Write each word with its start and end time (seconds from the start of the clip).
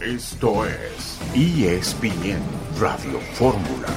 Esto 0.00 0.64
es 0.64 1.18
ESPN 1.34 2.40
Radio 2.80 3.20
Fórmula. 3.34 3.88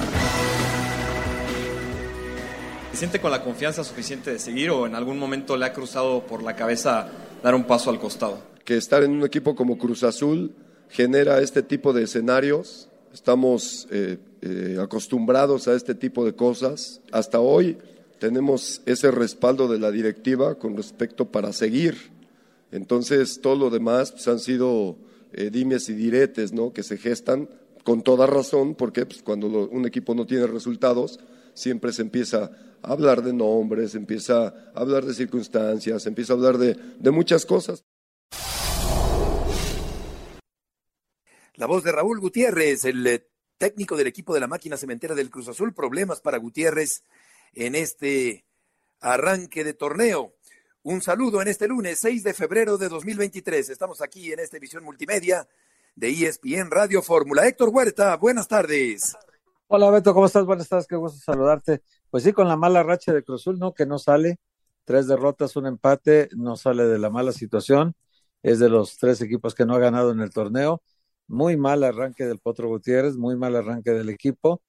¿Se 2.92 2.98
siente 2.98 3.18
con 3.20 3.30
la 3.30 3.42
confianza 3.42 3.82
suficiente 3.82 4.30
de 4.30 4.38
seguir 4.38 4.70
o 4.70 4.86
en 4.86 4.94
algún 4.94 5.18
momento 5.18 5.56
le 5.56 5.64
ha 5.64 5.72
cruzado 5.72 6.26
por 6.26 6.42
la 6.42 6.54
cabeza 6.54 7.08
dar 7.42 7.54
un 7.54 7.64
paso 7.64 7.88
al 7.88 7.98
costado? 7.98 8.42
Que 8.64 8.76
estar 8.76 9.02
en 9.02 9.12
un 9.12 9.24
equipo 9.24 9.54
como 9.56 9.78
Cruz 9.78 10.02
Azul 10.02 10.54
genera 10.90 11.40
este 11.40 11.62
tipo 11.62 11.94
de 11.94 12.02
escenarios. 12.02 12.90
Estamos 13.14 13.88
eh, 13.90 14.18
eh, 14.42 14.76
acostumbrados 14.80 15.66
a 15.66 15.74
este 15.74 15.94
tipo 15.94 16.24
de 16.26 16.34
cosas. 16.34 17.00
Hasta 17.10 17.40
hoy 17.40 17.78
tenemos 18.18 18.82
ese 18.86 19.10
respaldo 19.10 19.66
de 19.66 19.78
la 19.78 19.90
directiva 19.90 20.56
con 20.56 20.76
respecto 20.76 21.24
para 21.24 21.54
seguir. 21.54 22.11
Entonces, 22.72 23.40
todo 23.40 23.54
lo 23.54 23.70
demás 23.70 24.12
pues, 24.12 24.26
han 24.26 24.40
sido 24.40 24.96
eh, 25.32 25.50
dimes 25.50 25.88
y 25.88 25.94
diretes, 25.94 26.52
¿no? 26.52 26.72
Que 26.72 26.82
se 26.82 26.98
gestan 26.98 27.48
con 27.84 28.02
toda 28.02 28.26
razón, 28.26 28.74
porque 28.74 29.06
pues, 29.06 29.22
cuando 29.22 29.46
un 29.68 29.86
equipo 29.86 30.14
no 30.14 30.26
tiene 30.26 30.46
resultados, 30.46 31.20
siempre 31.54 31.92
se 31.92 32.02
empieza 32.02 32.50
a 32.82 32.92
hablar 32.92 33.22
de 33.22 33.32
nombres, 33.32 33.92
se 33.92 33.98
empieza 33.98 34.46
a 34.46 34.72
hablar 34.74 35.04
de 35.04 35.14
circunstancias, 35.14 36.02
se 36.02 36.08
empieza 36.08 36.32
a 36.32 36.36
hablar 36.36 36.58
de, 36.58 36.76
de 36.98 37.10
muchas 37.10 37.46
cosas. 37.46 37.84
La 41.54 41.66
voz 41.66 41.84
de 41.84 41.92
Raúl 41.92 42.18
Gutiérrez, 42.18 42.86
el 42.86 43.06
eh, 43.06 43.28
técnico 43.58 43.96
del 43.96 44.06
equipo 44.06 44.32
de 44.32 44.40
la 44.40 44.48
máquina 44.48 44.76
cementera 44.76 45.14
del 45.14 45.30
Cruz 45.30 45.48
Azul. 45.48 45.74
Problemas 45.74 46.20
para 46.20 46.38
Gutiérrez 46.38 47.04
en 47.52 47.74
este 47.74 48.46
arranque 49.00 49.62
de 49.62 49.74
torneo. 49.74 50.34
Un 50.84 51.00
saludo 51.00 51.40
en 51.40 51.46
este 51.46 51.68
lunes 51.68 52.00
6 52.00 52.24
de 52.24 52.34
febrero 52.34 52.76
de 52.76 52.88
2023. 52.88 53.68
Estamos 53.68 54.02
aquí 54.02 54.32
en 54.32 54.40
esta 54.40 54.56
edición 54.56 54.82
multimedia 54.82 55.46
de 55.94 56.08
ESPN 56.08 56.72
Radio 56.72 57.02
Fórmula. 57.02 57.46
Héctor 57.46 57.68
Huerta, 57.68 58.16
buenas 58.16 58.48
tardes. 58.48 59.16
Hola 59.68 59.90
Beto, 59.90 60.12
¿cómo 60.12 60.26
estás? 60.26 60.44
Buenas 60.44 60.68
tardes, 60.68 60.88
qué 60.88 60.96
gusto 60.96 61.20
saludarte. 61.20 61.82
Pues 62.10 62.24
sí, 62.24 62.32
con 62.32 62.48
la 62.48 62.56
mala 62.56 62.82
racha 62.82 63.12
de 63.12 63.22
Cruzul, 63.22 63.60
¿no? 63.60 63.72
Que 63.72 63.86
no 63.86 64.00
sale. 64.00 64.40
Tres 64.82 65.06
derrotas, 65.06 65.54
un 65.54 65.66
empate, 65.66 66.28
no 66.36 66.56
sale 66.56 66.84
de 66.86 66.98
la 66.98 67.10
mala 67.10 67.30
situación. 67.30 67.94
Es 68.42 68.58
de 68.58 68.68
los 68.68 68.98
tres 68.98 69.20
equipos 69.20 69.54
que 69.54 69.64
no 69.64 69.76
ha 69.76 69.78
ganado 69.78 70.10
en 70.10 70.18
el 70.18 70.30
torneo. 70.30 70.82
Muy 71.28 71.56
mal 71.56 71.84
arranque 71.84 72.26
del 72.26 72.40
Potro 72.40 72.66
Gutiérrez, 72.66 73.14
muy 73.14 73.36
mal 73.36 73.54
arranque 73.54 73.92
del 73.92 74.08
equipo. 74.08 74.60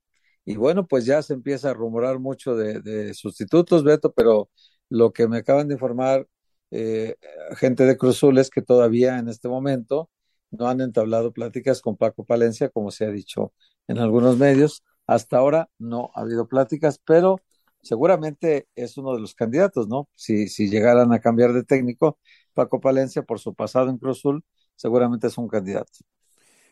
Y 0.45 0.57
bueno, 0.57 0.85
pues 0.85 1.07
ya 1.07 1.23
se 1.23 1.33
empieza 1.33 1.71
a 1.71 1.73
rumorar 1.73 2.19
mucho 2.19 2.55
de, 2.55 2.81
de 2.81 3.15
sustitutos, 3.15 3.83
Beto, 3.83 4.13
pero 4.13 4.51
lo 4.93 5.11
que 5.11 5.27
me 5.27 5.37
acaban 5.37 5.67
de 5.67 5.73
informar 5.73 6.27
eh, 6.69 7.15
gente 7.57 7.83
de 7.85 7.97
Cruzul 7.97 8.37
es 8.37 8.51
que 8.51 8.61
todavía 8.61 9.17
en 9.17 9.27
este 9.27 9.47
momento 9.47 10.11
no 10.51 10.67
han 10.67 10.81
entablado 10.81 11.33
pláticas 11.33 11.81
con 11.81 11.97
Paco 11.97 12.25
Palencia, 12.25 12.69
como 12.69 12.91
se 12.91 13.05
ha 13.05 13.09
dicho 13.09 13.53
en 13.87 13.97
algunos 13.97 14.37
medios. 14.37 14.83
Hasta 15.07 15.37
ahora 15.37 15.67
no 15.79 16.11
ha 16.13 16.21
habido 16.21 16.47
pláticas, 16.47 16.99
pero 17.03 17.39
seguramente 17.81 18.67
es 18.75 18.95
uno 18.97 19.15
de 19.15 19.19
los 19.19 19.33
candidatos, 19.33 19.87
¿no? 19.87 20.09
Si, 20.15 20.47
si 20.47 20.69
llegaran 20.69 21.11
a 21.11 21.19
cambiar 21.19 21.53
de 21.53 21.63
técnico, 21.63 22.19
Paco 22.53 22.79
Palencia, 22.79 23.23
por 23.23 23.39
su 23.39 23.55
pasado 23.55 23.89
en 23.89 23.97
Cruzul, 23.97 24.43
seguramente 24.75 25.25
es 25.25 25.37
un 25.39 25.47
candidato. 25.47 25.91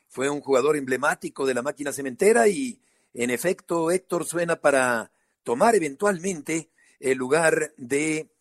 Fue 0.08 0.30
un 0.30 0.42
jugador 0.42 0.78
emblemático 0.78 1.48
de 1.48 1.56
la 1.56 1.64
máquina 1.64 1.92
cementera 1.92 2.48
y, 2.48 2.82
en 3.16 3.32
efecto, 3.32 3.90
Héctor 3.90 4.26
suena 4.26 4.58
para 4.58 5.12
tomar 5.44 5.76
eventualmente 5.76 6.71
el 7.02 7.18
lugar 7.18 7.74
de 7.78 8.32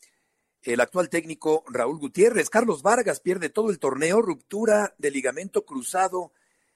el 0.62 0.80
actual 0.80 1.08
técnico 1.08 1.64
Raúl 1.68 1.98
Gutiérrez. 1.98 2.50
Carlos 2.50 2.82
Vargas 2.82 3.20
pierde 3.20 3.48
todo 3.48 3.70
el 3.70 3.78
torneo, 3.78 4.20
ruptura 4.20 4.94
de 4.98 5.10
ligamento 5.10 5.64
cruzado 5.64 6.32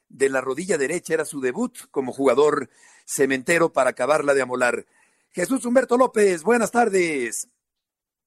de 0.08 0.28
la 0.28 0.40
rodilla 0.40 0.78
derecha, 0.78 1.14
era 1.14 1.24
su 1.24 1.40
debut 1.40 1.76
como 1.90 2.12
jugador 2.12 2.70
cementero 3.06 3.72
para 3.72 3.90
acabarla 3.90 4.32
de 4.34 4.42
amolar. 4.42 4.86
Jesús 5.32 5.64
Humberto 5.64 5.96
López, 5.96 6.42
buenas 6.42 6.70
tardes. 6.70 7.48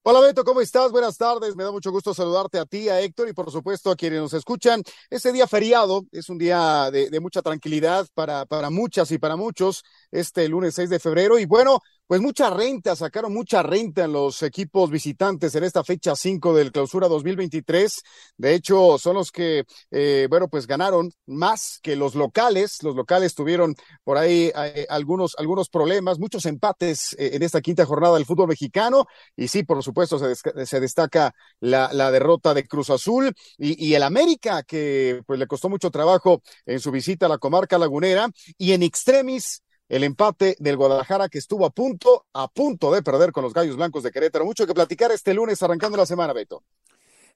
Hola 0.02 0.20
Beto, 0.20 0.44
¿cómo 0.44 0.60
estás? 0.60 0.90
Buenas 0.90 1.18
tardes, 1.18 1.56
me 1.56 1.64
da 1.64 1.72
mucho 1.72 1.90
gusto 1.90 2.14
saludarte 2.14 2.58
a 2.58 2.66
ti, 2.66 2.88
a 2.88 3.00
Héctor 3.00 3.28
y 3.28 3.32
por 3.32 3.50
supuesto 3.50 3.90
a 3.90 3.96
quienes 3.96 4.20
nos 4.20 4.32
escuchan. 4.32 4.82
Este 5.10 5.32
día 5.32 5.46
feriado 5.46 6.06
es 6.12 6.28
un 6.28 6.38
día 6.38 6.90
de, 6.90 7.20
mucha 7.20 7.42
tranquilidad 7.42 8.06
para, 8.14 8.46
para 8.46 8.70
muchas 8.70 9.10
y 9.10 9.18
para 9.18 9.36
muchos, 9.36 9.82
este 10.10 10.48
lunes 10.48 10.74
6 10.76 10.88
de 10.90 10.98
febrero. 10.98 11.38
Y 11.38 11.46
bueno, 11.46 11.80
pues 12.08 12.22
mucha 12.22 12.48
renta, 12.48 12.96
sacaron 12.96 13.34
mucha 13.34 13.62
renta 13.62 14.06
en 14.06 14.14
los 14.14 14.42
equipos 14.42 14.90
visitantes 14.90 15.54
en 15.54 15.62
esta 15.62 15.84
fecha 15.84 16.16
5 16.16 16.54
del 16.54 16.72
clausura 16.72 17.06
2023. 17.06 18.02
De 18.38 18.54
hecho, 18.54 18.96
son 18.96 19.16
los 19.16 19.30
que, 19.30 19.64
eh, 19.90 20.26
bueno, 20.30 20.48
pues 20.48 20.66
ganaron 20.66 21.12
más 21.26 21.78
que 21.82 21.96
los 21.96 22.14
locales. 22.14 22.82
Los 22.82 22.96
locales 22.96 23.34
tuvieron 23.34 23.74
por 24.04 24.16
ahí 24.16 24.50
eh, 24.56 24.86
algunos, 24.88 25.34
algunos 25.36 25.68
problemas, 25.68 26.18
muchos 26.18 26.46
empates 26.46 27.12
eh, 27.18 27.32
en 27.34 27.42
esta 27.42 27.60
quinta 27.60 27.84
jornada 27.84 28.14
del 28.14 28.24
fútbol 28.24 28.48
mexicano. 28.48 29.04
Y 29.36 29.48
sí, 29.48 29.62
por 29.64 29.82
supuesto, 29.82 30.18
se, 30.18 30.64
se 30.64 30.80
destaca 30.80 31.34
la, 31.60 31.90
la, 31.92 32.10
derrota 32.10 32.54
de 32.54 32.66
Cruz 32.66 32.88
Azul 32.88 33.34
y, 33.58 33.86
y 33.86 33.94
el 33.94 34.02
América, 34.02 34.62
que 34.62 35.20
pues 35.26 35.38
le 35.38 35.46
costó 35.46 35.68
mucho 35.68 35.90
trabajo 35.90 36.40
en 36.64 36.80
su 36.80 36.90
visita 36.90 37.26
a 37.26 37.28
la 37.28 37.36
comarca 37.36 37.76
lagunera. 37.76 38.30
Y 38.56 38.72
en 38.72 38.82
extremis, 38.82 39.62
el 39.88 40.04
empate 40.04 40.56
del 40.58 40.76
Guadalajara 40.76 41.28
que 41.28 41.38
estuvo 41.38 41.64
a 41.64 41.70
punto, 41.70 42.26
a 42.32 42.48
punto 42.48 42.92
de 42.92 43.02
perder 43.02 43.32
con 43.32 43.42
los 43.42 43.54
Gallos 43.54 43.76
Blancos 43.76 44.02
de 44.02 44.10
Querétaro. 44.10 44.44
Mucho 44.44 44.66
que 44.66 44.74
platicar 44.74 45.10
este 45.12 45.32
lunes 45.32 45.62
arrancando 45.62 45.96
la 45.96 46.06
semana, 46.06 46.32
Beto. 46.32 46.62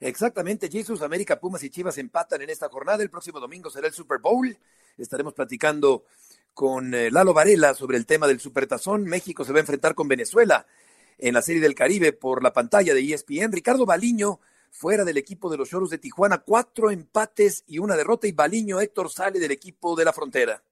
Exactamente, 0.00 0.68
Jesús, 0.68 1.00
América, 1.00 1.38
Pumas 1.38 1.62
y 1.62 1.70
Chivas 1.70 1.96
empatan 1.96 2.42
en 2.42 2.50
esta 2.50 2.68
jornada. 2.68 3.02
El 3.02 3.10
próximo 3.10 3.40
domingo 3.40 3.70
será 3.70 3.86
el 3.86 3.94
Super 3.94 4.18
Bowl. 4.18 4.56
Estaremos 4.98 5.32
platicando 5.32 6.04
con 6.52 6.92
eh, 6.92 7.10
Lalo 7.10 7.32
Varela 7.32 7.72
sobre 7.74 7.96
el 7.96 8.04
tema 8.04 8.26
del 8.26 8.40
Supertazón. 8.40 9.04
México 9.04 9.44
se 9.44 9.52
va 9.52 9.58
a 9.58 9.60
enfrentar 9.60 9.94
con 9.94 10.08
Venezuela 10.08 10.66
en 11.18 11.34
la 11.34 11.42
Serie 11.42 11.62
del 11.62 11.74
Caribe 11.74 12.12
por 12.12 12.42
la 12.42 12.52
pantalla 12.52 12.94
de 12.94 13.00
ESPN. 13.00 13.52
Ricardo 13.52 13.86
Baliño, 13.86 14.40
fuera 14.70 15.04
del 15.04 15.16
equipo 15.18 15.48
de 15.48 15.56
los 15.56 15.70
Choros 15.70 15.90
de 15.90 15.98
Tijuana, 15.98 16.38
cuatro 16.38 16.90
empates 16.90 17.62
y 17.66 17.78
una 17.78 17.96
derrota. 17.96 18.26
Y 18.26 18.32
Baliño, 18.32 18.80
Héctor, 18.80 19.10
sale 19.10 19.38
del 19.38 19.52
equipo 19.52 19.94
de 19.94 20.04
la 20.04 20.12
frontera. 20.12 20.62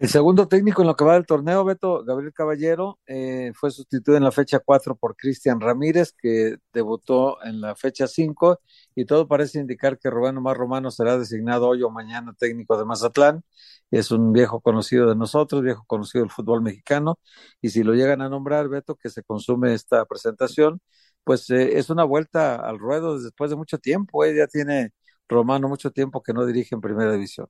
El 0.00 0.08
segundo 0.08 0.46
técnico 0.46 0.82
en 0.82 0.86
lo 0.88 0.94
que 0.94 1.04
va 1.04 1.14
del 1.14 1.26
torneo, 1.26 1.64
Beto, 1.64 2.04
Gabriel 2.04 2.32
Caballero, 2.32 3.00
eh, 3.06 3.50
fue 3.54 3.72
sustituido 3.72 4.16
en 4.16 4.22
la 4.22 4.30
fecha 4.30 4.60
4 4.60 4.94
por 4.94 5.16
Cristian 5.16 5.60
Ramírez, 5.60 6.12
que 6.12 6.58
debutó 6.72 7.42
en 7.44 7.60
la 7.60 7.74
fecha 7.74 8.06
5, 8.06 8.60
y 8.94 9.06
todo 9.06 9.26
parece 9.26 9.58
indicar 9.58 9.98
que 9.98 10.08
Rubén 10.08 10.36
Omar 10.36 10.56
Romano 10.56 10.92
será 10.92 11.18
designado 11.18 11.66
hoy 11.68 11.82
o 11.82 11.90
mañana 11.90 12.32
técnico 12.38 12.78
de 12.78 12.84
Mazatlán. 12.84 13.42
Es 13.90 14.12
un 14.12 14.32
viejo 14.32 14.60
conocido 14.60 15.08
de 15.08 15.16
nosotros, 15.16 15.62
viejo 15.62 15.82
conocido 15.88 16.22
del 16.22 16.30
fútbol 16.30 16.62
mexicano, 16.62 17.18
y 17.60 17.70
si 17.70 17.82
lo 17.82 17.94
llegan 17.94 18.22
a 18.22 18.28
nombrar, 18.28 18.68
Beto, 18.68 18.94
que 18.94 19.08
se 19.10 19.24
consume 19.24 19.74
esta 19.74 20.04
presentación, 20.04 20.80
pues 21.24 21.50
eh, 21.50 21.76
es 21.76 21.90
una 21.90 22.04
vuelta 22.04 22.54
al 22.56 22.78
ruedo 22.78 23.18
después 23.20 23.50
de 23.50 23.56
mucho 23.56 23.78
tiempo. 23.78 24.24
Eh, 24.24 24.36
ya 24.36 24.46
tiene 24.46 24.92
Romano 25.28 25.68
mucho 25.68 25.90
tiempo 25.90 26.22
que 26.22 26.32
no 26.32 26.46
dirige 26.46 26.74
en 26.76 26.80
primera 26.80 27.12
división. 27.12 27.48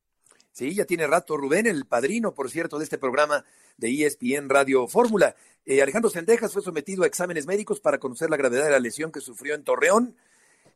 Sí, 0.52 0.74
ya 0.74 0.84
tiene 0.84 1.06
rato 1.06 1.36
Rubén, 1.36 1.66
el 1.66 1.86
padrino, 1.86 2.34
por 2.34 2.50
cierto, 2.50 2.78
de 2.78 2.84
este 2.84 2.98
programa 2.98 3.44
de 3.76 4.06
ESPN 4.06 4.48
Radio 4.48 4.88
Fórmula. 4.88 5.36
Eh, 5.64 5.82
Alejandro 5.82 6.10
Sendejas 6.10 6.52
fue 6.52 6.62
sometido 6.62 7.04
a 7.04 7.06
exámenes 7.06 7.46
médicos 7.46 7.80
para 7.80 7.98
conocer 7.98 8.30
la 8.30 8.36
gravedad 8.36 8.64
de 8.64 8.70
la 8.70 8.80
lesión 8.80 9.12
que 9.12 9.20
sufrió 9.20 9.54
en 9.54 9.64
Torreón. 9.64 10.16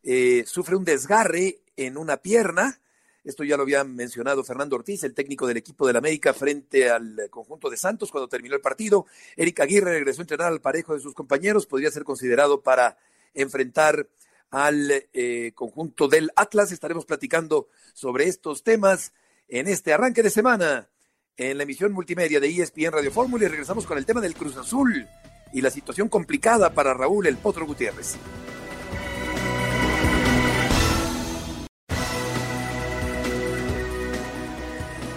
Eh, 0.05 0.45
sufre 0.47 0.77
un 0.77 0.85
desgarre 0.85 1.61
en 1.77 1.97
una 1.97 2.19
pierna. 2.19 2.81
Esto 3.25 3.45
ya 3.45 3.57
lo 3.57 3.63
había 3.63 3.85
mencionado 3.85 4.43
Fernando 4.43 4.77
Ortiz, 4.77 5.05
el 5.05 5.15
técnico 5.15 5.47
del 5.47 5.57
equipo 5.57 5.87
de 5.87 5.93
la 5.93 6.01
América, 6.01 6.35
frente 6.35 6.91
al 6.91 7.29
conjunto 7.31 7.71
de 7.71 7.77
Santos 7.77 8.11
cuando 8.11 8.29
terminó 8.29 8.57
el 8.57 8.61
partido. 8.61 9.07
Eric 9.37 9.61
Aguirre 9.61 9.93
regresó 9.93 10.21
a 10.21 10.25
entrenar 10.25 10.49
al 10.49 10.61
parejo 10.61 10.95
de 10.95 11.01
sus 11.01 11.15
compañeros. 11.15 11.67
Podría 11.67 11.91
ser 11.91 12.05
considerado 12.05 12.63
para 12.63 12.99
enfrentar 13.33 14.09
al 14.51 15.07
eh, 15.13 15.53
conjunto 15.55 16.09
del 16.09 16.31
Atlas. 16.37 16.73
Estaremos 16.73 17.07
platicando 17.07 17.69
sobre 17.95 18.27
estos 18.29 18.65
temas 18.65 19.13
en 19.49 19.69
este 19.69 19.93
arranque 19.93 20.23
de 20.23 20.31
semana 20.31 20.89
en 21.37 21.57
la 21.57 21.63
emisión 21.63 21.93
multimedia 21.93 22.41
de 22.41 22.49
ESPN 22.49 22.93
Radio 22.93 23.11
Fórmula 23.11 23.45
y 23.45 23.49
regresamos 23.49 23.87
con 23.87 23.99
el 23.99 24.07
tema 24.07 24.21
del 24.21 24.35
Cruz 24.35 24.57
Azul 24.57 25.07
y 25.53 25.61
la 25.61 25.71
situación 25.71 26.09
complicada 26.09 26.71
para 26.71 26.95
Raúl 26.95 27.27
El 27.27 27.37
Potro 27.37 27.67
Gutiérrez. 27.67 28.17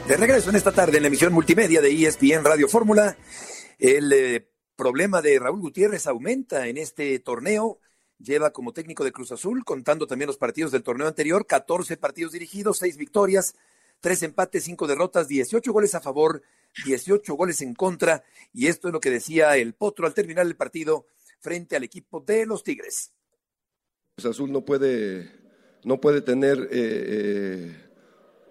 De 0.08 0.18
regreso 0.18 0.52
en 0.52 0.56
esta 0.56 0.72
tarde 0.72 0.98
en 0.98 1.04
la 1.04 1.08
emisión 1.08 1.34
multimedia 1.34 1.82
de 1.82 1.92
ESPN 1.92 2.44
Radio 2.44 2.68
Fórmula, 2.68 3.18
el 3.80 4.14
eh, 4.14 4.48
problema 4.76 5.22
de 5.22 5.40
Raúl 5.40 5.62
Gutiérrez 5.62 6.06
aumenta 6.06 6.68
en 6.68 6.78
este 6.78 7.18
torneo. 7.20 7.80
Lleva 8.20 8.52
como 8.52 8.72
técnico 8.72 9.04
de 9.04 9.12
Cruz 9.12 9.32
Azul, 9.32 9.66
contando 9.66 10.06
también 10.06 10.28
los 10.28 10.38
partidos 10.38 10.72
del 10.72 10.84
torneo 10.84 11.08
anterior, 11.08 11.48
14 11.48 11.98
partidos 11.98 12.34
dirigidos, 12.34 12.78
6 12.78 12.98
victorias, 12.98 13.56
tres 14.00 14.24
empates, 14.24 14.64
cinco 14.64 14.88
derrotas, 14.88 15.28
18 15.28 15.72
goles 15.72 15.96
a 15.96 16.02
favor, 16.02 16.42
18 16.86 17.34
goles 17.36 17.62
en 17.62 17.74
contra. 17.74 18.24
Y 18.54 18.68
esto 18.68 18.88
es 18.88 18.94
lo 18.94 19.00
que 19.00 19.10
decía 19.10 19.56
el 19.58 19.74
Potro 19.74 20.06
al 20.08 20.14
terminar 20.14 20.46
el 20.46 20.56
partido 20.56 21.08
frente 21.40 21.76
al 21.76 21.84
equipo 21.84 22.22
de 22.22 22.46
los 22.46 22.64
Tigres. 22.64 23.12
Pues 24.16 24.26
Azul 24.26 24.52
no 24.52 24.64
puede 24.64 25.30
no 25.84 26.02
puede 26.02 26.22
tener 26.22 26.58
eh, 26.58 26.68
eh, 26.72 27.76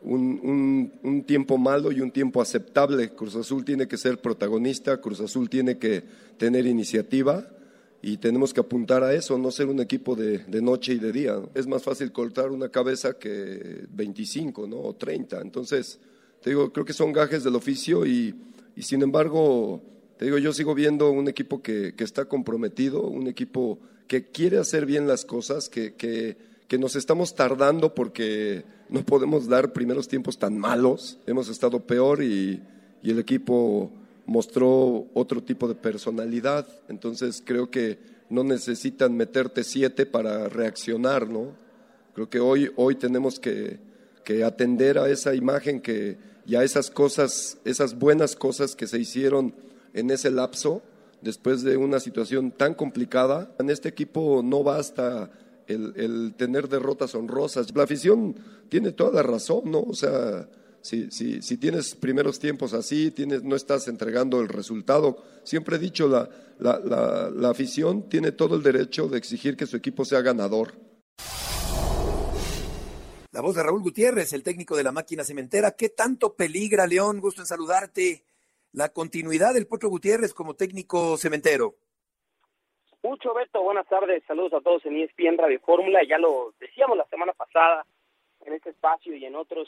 un, 0.02 0.92
un, 1.02 1.24
tiempo 1.24 1.58
malo 1.58 1.90
y 1.90 2.00
un 2.00 2.12
tiempo 2.12 2.40
aceptable. 2.40 3.12
Cruz 3.14 3.34
Azul 3.34 3.64
tiene 3.64 3.88
que 3.88 3.96
ser 3.96 4.20
protagonista, 4.20 5.00
Cruz 5.00 5.20
Azul 5.20 5.50
tiene 5.50 5.78
que 5.78 6.04
tener 6.38 6.66
iniciativa 6.66 7.50
y 8.06 8.18
tenemos 8.18 8.52
que 8.52 8.60
apuntar 8.60 9.02
a 9.02 9.14
eso, 9.14 9.38
no 9.38 9.50
ser 9.50 9.66
un 9.68 9.80
equipo 9.80 10.14
de, 10.14 10.36
de 10.40 10.60
noche 10.60 10.92
y 10.92 10.98
de 10.98 11.10
día. 11.10 11.40
Es 11.54 11.66
más 11.66 11.82
fácil 11.82 12.12
cortar 12.12 12.50
una 12.50 12.68
cabeza 12.68 13.14
que 13.14 13.86
25 13.88 14.66
¿no? 14.66 14.76
o 14.76 14.94
30. 14.94 15.40
Entonces, 15.40 15.98
te 16.42 16.50
digo, 16.50 16.70
creo 16.70 16.84
que 16.84 16.92
son 16.92 17.14
gajes 17.14 17.44
del 17.44 17.56
oficio 17.56 18.04
y, 18.04 18.34
y 18.76 18.82
sin 18.82 19.00
embargo, 19.00 19.80
te 20.18 20.26
digo, 20.26 20.36
yo 20.36 20.52
sigo 20.52 20.74
viendo 20.74 21.10
un 21.10 21.28
equipo 21.28 21.62
que, 21.62 21.94
que, 21.96 22.04
está 22.04 22.26
comprometido, 22.26 23.00
un 23.04 23.26
equipo 23.26 23.78
que 24.06 24.26
quiere 24.26 24.58
hacer 24.58 24.84
bien 24.84 25.08
las 25.08 25.24
cosas, 25.24 25.70
que, 25.70 25.94
que, 25.94 26.36
que 26.68 26.76
nos 26.76 26.96
estamos 26.96 27.34
tardando 27.34 27.94
porque 27.94 28.66
no 28.90 29.02
podemos 29.02 29.48
dar 29.48 29.72
primeros 29.72 30.08
tiempos 30.08 30.38
tan 30.38 30.58
malos. 30.58 31.20
Hemos 31.26 31.48
estado 31.48 31.80
peor 31.86 32.22
y, 32.22 32.62
y 33.02 33.10
el 33.10 33.18
equipo 33.18 33.90
mostró 34.26 35.06
otro 35.14 35.42
tipo 35.42 35.68
de 35.68 35.74
personalidad. 35.74 36.66
Entonces 36.88 37.42
creo 37.44 37.70
que 37.70 37.98
no 38.30 38.44
necesitan 38.44 39.16
meterte 39.16 39.64
siete 39.64 40.06
para 40.06 40.48
reaccionar, 40.48 41.28
¿no? 41.28 41.52
Creo 42.14 42.30
que 42.30 42.40
hoy, 42.40 42.70
hoy 42.76 42.94
tenemos 42.94 43.38
que, 43.38 43.78
que 44.24 44.44
atender 44.44 44.98
a 44.98 45.08
esa 45.08 45.34
imagen 45.34 45.80
que, 45.80 46.16
y 46.46 46.54
a 46.54 46.62
esas 46.62 46.90
cosas, 46.90 47.58
esas 47.64 47.98
buenas 47.98 48.36
cosas 48.36 48.76
que 48.76 48.86
se 48.86 48.98
hicieron 48.98 49.54
en 49.92 50.10
ese 50.10 50.30
lapso 50.30 50.82
después 51.22 51.62
de 51.62 51.76
una 51.76 52.00
situación 52.00 52.50
tan 52.50 52.74
complicada. 52.74 53.54
En 53.58 53.70
este 53.70 53.88
equipo 53.88 54.42
no 54.44 54.62
basta 54.62 55.30
el, 55.66 55.92
el 55.96 56.34
tener 56.36 56.68
derrotas 56.68 57.14
honrosas. 57.14 57.74
La 57.74 57.84
afición 57.84 58.36
tiene 58.68 58.92
toda 58.92 59.12
la 59.12 59.22
razón, 59.22 59.70
¿no? 59.70 59.80
O 59.80 59.94
sea, 59.94 60.48
si, 60.84 61.10
si, 61.10 61.40
si 61.40 61.56
tienes 61.56 61.94
primeros 61.94 62.38
tiempos 62.38 62.74
así, 62.74 63.10
tienes, 63.10 63.42
no 63.42 63.56
estás 63.56 63.88
entregando 63.88 64.42
el 64.42 64.48
resultado. 64.48 65.16
Siempre 65.42 65.76
he 65.76 65.78
dicho, 65.78 66.06
la, 66.08 66.28
la, 66.58 66.78
la, 66.78 67.30
la 67.30 67.48
afición 67.48 68.06
tiene 68.10 68.32
todo 68.32 68.54
el 68.54 68.62
derecho 68.62 69.08
de 69.08 69.16
exigir 69.16 69.56
que 69.56 69.64
su 69.64 69.78
equipo 69.78 70.04
sea 70.04 70.20
ganador. 70.20 70.74
La 73.32 73.40
voz 73.40 73.54
de 73.54 73.62
Raúl 73.62 73.80
Gutiérrez, 73.80 74.34
el 74.34 74.42
técnico 74.42 74.76
de 74.76 74.84
la 74.84 74.92
máquina 74.92 75.24
cementera. 75.24 75.70
¿Qué 75.70 75.88
tanto 75.88 76.34
peligra, 76.34 76.86
León? 76.86 77.18
Gusto 77.18 77.40
en 77.40 77.46
saludarte. 77.46 78.26
La 78.72 78.90
continuidad 78.90 79.54
del 79.54 79.66
Potro 79.66 79.88
Gutiérrez 79.88 80.34
como 80.34 80.52
técnico 80.52 81.16
cementero. 81.16 81.76
Mucho, 83.02 83.32
Beto. 83.32 83.62
Buenas 83.62 83.88
tardes. 83.88 84.22
Saludos 84.26 84.52
a 84.52 84.60
todos 84.60 84.84
en 84.84 84.98
ESPN 84.98 85.38
Radio 85.38 85.60
Fórmula. 85.60 86.00
Ya 86.06 86.18
lo 86.18 86.52
decíamos 86.60 86.98
la 86.98 87.06
semana 87.06 87.32
pasada 87.32 87.86
en 88.44 88.52
este 88.52 88.68
espacio 88.68 89.16
y 89.16 89.24
en 89.24 89.34
otros 89.34 89.66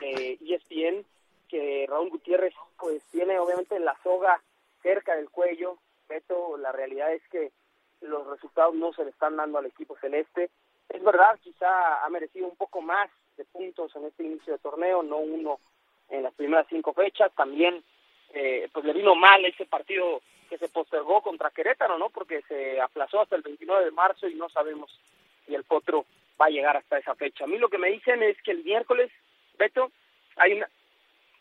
eh, 0.00 0.38
ESPN 0.40 1.04
que 1.48 1.86
Raúl 1.88 2.10
Gutiérrez 2.10 2.54
pues 2.78 3.02
tiene 3.12 3.38
obviamente 3.38 3.78
la 3.78 3.96
soga 4.02 4.40
cerca 4.82 5.14
del 5.14 5.30
cuello. 5.30 5.76
Beto, 6.08 6.56
la 6.56 6.72
realidad 6.72 7.12
es 7.12 7.22
que 7.28 7.52
los 8.00 8.26
resultados 8.26 8.74
no 8.74 8.92
se 8.92 9.04
le 9.04 9.10
están 9.10 9.36
dando 9.36 9.58
al 9.58 9.66
equipo 9.66 9.96
celeste. 10.00 10.50
Es 10.88 11.02
verdad, 11.02 11.38
quizá 11.42 12.04
ha 12.04 12.08
merecido 12.08 12.48
un 12.48 12.56
poco 12.56 12.80
más 12.80 13.10
de 13.36 13.44
puntos 13.44 13.94
en 13.96 14.06
este 14.06 14.24
inicio 14.24 14.54
de 14.54 14.58
torneo, 14.58 15.02
no 15.02 15.18
uno 15.18 15.58
en 16.08 16.22
las 16.22 16.34
primeras 16.34 16.66
cinco 16.68 16.92
fechas. 16.92 17.32
También 17.34 17.82
eh, 18.34 18.68
pues 18.72 18.84
le 18.84 18.92
vino 18.92 19.14
mal 19.14 19.44
ese 19.44 19.66
partido 19.66 20.22
que 20.48 20.58
se 20.58 20.68
postergó 20.68 21.22
contra 21.22 21.50
Querétaro, 21.50 21.98
¿no? 21.98 22.10
Porque 22.10 22.42
se 22.48 22.80
aplazó 22.80 23.20
hasta 23.20 23.36
el 23.36 23.42
29 23.42 23.86
de 23.86 23.90
marzo 23.90 24.28
y 24.28 24.34
no 24.34 24.48
sabemos 24.48 24.90
si 25.46 25.54
el 25.54 25.64
Potro 25.64 26.04
va 26.40 26.46
a 26.46 26.50
llegar 26.50 26.76
hasta 26.76 26.98
esa 26.98 27.14
fecha. 27.14 27.44
A 27.44 27.46
mí 27.46 27.58
lo 27.58 27.68
que 27.68 27.78
me 27.78 27.90
dicen 27.90 28.22
es 28.22 28.40
que 28.42 28.50
el 28.50 28.64
miércoles 28.64 29.10
Beto, 29.58 29.92
hay 30.36 30.54
una, 30.54 30.68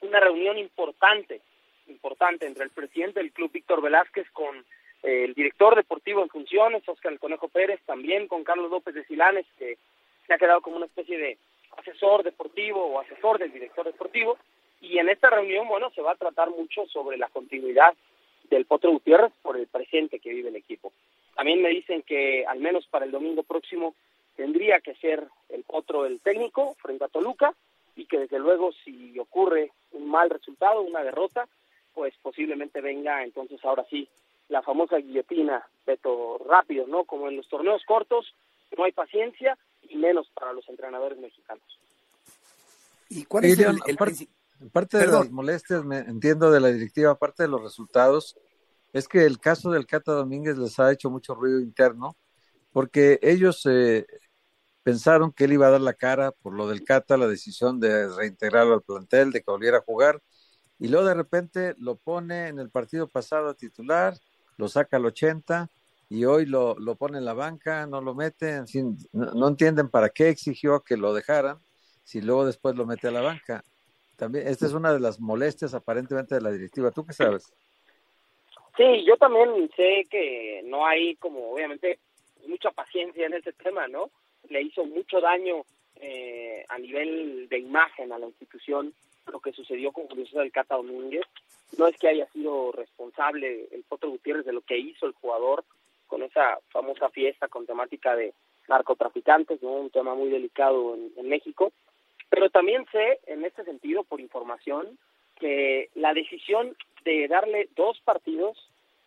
una 0.02 0.20
reunión 0.20 0.58
importante, 0.58 1.42
importante 1.88 2.46
entre 2.46 2.64
el 2.64 2.70
presidente 2.70 3.20
del 3.20 3.32
club, 3.32 3.52
Víctor 3.52 3.82
Velázquez, 3.82 4.30
con 4.32 4.58
eh, 5.04 5.26
el 5.26 5.34
director 5.34 5.76
deportivo 5.76 6.22
en 6.22 6.30
funciones, 6.30 6.88
Oscar 6.88 7.12
el 7.12 7.20
Conejo 7.20 7.48
Pérez, 7.48 7.80
también 7.86 8.28
con 8.28 8.44
Carlos 8.44 8.70
López 8.70 8.94
de 8.94 9.06
Silanes, 9.06 9.46
que 9.58 9.78
se 10.28 10.34
ha 10.34 10.38
quedado 10.38 10.62
como 10.62 10.78
una 10.78 10.86
especie 10.86 11.18
de 11.18 11.38
asesor 11.78 12.24
deportivo 12.24 12.86
o 12.86 13.00
asesor 13.00 13.40
del 13.40 13.52
director 13.52 13.86
deportivo. 13.86 14.38
Y 14.82 14.98
en 14.98 15.10
esta 15.10 15.30
reunión, 15.30 15.68
bueno, 15.68 15.92
se 15.92 16.02
va 16.02 16.14
a 16.14 16.16
tratar 16.16 16.50
mucho 16.50 16.86
sobre 16.88 17.18
la 17.18 17.30
continuidad 17.30 17.94
del 18.50 18.66
Potro 18.66 18.92
Gutiérrez 18.92 19.32
por 19.42 19.58
el 19.58 19.68
presente 19.68 20.20
que 20.20 20.34
vive 20.34 20.50
el 20.50 20.56
equipo. 20.56 20.92
También 21.36 21.62
me 21.62 21.70
dicen 21.70 22.02
que 22.02 22.46
al 22.46 22.60
menos 22.60 22.86
para 22.88 23.06
el 23.06 23.12
domingo 23.12 23.44
próximo 23.44 23.96
tendría 24.36 24.80
que 24.80 24.96
ser 24.96 25.24
el 25.50 25.64
Potro 25.64 26.06
el 26.06 26.20
técnico 26.20 26.76
frente 26.82 27.06
a 27.06 27.08
Toluca 27.08 27.54
y 27.96 28.06
que 28.06 28.20
desde 28.20 28.40
luego 28.40 28.72
si 28.84 29.18
ocurre 29.20 29.72
un 29.92 30.10
mal 30.10 30.30
resultado, 30.30 30.82
una 30.82 31.04
derrota, 31.04 31.48
pues 31.94 32.14
posiblemente 32.22 32.82
venga 32.82 33.24
entonces 33.24 33.60
ahora 33.64 33.86
sí 33.90 34.08
la 34.50 34.62
famosa 34.62 34.98
guillotina, 34.98 35.66
Beto, 35.86 36.38
rápido, 36.46 36.86
¿no? 36.88 37.06
Como 37.06 37.30
en 37.30 37.38
los 37.38 37.48
torneos 37.48 37.84
cortos, 37.86 38.34
no 38.78 38.84
hay 38.84 38.92
paciencia 38.92 39.58
y 39.90 39.96
menos 39.96 40.30
para 40.34 40.54
los 40.54 40.68
entrenadores 40.68 41.18
mexicanos. 41.18 41.64
¿Y 43.10 43.24
cuál 43.26 43.46
es 43.46 43.60
el, 43.60 43.80
el 43.88 43.96
parte, 43.96 44.28
parte 44.72 44.98
de 44.98 45.08
las 45.08 45.32
molestias, 45.32 45.84
me 45.84 46.00
entiendo 46.00 46.52
de 46.52 46.60
la 46.60 46.70
directiva, 46.70 47.12
aparte 47.12 47.44
de 47.44 47.50
los 47.50 47.62
resultados, 47.62 48.38
es 48.94 49.08
que 49.08 49.26
el 49.26 49.40
caso 49.40 49.72
del 49.72 49.86
Cata 49.86 50.12
Domínguez 50.12 50.58
les 50.58 50.80
ha 50.80 50.92
hecho 50.92 51.10
mucho 51.10 51.34
ruido 51.34 51.60
interno, 51.60 52.16
porque 52.72 53.20
ellos 53.22 53.66
eh, 53.66 54.06
pensaron 54.84 55.32
que 55.32 55.46
él 55.46 55.54
iba 55.54 55.68
a 55.68 55.72
dar 55.72 55.82
la 55.82 55.94
cara 55.94 56.32
por 56.32 56.54
lo 56.54 56.68
del 56.68 56.84
Cata, 56.84 57.18
la 57.18 57.28
decisión 57.28 57.80
de 57.80 58.10
reintegrarlo 58.10 58.74
al 58.74 58.82
plantel, 58.82 59.32
de 59.32 59.42
que 59.42 59.52
volviera 59.52 59.78
a 59.78 59.82
jugar, 59.82 60.22
y 60.80 60.88
luego 60.88 61.06
de 61.06 61.14
repente 61.14 61.76
lo 61.78 61.96
pone 61.96 62.48
en 62.48 62.58
el 62.58 62.72
partido 62.72 63.08
pasado 63.08 63.50
a 63.50 63.54
titular, 63.54 64.16
lo 64.58 64.68
saca 64.68 64.98
al 64.98 65.06
80 65.06 65.70
y 66.10 66.26
hoy 66.26 66.46
lo, 66.46 66.76
lo 66.80 66.96
pone 66.96 67.20
en 67.20 67.26
la 67.26 67.34
banca, 67.34 67.86
no 67.86 68.02
lo 68.02 68.16
mete, 68.16 68.64
no, 69.14 69.48
entienden 69.48 69.90
para 69.90 70.10
qué 70.10 70.30
exigió 70.30 70.82
que 70.82 70.98
lo 70.98 71.14
dejaran 71.14 71.60
si 72.04 72.20
luego 72.20 72.46
después 72.46 72.76
lo 72.76 72.88
mete 72.88 73.08
a 73.08 73.12
la 73.12 73.22
banca. 73.22 73.64
También, 74.18 74.48
esta 74.48 74.66
es 74.66 74.74
una 74.74 74.92
de 74.92 75.00
las 75.00 75.20
molestias 75.20 75.74
aparentemente 75.74 76.36
de 76.36 76.42
la 76.42 76.52
directiva. 76.52 76.92
¿Tú 76.92 77.06
qué 77.06 77.14
sabes? 77.14 77.54
Sí, 78.76 79.06
yo 79.06 79.18
también 79.18 79.70
sé 79.76 80.08
que 80.10 80.62
no 80.66 80.86
hay 80.86 81.16
como 81.18 81.52
obviamente 81.52 82.00
mucha 82.48 82.72
paciencia 82.72 83.28
en 83.28 83.34
este 83.34 83.54
tema, 83.54 83.88
¿no? 83.88 84.10
Le 84.50 84.62
hizo 84.62 84.86
mucho 84.86 85.22
daño 85.22 85.64
eh, 85.96 86.66
a 86.70 86.78
nivel 86.80 87.48
de 87.50 87.60
imagen 87.60 88.12
a 88.12 88.20
la 88.20 88.28
institución 88.28 88.94
lo 89.32 89.40
que 89.40 89.54
sucedió 89.54 89.92
con 89.92 90.08
Julio 90.08 90.26
César 90.26 90.50
Cata 90.52 90.76
Domínguez. 90.76 91.26
No 91.78 91.88
es 91.88 91.98
que 91.98 92.10
haya 92.10 92.28
sido 92.32 92.72
responsable 92.72 93.68
el 93.72 93.84
Potro 93.84 94.10
Gutiérrez 94.10 94.46
de 94.46 94.54
lo 94.54 94.62
que 94.62 94.78
hizo 94.78 95.06
el 95.06 95.14
jugador 95.14 95.64
con 96.08 96.24
esa 96.24 96.60
famosa 96.70 97.10
fiesta 97.10 97.48
con 97.48 97.66
temática 97.66 98.16
de 98.16 98.34
narcotraficantes, 98.68 99.62
¿no? 99.62 99.72
un 99.74 99.90
tema 99.90 100.14
muy 100.16 100.30
delicado 100.30 100.96
en, 100.96 101.12
en 101.16 101.30
México. 101.30 101.72
Pero 102.30 102.50
también 102.50 102.86
sé, 102.92 103.20
en 103.28 103.46
este 103.46 103.64
sentido, 103.64 104.04
por 104.04 104.20
información, 104.20 104.98
que 105.40 105.90
la 105.96 106.14
decisión 106.14 106.76
de 107.04 107.28
darle 107.28 107.70
dos 107.76 108.00
partidos 108.02 108.58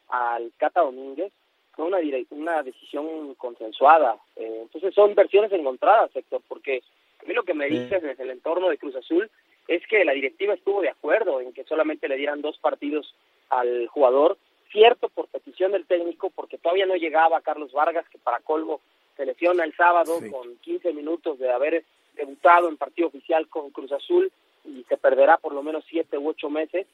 al 0.09 0.53
Cata 0.57 0.81
Domínguez 0.81 1.33
fue 1.75 1.87
una, 1.87 1.99
una 2.31 2.63
decisión 2.63 3.35
consensuada. 3.35 4.17
Eh, 4.37 4.61
entonces 4.63 4.95
son 4.95 5.15
versiones 5.15 5.53
encontradas, 5.53 6.15
Héctor, 6.15 6.43
porque 6.49 6.83
a 7.23 7.25
mí 7.27 7.35
lo 7.35 7.43
que 7.43 7.55
me 7.55 7.67
dices 7.67 8.03
desde 8.03 8.23
el 8.23 8.31
entorno 8.31 8.69
de 8.69 8.79
Cruz 8.79 8.97
Azul 8.97 9.31
es 9.69 9.87
que 9.87 10.05
la 10.05 10.13
directiva 10.13 10.55
estuvo 10.55 10.83
de 10.83 10.91
acuerdo 10.91 11.41
en 11.41 11.53
que 11.53 11.65
solamente 11.65 12.09
le 12.09 12.17
dieran 12.17 12.43
dos 12.43 12.59
partidos 12.59 13.15
al 13.51 13.87
jugador, 13.89 14.37
cierto 14.71 15.09
por 15.09 15.29
petición 15.29 15.73
del 15.73 15.87
técnico, 15.87 16.31
porque 16.31 16.59
todavía 16.59 16.87
no 16.87 16.97
llegaba 16.97 17.41
Carlos 17.41 17.73
Vargas, 17.73 18.09
que 18.09 18.19
para 18.19 18.41
colmo 18.41 18.81
se 19.17 19.25
lesiona 19.25 19.65
el 19.65 19.75
sábado 19.75 20.19
sí. 20.21 20.31
con 20.31 20.57
15 20.59 20.93
minutos 20.93 21.39
de 21.39 21.51
haber 21.51 21.85
debutado 22.17 22.69
en 22.69 22.77
partido 22.77 23.09
oficial 23.09 23.49
con 23.49 23.71
Cruz 23.71 23.93
Azul 23.93 24.31
y 24.65 24.85
se 24.89 24.97
perderá 24.97 25.37
por 25.39 25.53
lo 25.53 25.63
menos 25.63 25.85
siete 25.89 26.19
u 26.19 26.29
ocho 26.29 26.51
meses. 26.51 26.87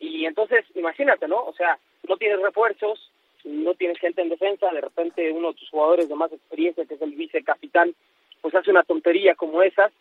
Y 0.00 0.26
entonces, 0.26 0.64
imagínate, 0.74 1.28
¿no? 1.28 1.44
O 1.44 1.52
sea, 1.54 1.78
no 2.08 2.16
tienes 2.16 2.40
refuerzos, 2.40 3.10
no 3.44 3.74
tienes 3.74 3.98
gente 3.98 4.22
en 4.22 4.28
defensa, 4.28 4.70
de 4.70 4.80
repente 4.80 5.30
uno 5.32 5.48
de 5.48 5.58
tus 5.58 5.70
jugadores 5.70 6.08
de 6.08 6.14
más 6.14 6.32
experiencia, 6.32 6.84
que 6.84 6.94
es 6.94 7.02
el 7.02 7.12
vicecapitán, 7.12 7.94
pues 8.40 8.54
hace 8.54 8.70
una 8.70 8.82
tontería 8.82 9.34
como 9.34 9.62
esas, 9.62 9.92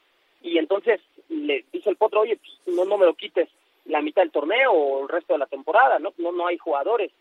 y 0.41 0.57
entonces 0.57 0.99
le 1.29 1.65
dice 1.71 1.89
el 1.89 1.95
potro, 1.95 2.21
oye, 2.21 2.37
pues 2.37 2.75
no, 2.75 2.85
no 2.85 2.97
me 2.97 3.05
lo 3.05 3.13
quites 3.13 3.49
la 3.85 4.01
mitad 4.01 4.21
del 4.21 4.31
torneo 4.31 4.71
o 4.71 5.03
el 5.03 5.09
resto 5.09 5.33
de 5.33 5.39
la 5.39 5.45
temporada, 5.45 5.99
¿no? 5.99 6.13
No, 6.17 6.31
no 6.31 6.47
hay 6.47 6.57
jugadores, 6.57 7.11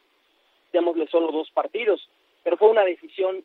démosle 0.73 1.07
solo 1.09 1.33
dos 1.33 1.51
partidos, 1.51 2.09
pero 2.43 2.57
fue 2.57 2.69
una 2.69 2.85
decisión 2.85 3.43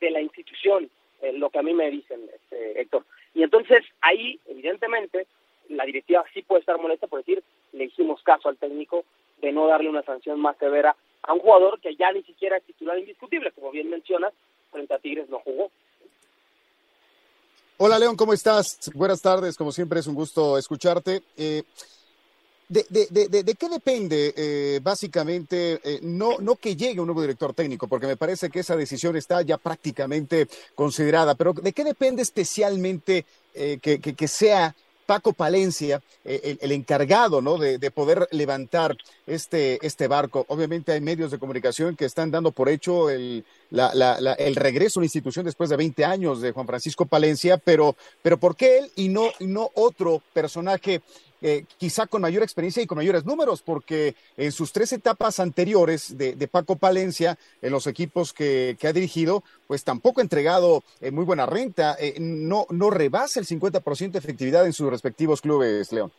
de 0.00 0.10
la 0.10 0.20
institución, 0.20 0.90
eh, 1.20 1.32
lo 1.32 1.50
que 1.50 1.58
a 1.58 1.62
mí 1.62 1.74
me 1.74 1.90
dicen, 1.90 2.20
este, 2.34 2.80
Héctor. 2.80 3.04
Y 3.34 3.42
entonces 3.42 3.84
ahí, 4.00 4.38
evidentemente, 4.46 5.26
la 5.68 5.84
directiva 5.84 6.24
sí 6.34 6.42
puede 6.42 6.60
estar 6.60 6.78
molesta 6.78 7.06
por 7.06 7.20
decir, 7.20 7.42
le 7.72 7.84
hicimos 7.84 8.22
caso 8.22 8.48
al 8.48 8.58
técnico 8.58 9.04
de 9.40 9.52
no 9.52 9.66
darle 9.66 9.88
una 9.88 10.02
sanción 10.02 10.40
más 10.40 10.56
severa 10.58 10.94
a 11.22 11.32
un 11.32 11.40
jugador 11.40 11.80
que 11.80 11.94
ya 11.96 12.12
ni 12.12 12.22
siquiera 12.22 12.56
es 12.56 12.64
titular 12.64 12.98
indiscutible, 12.98 13.52
como 13.52 13.70
bien 13.70 13.88
mencionas, 13.90 14.32
frente 14.70 14.94
a 14.94 14.98
Tigres 14.98 15.28
no 15.28 15.38
jugó. 15.40 15.70
Hola 17.78 17.98
León, 17.98 18.16
¿cómo 18.16 18.32
estás? 18.32 18.90
Buenas 18.94 19.20
tardes, 19.20 19.56
como 19.56 19.72
siempre 19.72 20.00
es 20.00 20.06
un 20.06 20.14
gusto 20.14 20.58
escucharte. 20.58 21.22
Eh, 21.36 21.62
de, 22.68 22.84
de, 23.10 23.54
qué 23.54 23.68
depende 23.68 24.32
eh, 24.34 24.80
básicamente, 24.82 25.78
eh, 25.84 25.98
no, 26.02 26.38
no 26.38 26.56
que 26.56 26.74
llegue 26.74 27.00
un 27.00 27.06
nuevo 27.06 27.20
director 27.20 27.52
técnico, 27.52 27.86
porque 27.86 28.06
me 28.06 28.16
parece 28.16 28.48
que 28.48 28.60
esa 28.60 28.76
decisión 28.76 29.14
está 29.14 29.42
ya 29.42 29.58
prácticamente 29.58 30.48
considerada, 30.74 31.34
pero 31.34 31.52
de 31.52 31.72
qué 31.72 31.84
depende 31.84 32.22
especialmente 32.22 33.26
que, 33.52 33.78
que, 34.00 34.28
sea 34.28 34.74
Paco 35.06 35.32
Palencia, 35.32 36.02
el, 36.24 36.58
el, 36.60 36.72
encargado 36.72 37.40
¿no? 37.42 37.58
de, 37.58 37.90
poder 37.90 38.28
levantar 38.30 38.96
este, 39.26 39.78
este 39.84 40.08
barco. 40.08 40.44
Obviamente 40.48 40.92
hay 40.92 41.00
medios 41.00 41.30
de 41.30 41.38
comunicación 41.38 41.96
que 41.96 42.04
están 42.04 42.30
dando 42.30 42.52
por 42.52 42.68
hecho 42.68 43.10
el, 43.10 43.44
el 43.70 44.56
regreso 44.56 45.00
a 45.00 45.02
la 45.02 45.06
institución 45.06 45.44
después 45.44 45.70
de 45.70 45.76
20 45.76 46.04
años 46.04 46.40
de 46.40 46.52
Juan 46.52 46.66
Francisco 46.66 47.06
Palencia, 47.06 47.58
pero, 47.58 47.96
pero 48.22 48.38
¿por 48.38 48.56
qué 48.56 48.78
él 48.78 48.90
y 48.96 49.08
no, 49.08 49.30
y 49.38 49.46
no 49.46 49.70
otro 49.74 50.22
personaje 50.32 51.02
eh, 51.42 51.64
quizá 51.76 52.06
con 52.06 52.22
mayor 52.22 52.42
experiencia 52.42 52.82
y 52.82 52.86
con 52.86 52.96
mayores 52.96 53.24
números, 53.24 53.62
porque 53.62 54.14
en 54.36 54.52
sus 54.52 54.72
tres 54.72 54.92
etapas 54.92 55.40
anteriores 55.40 56.16
de, 56.16 56.48
Paco 56.48 56.76
Palencia, 56.76 57.36
en 57.60 57.72
los 57.72 57.86
equipos 57.86 58.32
que, 58.32 58.76
ha 58.82 58.92
dirigido, 58.92 59.42
pues 59.66 59.84
tampoco 59.84 60.20
ha 60.20 60.22
entregado 60.22 60.82
eh, 61.00 61.10
muy 61.10 61.24
buena 61.24 61.46
renta, 61.46 61.96
eh, 61.98 62.14
no, 62.20 62.66
no 62.70 62.90
rebasa 62.90 63.40
el 63.40 63.46
50% 63.46 64.12
de 64.12 64.18
efectividad 64.18 64.66
en 64.66 64.72
sus 64.72 64.90
respectivos 64.90 65.40
clubes, 65.40 65.92
León. 65.92 66.12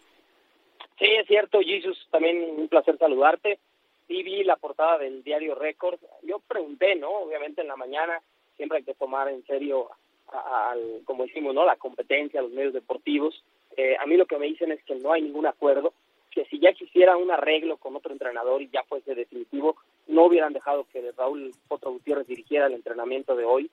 Sí, 1.00 1.08
es 1.20 1.27
cierto, 1.27 1.60
Jesus, 1.60 1.98
también 2.12 2.38
un 2.58 2.68
placer 2.68 2.98
saludarte. 2.98 3.60
Sí 4.08 4.24
vi 4.24 4.44
la 4.44 4.58
portada 4.58 4.98
del 4.98 5.24
diario 5.24 5.56
Record. 5.56 6.00
Yo 6.24 6.39
pregunté, 6.39 6.96
¿no? 6.96 7.10
Obviamente 7.10 7.62
en 7.62 7.68
la 7.68 7.75
mañana 7.75 8.22
siempre 8.58 8.80
hay 8.80 8.84
que 8.84 8.94
tomar 8.94 9.30
en 9.30 9.46
serio, 9.46 9.89
al, 10.32 11.01
como 11.06 11.24
decimos, 11.24 11.56
¿no? 11.56 11.65
La 11.65 11.77
competencia, 11.77 12.42
los 12.42 12.51
medios 12.51 12.74
deportivos. 12.74 13.44
Eh, 13.77 13.96
a 14.00 14.06
mí 14.06 14.18
lo 14.18 14.25
que 14.25 14.38
me 14.38 14.48
dicen 14.48 14.72
es 14.72 14.84
que 14.84 14.96
no 14.96 15.13
hay 15.13 15.22
ningún 15.22 15.46
acuerdo, 15.46 15.94
que 16.32 16.46
si 16.46 16.60
ya 16.60 16.74
quisiera 16.74 17.15
un 17.15 17.32
arreglo 17.32 17.77
con 17.77 17.96
otro 17.96 18.12
entrenador 18.12 18.62
y 18.62 18.70
ya 18.70 18.84
fuese 18.84 19.13
definitivo, 19.15 19.75
no 20.08 20.25
hubieran 20.25 20.53
dejado 20.53 20.86
que 20.92 21.12
Raúl 21.15 21.51
Potro 21.68 21.92
Gutiérrez 21.92 22.27
dirigiera 22.27 22.68
el 22.68 22.74
entrenamiento 22.74 23.36
de 23.36 23.46
hoy, 23.46 23.70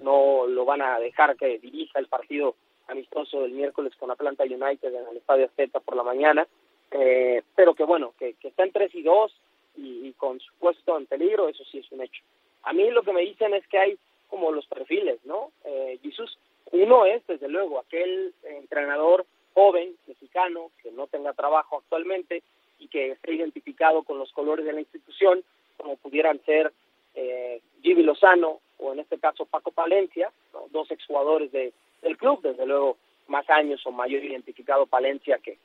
no 0.00 0.46
lo 0.46 0.64
van 0.64 0.82
a 0.82 0.98
dejar 0.98 1.36
que 1.36 1.58
dirija 1.58 1.98
el 1.98 2.06
partido 2.06 2.54
amistoso 2.88 3.42
del 3.42 3.52
miércoles 3.52 3.94
con 3.98 4.10
Atlanta 4.10 4.44
United 4.44 4.94
en 4.94 5.08
el 5.08 5.16
Estadio 5.16 5.46
Azteca 5.46 5.80
por 5.80 5.96
la 5.96 6.02
mañana, 6.02 6.46
eh, 6.90 7.42
pero 7.54 7.74
que 7.74 7.84
bueno, 7.84 8.12
que, 8.18 8.34
que 8.34 8.48
está 8.48 8.64
en 8.64 8.72
3 8.72 8.94
y 8.94 9.02
2 9.02 9.40
y, 9.76 10.12
con 10.12 10.38
su 10.40 10.52
puesto 10.54 10.96
en 10.96 11.06
peligro, 11.06 11.48
eso 11.48 11.64
sí 11.64 11.78
es 11.78 11.90
un 11.92 12.02
hecho. 12.02 12.22
A 12.62 12.72
mí 12.72 12.90
lo 12.90 13.02
que 13.02 13.12
me 13.12 13.22
dicen 13.22 13.54
es 13.54 13.66
que 13.68 13.78
hay 13.78 13.98
como 14.28 14.52
los 14.52 14.66
perfiles, 14.66 15.18
¿no? 15.24 15.50
Eh, 15.64 15.98
Jesús, 16.02 16.38
uno 16.70 17.04
es 17.04 17.26
desde 17.26 17.48
luego 17.48 17.78
aquel 17.78 18.34
entrenador 18.44 19.26
joven, 19.54 19.94
mexicano, 20.06 20.70
que 20.82 20.90
no 20.90 21.06
tenga 21.06 21.32
trabajo 21.32 21.78
actualmente 21.78 22.42
y 22.78 22.88
que 22.88 23.12
esté 23.12 23.34
identificado 23.34 24.02
con 24.02 24.18
los 24.18 24.32
colores 24.32 24.64
de 24.66 24.72
la 24.72 24.80
institución, 24.80 25.42
como 25.76 25.96
pudieran 25.96 26.40
ser 26.44 26.72
eh, 27.14 27.60
Jimmy 27.82 28.02
Lozano 28.02 28.60
o 28.78 28.92
en 28.92 29.00
este 29.00 29.18
caso 29.18 29.46
Paco 29.46 29.70
Palencia, 29.70 30.32
dos 30.70 30.90
exjugadores 30.90 31.52
de, 31.52 31.72
del 32.02 32.16
club, 32.16 32.42
desde 32.42 32.66
luego 32.66 32.96
más 33.28 33.48
años 33.50 33.80
o 33.86 33.92
mayor 33.92 34.24
identificado 34.24 34.86
Palencia 34.86 35.38
que, 35.38 35.58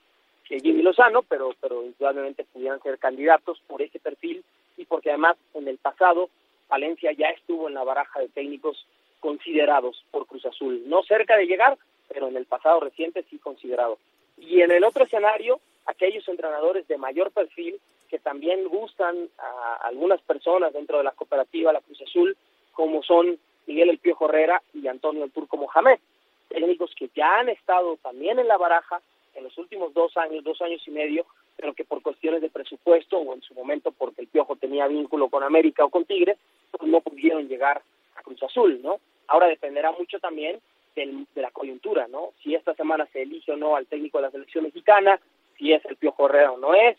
que 0.48 0.60
Jimmy 0.60 0.84
Lozano, 0.84 1.24
pero, 1.24 1.54
pero 1.60 1.84
indudablemente 1.84 2.46
pudieran 2.46 2.82
ser 2.82 3.00
candidatos 3.00 3.62
por 3.68 3.82
ese 3.82 4.00
perfil 4.00 4.44
y 4.78 4.86
porque 4.86 5.10
además 5.10 5.38
en 5.54 5.68
el 5.68 5.78
pasado 5.78 6.30
Palencia 6.68 7.12
ya 7.14 7.30
estuvo 7.30 7.68
en 7.68 7.74
la 7.74 7.84
baraja 7.84 8.20
de 8.20 8.30
técnicos 8.30 8.86
considerados 9.20 10.06
por 10.12 10.28
Cruz 10.28 10.46
Azul, 10.46 10.84
no 10.86 11.02
cerca 11.04 11.36
de 11.38 11.48
llegar, 11.48 11.78
pero 12.08 12.28
en 12.28 12.38
el 12.38 12.46
pasado 12.46 12.80
reciente 12.80 13.24
sí 13.30 13.38
considerado. 13.38 13.98
Y 14.38 14.62
en 14.62 14.72
el 14.72 14.84
otro 14.84 15.04
escenario, 15.04 15.60
aquellos 15.86 16.28
entrenadores 16.28 16.88
de 16.88 16.98
mayor 16.98 17.32
perfil 17.32 17.80
que 18.10 18.20
también 18.20 18.68
gustan 18.68 19.30
a 19.38 19.88
algunas 19.88 20.22
personas 20.22 20.74
dentro 20.74 20.98
de 20.98 21.04
la 21.04 21.12
cooperativa 21.12 21.74
La 21.74 21.82
Cruz 21.82 22.02
Azul, 22.02 22.38
como 22.72 23.04
son 23.04 23.38
Miguel 23.66 23.90
El 23.90 24.00
Piojo 24.00 24.30
Herrera 24.30 24.62
y 24.74 24.88
Antonio 24.88 25.24
El 25.24 25.32
Turco 25.32 25.58
Mohamed, 25.58 26.00
técnicos 26.48 26.94
que 26.96 27.10
ya 27.16 27.40
han 27.40 27.50
estado 27.50 27.98
también 27.98 28.40
en 28.40 28.48
la 28.48 28.58
baraja 28.58 29.02
en 29.36 29.44
los 29.44 29.58
últimos 29.58 29.94
dos 29.94 30.16
años, 30.18 30.44
dos 30.44 30.62
años 30.62 30.82
y 30.88 30.92
medio, 30.92 31.26
pero 31.56 31.74
que 31.74 31.86
por 31.86 32.02
cuestiones 32.02 32.42
de 32.42 32.50
presupuesto 32.50 33.18
o 33.18 33.34
en 33.34 33.42
su 33.42 33.54
momento 33.54 33.92
porque 33.92 34.22
el 34.22 34.28
Piojo 34.28 34.56
tenía 34.56 34.88
vínculo 34.88 35.30
con 35.30 35.44
América 35.44 35.86
o 35.86 35.90
con 35.90 36.06
Tigre, 36.06 36.38
pues 36.72 36.90
no 36.90 37.02
pudieron 37.02 37.48
llegar 37.48 37.82
a 38.16 38.22
Cruz 38.24 38.42
Azul, 38.44 38.80
¿no? 38.82 39.00
Ahora 39.28 39.48
dependerá 39.48 39.92
mucho 39.92 40.20
también 40.20 40.60
de 41.06 41.42
la 41.42 41.52
coyuntura, 41.52 42.08
¿no? 42.08 42.34
Si 42.42 42.56
esta 42.56 42.74
semana 42.74 43.06
se 43.14 43.22
elige 43.22 43.52
o 43.52 43.58
no 43.58 43.76
al 43.76 43.86
técnico 43.86 44.18
de 44.18 44.24
la 44.24 44.32
selección 44.32 44.64
mexicana, 44.64 45.20
si 45.58 45.74
es 45.74 45.84
el 45.86 45.96
Piojo 45.96 46.26
Herrera 46.26 46.52
o 46.52 46.58
no 46.58 46.74
es, 46.74 46.98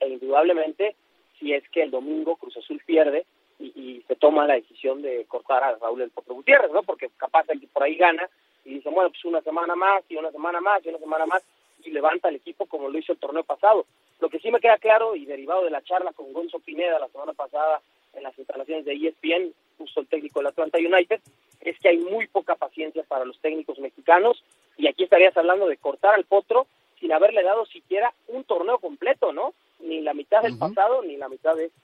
e 0.00 0.08
indudablemente 0.08 0.96
si 1.38 1.52
es 1.52 1.68
que 1.70 1.82
el 1.82 1.90
domingo 1.90 2.36
Cruz 2.36 2.56
Azul 2.56 2.80
pierde 2.84 3.24
y, 3.60 4.02
se 4.06 4.16
toma 4.16 4.46
la 4.46 4.54
decisión 4.54 5.02
de 5.02 5.26
cortar 5.26 5.62
a 5.62 5.76
Raúl 5.76 6.00
El 6.00 6.10
Potro 6.10 6.34
Gutiérrez, 6.34 6.70
¿no? 6.72 6.82
Porque 6.82 7.10
capaz 7.16 7.46
que 7.46 7.66
por 7.66 7.82
ahí 7.82 7.96
gana 7.96 8.26
y 8.64 8.74
dice, 8.74 8.88
bueno, 8.88 9.10
pues 9.10 9.24
una 9.24 9.42
semana 9.42 9.76
más 9.76 10.02
y 10.08 10.16
una 10.16 10.30
semana 10.30 10.60
más 10.60 10.84
y 10.84 10.88
una 10.88 10.98
semana 10.98 11.26
más 11.26 11.42
y 11.84 11.90
levanta 11.90 12.28
el 12.28 12.36
equipo 12.36 12.66
como 12.66 12.88
lo 12.88 12.98
hizo 12.98 13.12
el 13.12 13.18
torneo 13.18 13.44
pasado. 13.44 13.84
Lo 14.20 14.30
que 14.30 14.38
sí 14.38 14.50
me 14.50 14.60
queda 14.60 14.78
claro 14.78 15.14
y 15.14 15.26
derivado 15.26 15.64
de 15.64 15.70
la 15.70 15.82
charla 15.82 16.12
con 16.12 16.32
Gonzo 16.32 16.58
Pineda 16.58 16.98
la 16.98 17.08
semana 17.08 17.34
pasada 17.34 17.82
en 18.14 18.22
las 18.22 18.36
instalaciones 18.38 18.84
de 18.84 18.94
ESPN, 18.94 19.52
justo 19.76 20.00
el 20.00 20.08
técnico 20.08 20.40
del 20.40 20.48
Atlanta 20.48 20.78
United, 20.78 21.20
es 21.60 21.78
que 21.78 21.88
hay 21.88 21.98
muy 21.98 22.26
para 23.18 23.26
los 23.26 23.40
técnicos 23.40 23.80
mexicanos 23.80 24.44
y 24.76 24.86
aquí 24.86 25.02
estarías 25.02 25.36
hablando 25.36 25.66
de 25.66 25.76
cortar 25.76 26.14
al 26.14 26.24
potro 26.24 26.68
sin 27.00 27.12
haberle 27.12 27.42
dado 27.42 27.66
siquiera 27.66 28.14
un 28.28 28.44
torneo 28.44 28.78
completo, 28.78 29.32
¿no? 29.32 29.54
Ni 29.80 30.02
la 30.02 30.14
mitad 30.14 30.40
del 30.40 30.56
pasado 30.56 31.02
ni 31.02 31.16
la 31.16 31.28
mitad 31.28 31.56
de 31.56 31.64
este. 31.64 31.78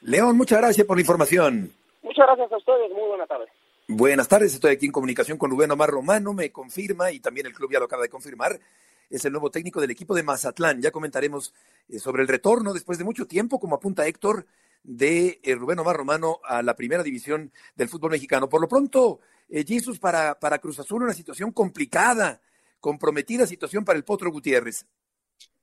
León, 0.00 0.36
muchas 0.36 0.58
gracias 0.58 0.84
por 0.84 0.96
la 0.96 1.02
información. 1.02 1.72
Muchas 2.02 2.26
gracias 2.26 2.52
a 2.52 2.56
ustedes, 2.56 2.90
muy 2.90 3.06
buena 3.06 3.24
tarde. 3.24 3.46
Buenas 3.86 4.26
tardes, 4.26 4.52
estoy 4.52 4.72
aquí 4.72 4.86
en 4.86 4.92
comunicación 4.92 5.38
con 5.38 5.52
Rubén 5.52 5.70
Omar 5.70 5.90
Romano, 5.90 6.32
me 6.32 6.50
confirma 6.50 7.12
y 7.12 7.20
también 7.20 7.46
el 7.46 7.54
club 7.54 7.70
ya 7.70 7.78
lo 7.78 7.84
acaba 7.84 8.02
de 8.02 8.08
confirmar, 8.08 8.58
es 9.10 9.24
el 9.24 9.30
nuevo 9.30 9.50
técnico 9.50 9.80
del 9.80 9.92
equipo 9.92 10.12
de 10.14 10.24
Mazatlán. 10.24 10.82
Ya 10.82 10.90
comentaremos 10.90 11.54
eh, 11.88 12.00
sobre 12.00 12.22
el 12.22 12.28
retorno 12.28 12.72
después 12.72 12.98
de 12.98 13.04
mucho 13.04 13.28
tiempo, 13.28 13.60
como 13.60 13.76
apunta 13.76 14.08
Héctor, 14.08 14.44
de 14.82 15.40
eh, 15.42 15.54
Rubén 15.54 15.78
Omar 15.78 15.96
Romano 15.96 16.40
a 16.44 16.62
la 16.62 16.74
primera 16.74 17.02
división 17.02 17.52
del 17.74 17.88
fútbol 17.88 18.12
mexicano. 18.12 18.48
Por 18.48 18.60
lo 18.60 18.68
pronto, 18.68 19.20
eh, 19.48 19.64
Jesus 19.66 19.98
para, 19.98 20.38
para 20.38 20.58
Cruz 20.58 20.78
Azul, 20.78 21.02
una 21.02 21.14
situación 21.14 21.52
complicada, 21.52 22.40
comprometida 22.80 23.46
situación 23.46 23.84
para 23.84 23.96
el 23.96 24.04
Potro 24.04 24.30
Gutiérrez. 24.30 24.86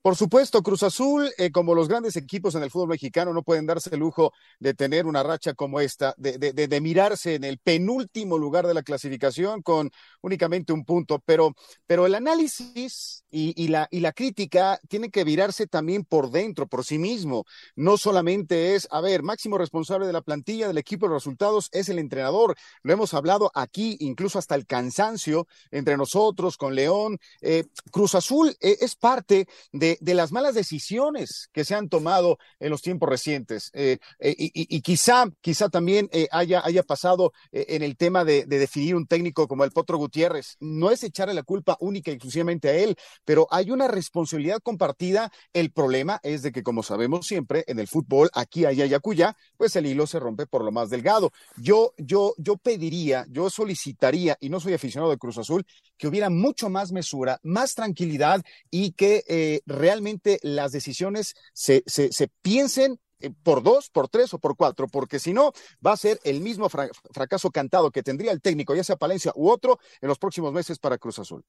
Por 0.02 0.16
supuesto, 0.16 0.64
Cruz 0.64 0.84
Azul, 0.84 1.30
eh, 1.38 1.52
como 1.52 1.76
los 1.76 1.90
grandes 1.90 2.16
equipos 2.16 2.56
en 2.56 2.64
el 2.64 2.72
fútbol 2.72 2.88
mexicano, 2.88 3.34
no 3.34 3.44
pueden 3.44 3.66
darse 3.66 3.90
el 3.94 4.00
lujo 4.00 4.32
de 4.58 4.74
tener 4.74 5.06
una 5.06 5.24
racha 5.24 5.54
como 5.54 5.82
esta, 5.82 6.14
de, 6.16 6.38
de, 6.38 6.54
de, 6.54 6.82
mirarse 6.82 7.36
en 7.36 7.44
el 7.44 7.58
penúltimo 7.58 8.38
lugar 8.38 8.66
de 8.66 8.74
la 8.74 8.82
clasificación 8.82 9.62
con 9.62 9.92
únicamente 10.22 10.72
un 10.72 10.86
punto. 10.86 11.22
Pero, 11.26 11.54
pero 11.86 12.06
el 12.06 12.16
análisis 12.16 13.26
y, 13.30 13.68
la, 13.68 13.88
y 13.92 14.00
la 14.00 14.14
crítica 14.14 14.80
tienen 14.88 15.12
que 15.12 15.26
virarse 15.26 15.68
también 15.68 16.06
por 16.06 16.32
dentro, 16.32 16.68
por 16.68 16.86
sí 16.86 16.98
mismo. 16.98 17.46
No 17.76 17.98
solamente 17.98 18.76
es, 18.76 18.88
a 18.92 19.02
ver, 19.02 19.22
máximo 19.22 19.58
responsable 19.58 20.08
de 20.08 20.14
la 20.14 20.22
plantilla, 20.22 20.68
del 20.68 20.78
equipo 20.78 21.08
de 21.08 21.16
resultados, 21.16 21.70
es 21.74 21.90
el 21.90 22.00
entrenador. 22.00 22.56
Lo 22.84 22.94
hemos 22.94 23.14
hablado 23.14 23.52
aquí, 23.54 23.98
incluso 24.00 24.40
hasta 24.40 24.56
el 24.56 24.66
cansancio 24.66 25.46
entre 25.72 25.98
nosotros, 25.98 26.56
con 26.56 26.74
León. 26.74 27.20
Eh, 27.42 27.66
Cruz 27.92 28.16
Azul 28.16 28.56
eh, 28.62 28.78
es 28.80 28.96
parte 28.96 29.48
de 29.74 29.89
de, 30.00 30.14
las 30.14 30.32
malas 30.32 30.56
decisiones 30.56 31.50
que 31.54 31.66
se 31.66 31.76
han 31.76 31.90
tomado 31.90 32.38
en 32.60 32.70
los 32.70 32.82
tiempos 32.82 33.10
recientes. 33.10 33.72
Eh, 33.74 33.98
eh, 34.20 34.36
y, 34.38 34.82
quizá, 34.82 35.26
quizá 35.42 35.70
también 35.70 36.10
eh, 36.12 36.28
haya, 36.32 36.62
haya 36.64 36.84
pasado 36.84 37.34
en 37.52 37.84
el 37.84 37.98
tema 37.98 38.26
de, 38.26 38.46
definir 38.46 38.96
un 38.96 39.08
técnico 39.08 39.48
como 39.48 39.64
el 39.64 39.72
Potro 39.72 39.98
Gutiérrez. 39.98 40.58
No 40.60 40.92
es 40.92 41.04
echarle 41.04 41.34
la 41.34 41.44
culpa 41.44 41.78
única 41.80 42.12
y 42.12 42.16
exclusivamente 42.16 42.70
a 42.70 42.76
él, 42.76 42.96
pero 43.26 43.48
hay 43.52 43.72
una 43.72 43.88
responsabilidad 43.88 44.60
compartida. 44.62 45.32
El 45.54 45.72
problema 45.72 46.20
es 46.24 46.42
de 46.42 46.52
que, 46.52 46.64
como 46.64 46.84
sabemos 46.84 47.26
siempre, 47.26 47.64
en 47.68 47.80
el 47.80 47.88
fútbol, 47.88 48.30
aquí, 48.34 48.66
allá 48.66 48.86
y 48.86 48.94
acuya, 48.94 49.36
pues 49.58 49.76
el 49.76 49.86
hilo 49.86 50.08
se 50.08 50.20
rompe 50.20 50.46
por 50.46 50.64
lo 50.64 50.72
más 50.72 50.90
delgado. 50.90 51.32
Yo, 51.58 51.94
yo, 51.98 52.34
yo 52.38 52.58
pediría, 52.58 53.26
yo 53.30 53.50
solicitaría, 53.50 54.38
y 54.40 54.50
no 54.50 54.60
soy 54.60 54.74
aficionado 54.74 55.12
de 55.12 55.18
Cruz 55.18 55.38
Azul, 55.38 55.66
que 56.00 56.08
hubiera 56.08 56.32
mucho 56.32 56.70
más 56.70 56.92
mesura, 56.92 57.40
más 57.44 57.76
tranquilidad 57.76 58.44
y 58.72 58.94
que 58.94 59.62
realmente 59.68 60.40
las 60.42 60.72
decisiones 60.72 61.36
se, 61.54 61.84
se, 61.86 62.12
se 62.12 62.30
piensen 62.42 63.00
eh, 63.22 63.32
por 63.44 63.64
dos, 63.64 63.90
por 63.90 64.08
tres 64.08 64.34
o 64.34 64.40
por 64.40 64.56
cuatro, 64.56 64.88
porque 64.88 65.20
si 65.20 65.34
no, 65.34 65.52
va 65.86 65.92
a 65.92 65.98
ser 65.98 66.20
el 66.24 66.40
mismo 66.40 66.70
fracaso 66.70 67.52
cantado 67.52 67.92
que 67.92 68.04
tendría 68.04 68.32
el 68.32 68.42
técnico, 68.42 68.76
ya 68.76 68.84
sea 68.84 68.96
Palencia 68.96 69.34
u 69.36 69.50
otro, 69.50 69.80
en 70.02 70.08
los 70.08 70.18
próximos 70.18 70.54
meses 70.54 70.80
para 70.80 70.98
Cruz 70.98 71.20
Azul. 71.20 71.44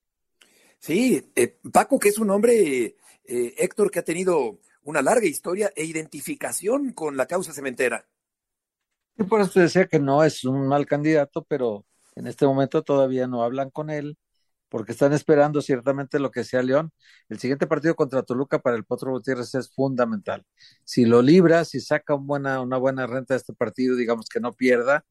Sí, 0.78 1.30
eh, 1.36 1.58
Paco, 1.72 1.98
que 1.98 2.08
es 2.08 2.18
un 2.18 2.30
hombre, 2.30 2.96
eh, 3.24 3.54
Héctor, 3.58 3.90
que 3.90 4.00
ha 4.00 4.04
tenido 4.04 4.58
una 4.82 5.02
larga 5.02 5.26
historia 5.26 5.72
e 5.76 5.84
identificación 5.84 6.92
con 6.92 7.16
la 7.16 7.26
causa 7.26 7.52
cementera. 7.52 8.08
Y 9.16 9.24
por 9.24 9.40
eso 9.40 9.60
decía 9.60 9.86
que 9.86 10.00
no 10.00 10.24
es 10.24 10.44
un 10.44 10.66
mal 10.66 10.86
candidato, 10.86 11.44
pero 11.44 11.84
En 12.16 12.26
este 12.26 12.44
momento 12.44 12.82
todavía 12.82 13.26
no 13.26 13.42
hablan 13.44 13.70
con 13.70 13.88
él 13.88 14.18
porque 14.70 14.92
están 14.92 15.12
esperando 15.12 15.60
ciertamente 15.60 16.18
lo 16.18 16.30
que 16.30 16.44
sea 16.44 16.62
León. 16.62 16.92
El 17.28 17.38
siguiente 17.38 17.66
partido 17.66 17.94
contra 17.96 18.22
Toluca 18.22 18.60
para 18.60 18.76
el 18.76 18.84
Potro 18.84 19.12
Gutiérrez 19.12 19.54
es 19.54 19.70
fundamental. 19.70 20.46
Si 20.84 21.04
lo 21.04 21.22
libra, 21.22 21.64
si 21.64 21.80
saca 21.80 22.14
buena, 22.14 22.60
una 22.60 22.78
buena 22.78 23.06
renta 23.06 23.34
de 23.34 23.38
este 23.38 23.52
partido, 23.52 23.96
digamos 23.96 24.28
que 24.28 24.40
no 24.40 24.52
pierda, 24.54 25.04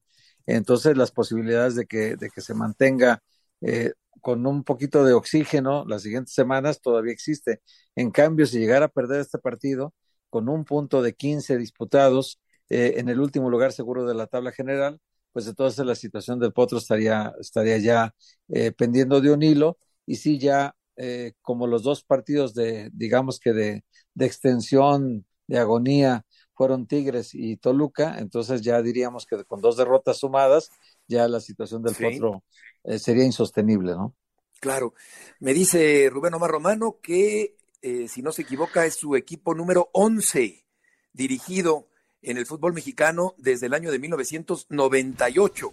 entonces 0.46 0.96
las 0.96 1.12
posibilidades 1.12 1.76
de 1.76 1.86
que, 1.86 2.16
de 2.16 2.30
que 2.30 2.40
se 2.40 2.54
mantenga 2.54 3.22
eh, 3.60 3.92
con 4.20 4.46
un 4.46 4.64
poquito 4.64 5.04
de 5.04 5.12
oxígeno 5.12 5.84
las 5.86 6.02
siguientes 6.02 6.34
semanas 6.34 6.80
todavía 6.80 7.12
existe. 7.12 7.60
En 7.96 8.10
cambio, 8.10 8.46
si 8.46 8.58
llegara 8.58 8.86
a 8.86 8.88
perder 8.88 9.20
este 9.20 9.38
partido 9.38 9.94
con 10.30 10.48
un 10.48 10.64
punto 10.64 11.02
de 11.02 11.14
15 11.14 11.58
disputados 11.58 12.40
eh, 12.70 12.94
en 12.98 13.08
el 13.08 13.20
último 13.20 13.50
lugar 13.50 13.72
seguro 13.72 14.06
de 14.06 14.14
la 14.14 14.26
tabla 14.26 14.52
general, 14.52 15.00
pues 15.32 15.46
entonces 15.46 15.84
la 15.84 15.94
situación 15.94 16.38
del 16.38 16.52
Potro 16.52 16.78
estaría, 16.78 17.32
estaría 17.40 17.78
ya 17.78 18.14
eh, 18.48 18.72
pendiendo 18.72 19.20
de 19.20 19.32
un 19.32 19.42
hilo 19.42 19.78
y 20.06 20.16
sí 20.16 20.38
ya 20.38 20.74
eh, 20.96 21.32
como 21.42 21.66
los 21.66 21.82
dos 21.82 22.04
partidos 22.04 22.54
de, 22.54 22.90
digamos 22.92 23.40
que 23.40 23.52
de, 23.52 23.84
de, 24.14 24.26
extensión, 24.26 25.24
de 25.46 25.58
agonía, 25.58 26.26
fueron 26.54 26.86
Tigres 26.86 27.30
y 27.32 27.56
Toluca, 27.56 28.18
entonces 28.18 28.60
ya 28.60 28.82
diríamos 28.82 29.24
que 29.24 29.44
con 29.44 29.62
dos 29.62 29.78
derrotas 29.78 30.18
sumadas, 30.18 30.70
ya 31.08 31.26
la 31.26 31.40
situación 31.40 31.82
del 31.82 31.94
Potro 31.94 32.44
eh, 32.84 32.98
sería 32.98 33.24
insostenible, 33.24 33.92
¿no? 33.92 34.14
Claro. 34.60 34.92
Me 35.38 35.54
dice 35.54 36.10
Rubén 36.10 36.34
Omar 36.34 36.50
Romano 36.50 36.98
que, 37.02 37.56
eh, 37.80 38.08
si 38.08 38.20
no 38.20 38.30
se 38.30 38.42
equivoca, 38.42 38.84
es 38.84 38.94
su 38.94 39.16
equipo 39.16 39.54
número 39.54 39.88
11 39.94 40.66
dirigido 41.14 41.88
en 42.22 42.36
el 42.36 42.46
fútbol 42.46 42.72
mexicano 42.72 43.34
desde 43.38 43.66
el 43.66 43.74
año 43.74 43.90
de 43.90 43.98
1998. 43.98 45.72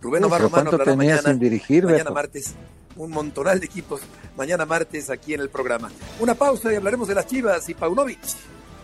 Rubén 0.00 0.24
Omar 0.24 0.42
Romano 0.42 0.70
hablará 0.70 0.94
mañana, 0.94 1.22
sin 1.22 1.38
dirigir, 1.38 1.84
mañana 1.84 2.10
martes. 2.10 2.54
Un 2.96 3.10
montonal 3.10 3.60
de 3.60 3.66
equipos 3.66 4.00
mañana 4.36 4.64
martes 4.64 5.10
aquí 5.10 5.34
en 5.34 5.40
el 5.40 5.50
programa. 5.50 5.90
Una 6.20 6.34
pausa 6.34 6.72
y 6.72 6.76
hablaremos 6.76 7.08
de 7.08 7.14
las 7.14 7.26
Chivas 7.26 7.68
y 7.68 7.74
Paunovic 7.74 8.18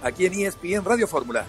aquí 0.02 0.26
en 0.26 0.34
ESPN 0.34 0.84
Radio 0.84 1.06
Fórmula. 1.06 1.46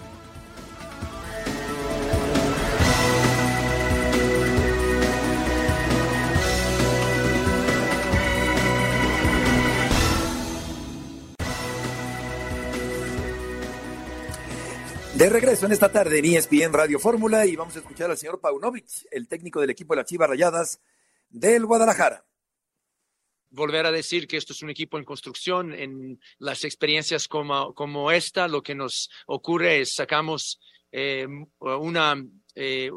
De 15.16 15.30
regreso 15.30 15.64
en 15.64 15.72
esta 15.72 15.90
tarde 15.90 16.18
en 16.18 16.26
ESPN 16.26 16.74
Radio 16.74 16.98
Fórmula 16.98 17.46
y 17.46 17.56
vamos 17.56 17.74
a 17.74 17.78
escuchar 17.78 18.10
al 18.10 18.18
señor 18.18 18.38
Paunovic, 18.38 18.84
el 19.10 19.26
técnico 19.28 19.62
del 19.62 19.70
equipo 19.70 19.94
de 19.94 20.02
las 20.02 20.06
Chivas 20.10 20.28
Rayadas 20.28 20.82
del 21.30 21.64
Guadalajara. 21.64 22.26
Volver 23.48 23.86
a 23.86 23.92
decir 23.92 24.28
que 24.28 24.36
esto 24.36 24.52
es 24.52 24.60
un 24.60 24.68
equipo 24.68 24.98
en 24.98 25.04
construcción, 25.04 25.72
en 25.72 26.20
las 26.36 26.64
experiencias 26.64 27.28
como, 27.28 27.72
como 27.74 28.10
esta, 28.10 28.46
lo 28.46 28.62
que 28.62 28.74
nos 28.74 29.08
ocurre 29.26 29.80
es 29.80 29.94
sacamos 29.94 30.60
eh, 30.92 31.26
una, 31.60 32.22
eh, 32.54 32.90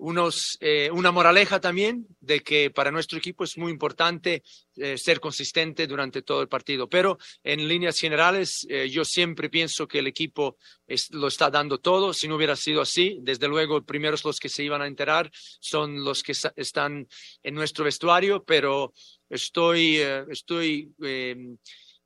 unos, 0.00 0.56
eh, 0.60 0.90
una 0.92 1.12
moraleja 1.12 1.60
también 1.60 2.06
de 2.20 2.40
que 2.40 2.70
para 2.70 2.90
nuestro 2.90 3.18
equipo 3.18 3.44
es 3.44 3.58
muy 3.58 3.70
importante 3.70 4.42
eh, 4.76 4.96
ser 4.96 5.20
consistente 5.20 5.86
durante 5.86 6.22
todo 6.22 6.40
el 6.40 6.48
partido. 6.48 6.88
Pero 6.88 7.18
en 7.44 7.68
líneas 7.68 7.98
generales, 7.98 8.66
eh, 8.68 8.88
yo 8.88 9.04
siempre 9.04 9.50
pienso 9.50 9.86
que 9.86 9.98
el 9.98 10.06
equipo 10.06 10.56
es, 10.86 11.12
lo 11.12 11.28
está 11.28 11.50
dando 11.50 11.78
todo. 11.78 12.14
Si 12.14 12.28
no 12.28 12.36
hubiera 12.36 12.56
sido 12.56 12.80
así, 12.80 13.18
desde 13.20 13.46
luego, 13.46 13.84
primeros 13.84 14.24
los 14.24 14.40
que 14.40 14.48
se 14.48 14.64
iban 14.64 14.80
a 14.80 14.86
enterar 14.86 15.30
son 15.60 16.02
los 16.02 16.22
que 16.22 16.32
están 16.56 17.06
en 17.42 17.54
nuestro 17.54 17.84
vestuario, 17.84 18.42
pero 18.42 18.94
estoy, 19.28 19.98
eh, 19.98 20.24
estoy 20.30 20.90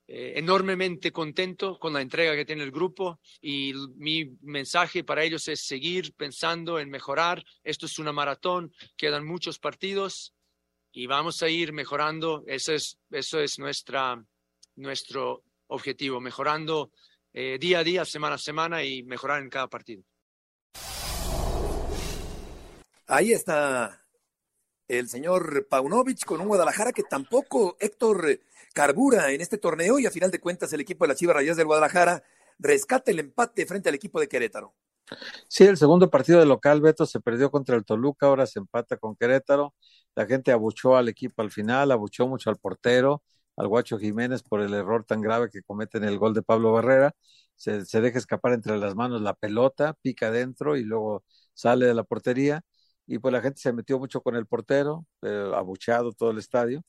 eh, 0.06 0.34
enormemente 0.36 1.12
contento 1.12 1.78
con 1.78 1.94
la 1.94 2.02
entrega 2.02 2.34
que 2.34 2.44
tiene 2.44 2.62
el 2.62 2.70
grupo 2.70 3.20
y 3.40 3.72
mi 3.96 4.36
mensaje 4.42 5.02
para 5.02 5.24
ellos 5.24 5.48
es 5.48 5.66
seguir 5.66 6.14
pensando 6.14 6.78
en 6.78 6.90
mejorar. 6.90 7.42
Esto 7.62 7.86
es 7.86 7.98
una 7.98 8.12
maratón, 8.12 8.72
quedan 8.98 9.24
muchos 9.24 9.58
partidos 9.58 10.34
y 10.92 11.06
vamos 11.06 11.42
a 11.42 11.48
ir 11.48 11.72
mejorando. 11.72 12.44
Eso 12.46 12.74
es, 12.74 12.98
eso 13.10 13.40
es 13.40 13.58
nuestra, 13.58 14.22
nuestro 14.76 15.42
objetivo, 15.68 16.20
mejorando 16.20 16.92
eh, 17.32 17.58
día 17.58 17.78
a 17.78 17.84
día, 17.84 18.04
semana 18.04 18.34
a 18.34 18.38
semana 18.38 18.84
y 18.84 19.02
mejorar 19.04 19.42
en 19.42 19.48
cada 19.48 19.68
partido. 19.68 20.02
Ahí 23.06 23.32
está 23.32 24.03
el 24.88 25.08
señor 25.08 25.66
Paunovic 25.68 26.24
con 26.24 26.40
un 26.40 26.48
Guadalajara 26.48 26.92
que 26.92 27.02
tampoco, 27.02 27.76
Héctor, 27.80 28.40
carbura 28.74 29.30
en 29.30 29.40
este 29.40 29.58
torneo 29.58 29.98
y 29.98 30.06
a 30.06 30.10
final 30.10 30.30
de 30.30 30.40
cuentas 30.40 30.72
el 30.72 30.80
equipo 30.80 31.04
de 31.04 31.08
las 31.08 31.18
Chivas 31.18 31.36
Rayas 31.36 31.56
del 31.56 31.66
Guadalajara 31.66 32.22
rescata 32.58 33.10
el 33.10 33.18
empate 33.18 33.66
frente 33.66 33.88
al 33.88 33.94
equipo 33.94 34.20
de 34.20 34.28
Querétaro. 34.28 34.74
Sí, 35.48 35.64
el 35.64 35.76
segundo 35.76 36.10
partido 36.10 36.40
de 36.40 36.46
local, 36.46 36.80
Beto, 36.80 37.06
se 37.06 37.20
perdió 37.20 37.50
contra 37.50 37.76
el 37.76 37.84
Toluca, 37.84 38.26
ahora 38.26 38.46
se 38.46 38.58
empata 38.58 38.96
con 38.96 39.16
Querétaro. 39.16 39.74
La 40.14 40.26
gente 40.26 40.52
abuchó 40.52 40.96
al 40.96 41.08
equipo 41.08 41.42
al 41.42 41.50
final, 41.50 41.90
abuchó 41.92 42.26
mucho 42.26 42.50
al 42.50 42.56
portero, 42.56 43.22
al 43.56 43.68
Guacho 43.68 43.98
Jiménez 43.98 44.42
por 44.42 44.60
el 44.60 44.72
error 44.74 45.04
tan 45.04 45.20
grave 45.20 45.50
que 45.50 45.62
comete 45.62 45.98
en 45.98 46.04
el 46.04 46.18
gol 46.18 46.34
de 46.34 46.42
Pablo 46.42 46.72
Barrera. 46.72 47.14
Se, 47.56 47.84
se 47.84 48.00
deja 48.00 48.18
escapar 48.18 48.52
entre 48.52 48.76
las 48.78 48.94
manos 48.94 49.20
la 49.20 49.34
pelota, 49.34 49.94
pica 50.02 50.28
adentro 50.28 50.76
y 50.76 50.82
luego 50.82 51.24
sale 51.52 51.86
de 51.86 51.94
la 51.94 52.04
portería. 52.04 52.62
Y 53.06 53.18
pues 53.18 53.32
la 53.32 53.42
gente 53.42 53.60
se 53.60 53.72
metió 53.72 53.98
mucho 53.98 54.22
con 54.22 54.36
el 54.36 54.46
portero, 54.46 55.06
eh, 55.22 55.50
abucheado 55.54 56.12
todo 56.12 56.30
el 56.30 56.38
estadio 56.38 56.82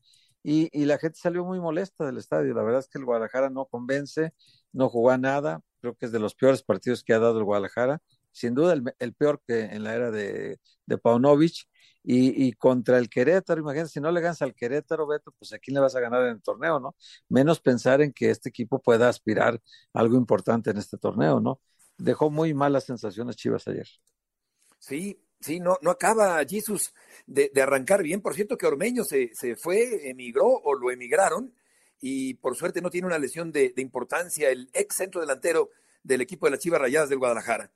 y, 0.47 0.69
y, 0.79 0.85
la 0.85 0.99
gente 0.99 1.17
salió 1.19 1.43
muy 1.43 1.59
molesta 1.59 2.05
del 2.05 2.17
estadio. 2.19 2.53
La 2.53 2.61
verdad 2.61 2.81
es 2.81 2.87
que 2.87 2.99
el 2.99 3.05
Guadalajara 3.05 3.49
no 3.49 3.65
convence, 3.65 4.31
no 4.73 4.89
jugó 4.89 5.09
a 5.09 5.17
nada. 5.17 5.61
Creo 5.81 5.95
que 5.95 6.05
es 6.05 6.11
de 6.11 6.19
los 6.19 6.35
peores 6.35 6.61
partidos 6.61 7.03
que 7.03 7.13
ha 7.15 7.19
dado 7.19 7.39
el 7.39 7.45
Guadalajara. 7.45 7.99
Sin 8.31 8.53
duda 8.53 8.73
el, 8.73 8.83
el 8.99 9.13
peor 9.15 9.41
que 9.47 9.61
en 9.61 9.83
la 9.83 9.95
era 9.95 10.11
de, 10.11 10.59
de 10.85 10.97
Paunovic. 10.99 11.65
Y, 12.03 12.45
y, 12.45 12.53
contra 12.53 12.99
el 12.99 13.09
Querétaro, 13.09 13.59
imagínate, 13.59 13.89
si 13.89 13.99
no 13.99 14.11
le 14.11 14.21
ganas 14.21 14.39
al 14.43 14.53
Querétaro, 14.53 15.07
Beto, 15.07 15.31
pues 15.39 15.51
a 15.53 15.57
quién 15.57 15.73
le 15.73 15.81
vas 15.81 15.95
a 15.95 15.99
ganar 15.99 16.21
en 16.21 16.33
el 16.35 16.43
torneo, 16.43 16.79
¿no? 16.79 16.95
Menos 17.27 17.59
pensar 17.59 18.01
en 18.03 18.13
que 18.13 18.29
este 18.29 18.49
equipo 18.49 18.79
pueda 18.79 19.09
aspirar 19.09 19.59
algo 19.93 20.15
importante 20.15 20.69
en 20.69 20.77
este 20.77 20.99
torneo, 20.99 21.39
¿no? 21.39 21.59
Dejó 21.97 22.29
muy 22.29 22.53
malas 22.53 22.83
sensaciones 22.83 23.35
Chivas 23.35 23.67
ayer. 23.67 23.87
Sí, 24.77 25.25
Sí, 25.45 25.59
no, 25.59 25.77
no 25.83 25.91
acaba 25.91 26.43
Jesus 26.43 26.91
de, 27.27 27.51
arrancar 27.61 28.01
bien. 28.01 28.19
Por 28.19 28.33
cierto 28.33 28.57
que 28.57 28.65
Ormeño 28.65 29.03
se, 29.03 29.29
se, 29.35 29.55
fue, 29.55 30.09
emigró 30.09 30.47
o 30.47 30.73
lo 30.73 30.89
emigraron 30.89 31.53
y 32.01 32.33
por 32.33 32.55
suerte 32.55 32.81
no 32.81 32.89
tiene 32.89 33.05
una 33.05 33.19
lesión 33.19 33.51
de, 33.51 33.69
de 33.69 33.81
importancia 33.83 34.49
el 34.49 34.71
ex 34.73 34.95
centro 34.95 35.21
delantero 35.21 35.69
del 36.01 36.21
equipo 36.21 36.47
de 36.47 36.51
las 36.53 36.59
Chivas 36.61 36.81
Rayadas 36.81 37.09
del 37.09 37.19
Guadalajara. 37.19 37.71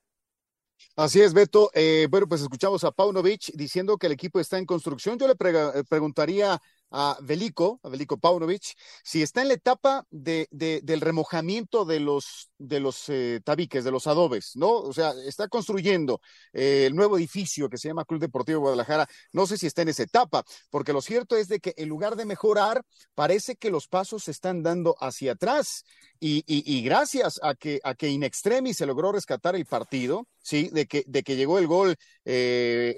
Así 0.95 1.21
es, 1.21 1.31
Beto. 1.31 1.69
Eh, 1.75 2.07
bueno, 2.09 2.27
pues 2.27 2.41
escuchamos 2.41 2.83
a 2.83 2.91
Paunovic 2.91 3.51
diciendo 3.53 3.99
que 3.99 4.07
el 4.07 4.13
equipo 4.13 4.39
está 4.39 4.57
en 4.57 4.65
construcción. 4.65 5.19
Yo 5.19 5.27
le 5.27 5.35
pre 5.35 5.53
preguntaría 5.87 6.59
a 6.91 7.17
Veliko, 7.21 7.79
a 7.83 7.89
Veliko 7.89 8.17
Paunovic, 8.17 8.75
si 9.03 9.21
está 9.21 9.41
en 9.41 9.49
la 9.49 9.53
etapa 9.55 10.05
de, 10.09 10.47
de, 10.51 10.81
del 10.83 11.01
remojamiento 11.01 11.85
de 11.85 11.99
los, 11.99 12.49
de 12.57 12.79
los 12.79 13.09
eh, 13.09 13.41
tabiques, 13.43 13.83
de 13.83 13.91
los 13.91 14.07
adobes, 14.07 14.51
¿no? 14.55 14.71
O 14.71 14.93
sea, 14.93 15.13
está 15.25 15.47
construyendo 15.47 16.21
eh, 16.53 16.85
el 16.87 16.95
nuevo 16.95 17.17
edificio 17.17 17.69
que 17.69 17.77
se 17.77 17.87
llama 17.87 18.05
Club 18.05 18.21
Deportivo 18.21 18.61
Guadalajara. 18.61 19.07
No 19.31 19.45
sé 19.47 19.57
si 19.57 19.67
está 19.67 19.81
en 19.81 19.89
esa 19.89 20.03
etapa, 20.03 20.43
porque 20.69 20.93
lo 20.93 21.01
cierto 21.01 21.35
es 21.35 21.47
de 21.47 21.59
que 21.59 21.73
en 21.77 21.89
lugar 21.89 22.15
de 22.15 22.25
mejorar, 22.25 22.83
parece 23.15 23.55
que 23.55 23.69
los 23.69 23.87
pasos 23.87 24.23
se 24.23 24.31
están 24.31 24.63
dando 24.63 24.95
hacia 24.99 25.33
atrás. 25.33 25.83
Y, 26.19 26.43
y, 26.47 26.63
y 26.77 26.81
gracias 26.81 27.39
a 27.41 27.55
que, 27.55 27.79
a 27.83 27.95
que 27.95 28.09
in 28.09 28.23
extremis 28.23 28.77
se 28.77 28.85
logró 28.85 29.11
rescatar 29.11 29.55
el 29.55 29.65
partido, 29.65 30.27
sí, 30.41 30.69
de 30.73 30.85
que, 30.85 31.03
de 31.07 31.23
que 31.23 31.35
llegó 31.35 31.59
el 31.59 31.67
gol 31.67 31.95
eh, 32.25 32.97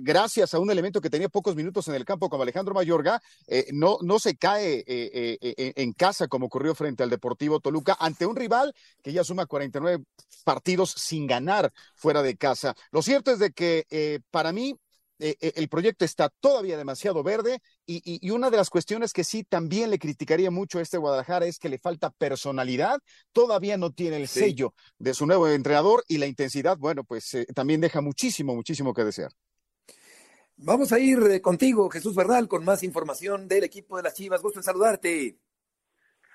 gracias 0.00 0.54
a 0.54 0.58
un 0.58 0.70
elemento 0.70 1.00
que 1.00 1.10
tenía 1.10 1.28
pocos 1.28 1.56
minutos 1.56 1.88
en 1.88 1.94
el 1.94 2.04
campo 2.04 2.28
como 2.28 2.42
Alejandro 2.42 2.74
Mayorga, 2.74 3.20
eh, 3.46 3.66
no, 3.72 3.98
no 4.02 4.18
se 4.18 4.36
cae 4.36 4.84
eh, 4.86 5.38
eh, 5.40 5.72
en 5.76 5.92
casa 5.92 6.28
como 6.28 6.46
ocurrió 6.46 6.74
frente 6.74 7.02
al 7.02 7.10
Deportivo 7.10 7.60
Toluca 7.60 7.96
ante 7.98 8.26
un 8.26 8.36
rival 8.36 8.74
que 9.02 9.12
ya 9.12 9.24
suma 9.24 9.46
49 9.46 10.04
partidos 10.44 10.90
sin 10.90 11.26
ganar 11.26 11.72
fuera 11.94 12.22
de 12.22 12.36
casa. 12.36 12.74
Lo 12.90 13.02
cierto 13.02 13.32
es 13.32 13.38
de 13.38 13.52
que 13.52 14.20
para 14.30 14.52
mí 14.52 14.76
el 15.40 15.68
proyecto 15.68 16.04
está 16.04 16.28
todavía 16.28 16.76
demasiado 16.76 17.22
verde 17.22 17.60
y, 17.86 17.96
y, 18.04 18.26
y, 18.26 18.30
una 18.30 18.50
de 18.50 18.56
las 18.56 18.70
cuestiones 18.70 19.12
que 19.12 19.24
sí 19.24 19.44
también 19.44 19.90
le 19.90 19.98
criticaría 19.98 20.50
mucho 20.50 20.78
a 20.78 20.82
este 20.82 20.98
Guadalajara 20.98 21.46
es 21.46 21.58
que 21.58 21.68
le 21.68 21.78
falta 21.78 22.10
personalidad, 22.10 22.98
todavía 23.32 23.76
no 23.76 23.92
tiene 23.92 24.16
el 24.16 24.28
sí. 24.28 24.40
sello 24.40 24.74
de 24.98 25.14
su 25.14 25.26
nuevo 25.26 25.48
entrenador 25.48 26.02
y 26.08 26.18
la 26.18 26.26
intensidad, 26.26 26.76
bueno, 26.78 27.04
pues 27.04 27.34
eh, 27.34 27.46
también 27.54 27.80
deja 27.80 28.00
muchísimo, 28.00 28.54
muchísimo 28.54 28.92
que 28.92 29.04
desear. 29.04 29.30
Vamos 30.56 30.92
a 30.92 30.98
ir 30.98 31.18
eh, 31.30 31.40
contigo, 31.40 31.90
Jesús 31.90 32.14
Verdal, 32.14 32.46
con 32.46 32.64
más 32.64 32.82
información 32.82 33.48
del 33.48 33.64
equipo 33.64 33.96
de 33.96 34.04
las 34.04 34.14
Chivas. 34.14 34.42
Gusto 34.42 34.60
en 34.60 34.62
saludarte. 34.62 35.36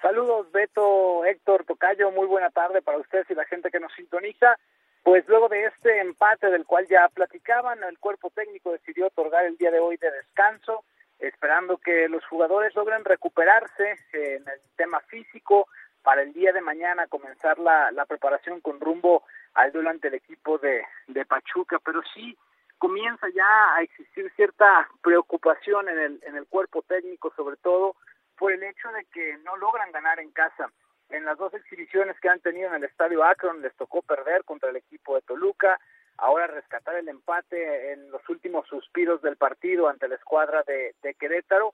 Saludos, 0.02 0.52
Beto, 0.52 1.23
Héctor, 1.26 1.65
Tocayo, 1.65 2.12
muy 2.12 2.28
buena 2.28 2.50
tarde 2.50 2.82
para 2.82 2.97
ustedes 2.97 3.26
y 3.30 3.36
la 3.36 3.45
gente 3.45 3.71
que 3.71 3.80
nos 3.80 3.93
sintoniza. 3.93 4.58
Pues 5.03 5.27
luego 5.27 5.47
de 5.49 5.65
este 5.65 5.99
empate 6.01 6.49
del 6.49 6.65
cual 6.65 6.86
ya 6.88 7.07
platicaban, 7.10 7.83
el 7.83 7.97
cuerpo 7.99 8.29
técnico 8.29 8.71
decidió 8.71 9.07
otorgar 9.07 9.45
el 9.45 9.57
día 9.57 9.71
de 9.71 9.79
hoy 9.79 9.97
de 9.97 10.12
descanso, 10.12 10.83
esperando 11.19 11.77
que 11.77 12.07
los 12.10 12.25
jugadores 12.25 12.75
logren 12.75 13.03
recuperarse 13.05 13.95
en 14.13 14.47
el 14.47 14.62
tema 14.75 14.99
físico 15.01 15.67
para 16.03 16.21
el 16.21 16.33
día 16.33 16.53
de 16.53 16.62
mañana 16.62 17.07
comenzar 17.07 17.57
la, 17.60 17.91
la 17.91 18.05
preparación 18.05 18.62
con 18.62 18.79
rumbo 18.79 19.23
al 19.55 19.71
duelo 19.71 19.89
ante 19.89 20.10
el 20.10 20.13
equipo 20.13 20.57
de, 20.57 20.83
de 21.07 21.25
Pachuca, 21.25 21.79
pero 21.83 22.01
sí 22.13 22.38
comienza 22.77 23.27
ya 23.29 23.75
a 23.75 23.81
existir 23.81 24.31
cierta 24.36 24.88
preocupación 25.01 25.89
en 25.89 25.99
el, 25.99 26.23
en 26.25 26.36
el 26.36 26.45
cuerpo 26.47 26.83
técnico, 26.83 27.33
sobre 27.36 27.57
todo 27.57 27.95
por 28.38 28.51
el 28.51 28.63
hecho 28.63 28.89
de 28.91 29.05
que 29.05 29.38
no 29.43 29.57
logran 29.57 29.91
ganar 29.91 30.19
en 30.19 30.31
casa. 30.31 30.69
En 31.10 31.24
las 31.24 31.38
dos 31.38 31.54
exhibiciones 31.54 32.20
que 32.20 32.30
han 32.30 32.41
tenido 32.41 32.67
en 32.67 32.76
el 32.76 32.84
estadio 32.84 33.24
Akron 33.24 33.62
les 33.62 33.74
tocó 33.76 34.02
perder 34.02 34.43
contra 34.43 34.70
el 34.70 34.76
equipo 34.76 35.15
de 35.15 35.22
Toluca, 35.22 35.80
ahora 36.17 36.48
rescatar 36.48 36.96
el 36.96 37.08
empate 37.08 37.93
en 37.93 38.12
los 38.12 38.28
últimos 38.28 38.67
suspiros 38.67 39.22
del 39.22 39.38
partido 39.38 39.88
ante 39.88 40.08
la 40.08 40.15
escuadra 40.15 40.63
de, 40.63 40.93
Querétaro. 41.17 41.74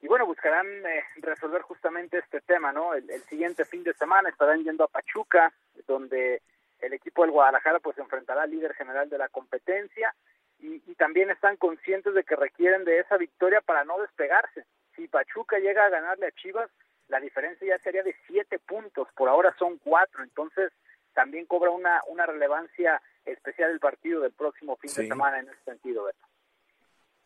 Y 0.00 0.06
bueno, 0.06 0.26
buscarán 0.26 0.66
eh, 0.86 1.02
resolver 1.16 1.62
justamente 1.62 2.18
este 2.18 2.40
tema, 2.42 2.70
¿no? 2.70 2.94
El, 2.94 3.08
siguiente 3.22 3.64
fin 3.64 3.82
de 3.82 3.94
semana 3.94 4.28
estarán 4.28 4.62
yendo 4.62 4.84
a 4.84 4.88
Pachuca, 4.88 5.52
donde 5.88 6.40
el 6.78 6.92
equipo 6.92 7.22
del 7.22 7.32
Guadalajara 7.32 7.80
pues 7.80 7.96
se 7.96 8.02
enfrentará 8.02 8.42
al 8.42 8.50
líder 8.50 8.74
general 8.74 9.08
de 9.10 9.18
la 9.18 9.28
competencia 9.28 10.14
y, 10.60 10.80
y 10.86 10.94
también 10.94 11.30
están 11.30 11.56
conscientes 11.56 12.14
de 12.14 12.22
que 12.22 12.36
requieren 12.36 12.84
de 12.84 13.00
esa 13.00 13.16
victoria 13.16 13.60
para 13.60 13.84
no 13.84 13.98
despegarse. 13.98 14.64
Si 14.94 15.08
Pachuca 15.08 15.58
llega 15.58 15.86
a 15.86 15.90
ganarle 15.90 16.26
a 16.26 16.32
Chivas, 16.32 16.70
la 17.08 17.20
diferencia 17.20 17.66
ya 17.66 17.82
sería 17.82 18.02
de 18.02 18.14
siete 18.26 18.58
puntos, 18.58 19.08
por 19.16 19.28
ahora 19.28 19.54
son 19.58 19.78
cuatro, 19.78 20.22
entonces 20.22 20.72
también 21.14 21.46
cobra 21.46 21.70
una, 21.70 22.02
una 22.08 22.26
relevancia 22.26 23.00
especial 23.24 23.70
el 23.70 23.80
partido 23.80 24.20
del 24.20 24.32
próximo 24.32 24.76
fin 24.76 24.90
sí. 24.90 25.02
de 25.02 25.08
semana 25.08 25.40
en 25.40 25.48
ese 25.48 25.64
sentido, 25.64 26.04
Beto. 26.04 26.26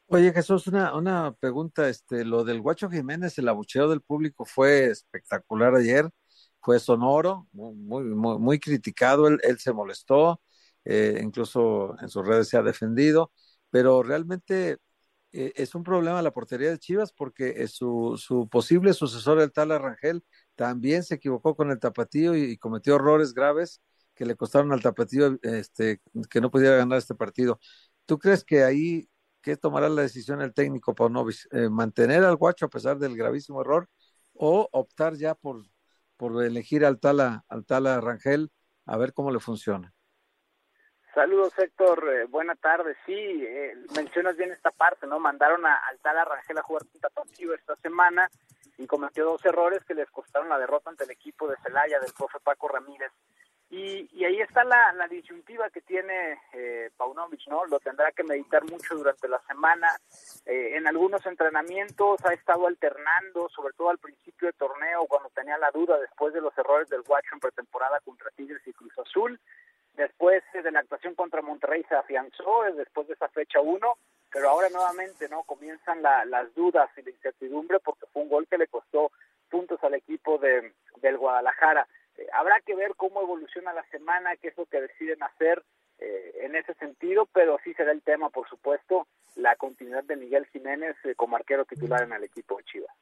Oye 0.07 0.33
Jesús, 0.33 0.67
una, 0.67 0.95
una 0.95 1.33
pregunta, 1.33 1.89
este, 1.89 2.25
lo 2.25 2.45
del 2.45 2.61
Guacho 2.61 2.91
Jiménez, 2.91 3.39
el 3.39 3.49
abucheo 3.49 3.89
del 3.89 4.03
público 4.03 4.45
fue 4.45 4.87
espectacular 4.87 5.75
ayer, 5.75 6.09
fue 6.61 6.79
sonoro, 6.79 7.49
muy, 7.53 8.05
muy, 8.05 8.39
muy 8.39 8.61
criticado, 8.61 9.27
él, 9.27 9.41
él 9.43 9.59
se 9.59 9.73
molestó, 9.73 10.41
eh, 10.85 11.21
incluso 11.23 11.97
en 12.01 12.09
sus 12.09 12.27
redes 12.27 12.49
se 12.49 12.57
ha 12.57 12.63
defendido, 12.63 13.33
pero 13.71 14.03
realmente 14.03 14.79
eh, 15.33 15.53
es 15.57 15.75
un 15.75 15.83
problema 15.83 16.21
la 16.23 16.33
portería 16.33 16.71
de 16.71 16.79
Chivas 16.79 17.13
porque 17.13 17.67
su, 17.69 18.17
su 18.19 18.49
posible 18.49 18.93
sucesor, 18.93 19.41
el 19.41 19.53
tal 19.53 19.73
Arrangel, 19.73 20.25
también 20.55 21.03
se 21.03 21.15
equivocó 21.17 21.57
con 21.57 21.71
el 21.71 21.79
tapatío 21.81 22.37
y, 22.37 22.59
cometió 22.59 22.97
errores 22.97 23.33
graves 23.35 23.83
que 24.15 24.27
le 24.27 24.37
costaron 24.37 24.73
al 24.73 24.83
tapatío 24.83 25.39
este, 25.43 26.03
que 26.31 26.41
no 26.41 26.51
pudiera 26.51 26.77
ganar 26.77 26.99
este 26.99 27.15
partido. 27.15 27.59
¿Tú 28.07 28.19
crees 28.19 28.45
que 28.45 28.65
ahí, 28.65 29.09
qué 29.41 29.57
tomará 29.57 29.89
la 29.89 30.03
decisión 30.03 30.43
el 30.43 30.53
técnico 30.55 30.95
Paunovic? 30.95 31.47
Eh, 31.53 31.69
¿Mantener 31.71 32.25
al 32.25 32.37
guacho 32.37 32.67
a 32.67 32.71
pesar 32.71 32.99
del 32.99 33.17
gravísimo 33.17 33.63
error 33.63 33.89
o 34.35 34.69
optar 34.73 35.17
ya 35.17 35.35
por, 35.35 35.65
por 36.17 36.43
elegir 36.45 36.85
al 36.85 37.01
tal, 37.01 37.21
al 37.21 37.67
tal 37.67 37.87
Arrangel 37.87 38.51
a 38.87 38.97
ver 38.99 39.13
cómo 39.15 39.31
le 39.31 39.41
funciona? 39.41 39.95
Saludos 41.15 41.53
Héctor, 41.59 42.09
eh, 42.09 42.25
buena 42.25 42.55
tarde. 42.55 42.97
Sí, 43.05 43.13
eh, 43.15 43.77
mencionas 43.95 44.35
bien 44.35 44.51
esta 44.51 44.71
parte, 44.71 45.07
¿no? 45.07 45.19
Mandaron 45.19 45.67
a, 45.67 45.77
al 45.77 45.99
tal 45.99 46.17
Arrangel 46.17 46.57
a 46.57 46.63
jugar 46.63 46.87
contra 46.87 47.11
Tokio 47.11 47.53
esta 47.53 47.77
semana 47.77 48.31
y 48.79 48.87
cometió 48.87 49.27
dos 49.27 49.45
errores 49.45 49.85
que 49.85 49.95
les 49.95 50.11
costaron 50.11 50.49
la 50.49 50.59
derrota 50.59 50.89
ante 50.89 51.05
el 51.05 51.11
equipo 51.11 51.47
de 51.49 51.59
Celaya 51.59 52.01
del 52.01 52.15
profe 52.15 52.39
Paco 52.41 52.67
Ramírez. 52.67 53.13
Y, 53.69 54.09
y 54.13 54.25
ahí 54.25 54.41
está 54.41 54.65
la, 54.65 54.93
la 54.95 55.07
disyuntiva 55.07 55.69
que 55.69 55.83
tiene 55.83 56.41
eh, 56.55 56.91
Paunovic, 56.97 57.47
¿no? 57.49 57.67
Lo 57.67 57.79
tendrá 57.81 58.11
que 58.13 58.23
meditar 58.23 58.65
mucho 58.65 58.95
durante 58.95 59.29
la 59.29 59.41
semana. 59.47 59.89
Eh, 60.47 60.77
en 60.77 60.87
algunos 60.87 61.25
entrenamientos 61.27 62.25
ha 62.25 62.33
estado 62.33 62.67
alternando, 62.67 63.51
sobre 63.51 63.75
todo 63.75 63.91
al 63.91 63.99
principio 63.99 64.49
de 64.49 64.53
torneo, 64.55 65.07
cuando 65.07 65.29
tenía 65.31 65.59
la 65.59 65.71
duda 65.71 65.99
después 65.99 66.33
de 66.33 66.41
los 66.41 66.57
errores 66.57 66.89
del 66.89 67.03
Guacho 67.03 67.35
en 67.35 67.41
pretemporada 67.41 68.01
contra 68.01 68.31
Tigres 68.31 68.63
y 68.67 68.73
Cruz 68.73 68.99
Azul 68.99 69.39
después 69.95 70.43
de 70.53 70.71
la 70.71 70.81
actuación 70.81 71.15
contra 71.15 71.43
Monterrey 71.43 71.85
se 71.89 71.95
afianzó 71.95 72.63
después 72.75 73.07
de 73.09 73.15
esa 73.15 73.29
fecha 73.29 73.61
1, 73.61 73.95
pero 74.33 74.49
ahora 74.49 74.69
nuevamente 74.71 75.29
no 75.29 75.43
comienzan 75.45 76.03
la, 76.03 76.25
las 76.25 76.55
dudas 76.55 76.91
y 76.97 77.03
la 77.03 77.11
incertidumbre 77.11 77.79
porque 77.81 78.07
fue 78.13 78.23
un 78.23 78.29
gol 78.29 78.47
que 78.49 78.59
le 78.59 78.67
costó 78.67 79.13
puntos 79.51 79.83
al 79.85 79.95
equipo 79.95 80.39
de, 80.39 80.73
del 80.97 81.19
Guadalajara. 81.19 81.87
Eh, 82.17 82.27
habrá 82.33 82.61
que 82.61 82.75
ver 82.75 82.95
cómo 82.97 83.21
evoluciona 83.21 83.73
la 83.73 83.85
semana, 83.91 84.37
qué 84.37 84.49
es 84.49 84.57
lo 84.57 84.67
que 84.67 84.81
deciden 84.81 85.23
hacer 85.23 85.63
eh, 85.99 86.39
en 86.41 86.57
ese 86.57 86.75
sentido, 86.75 87.29
pero 87.33 87.59
sí 87.63 87.75
será 87.75 87.93
el 87.93 88.03
tema, 88.03 88.31
por 88.31 88.49
supuesto, 88.49 89.07
la 89.37 89.57
continuidad 89.57 90.05
de 90.05 90.17
Miguel 90.17 90.47
Jiménez 90.47 90.97
eh, 91.05 91.15
como 91.15 91.37
arquero 91.37 91.65
titular 91.65 92.03
en 92.03 92.13
el 92.13 92.25
equipo 92.25 92.57
de 92.57 92.65
Chivas. 92.65 92.95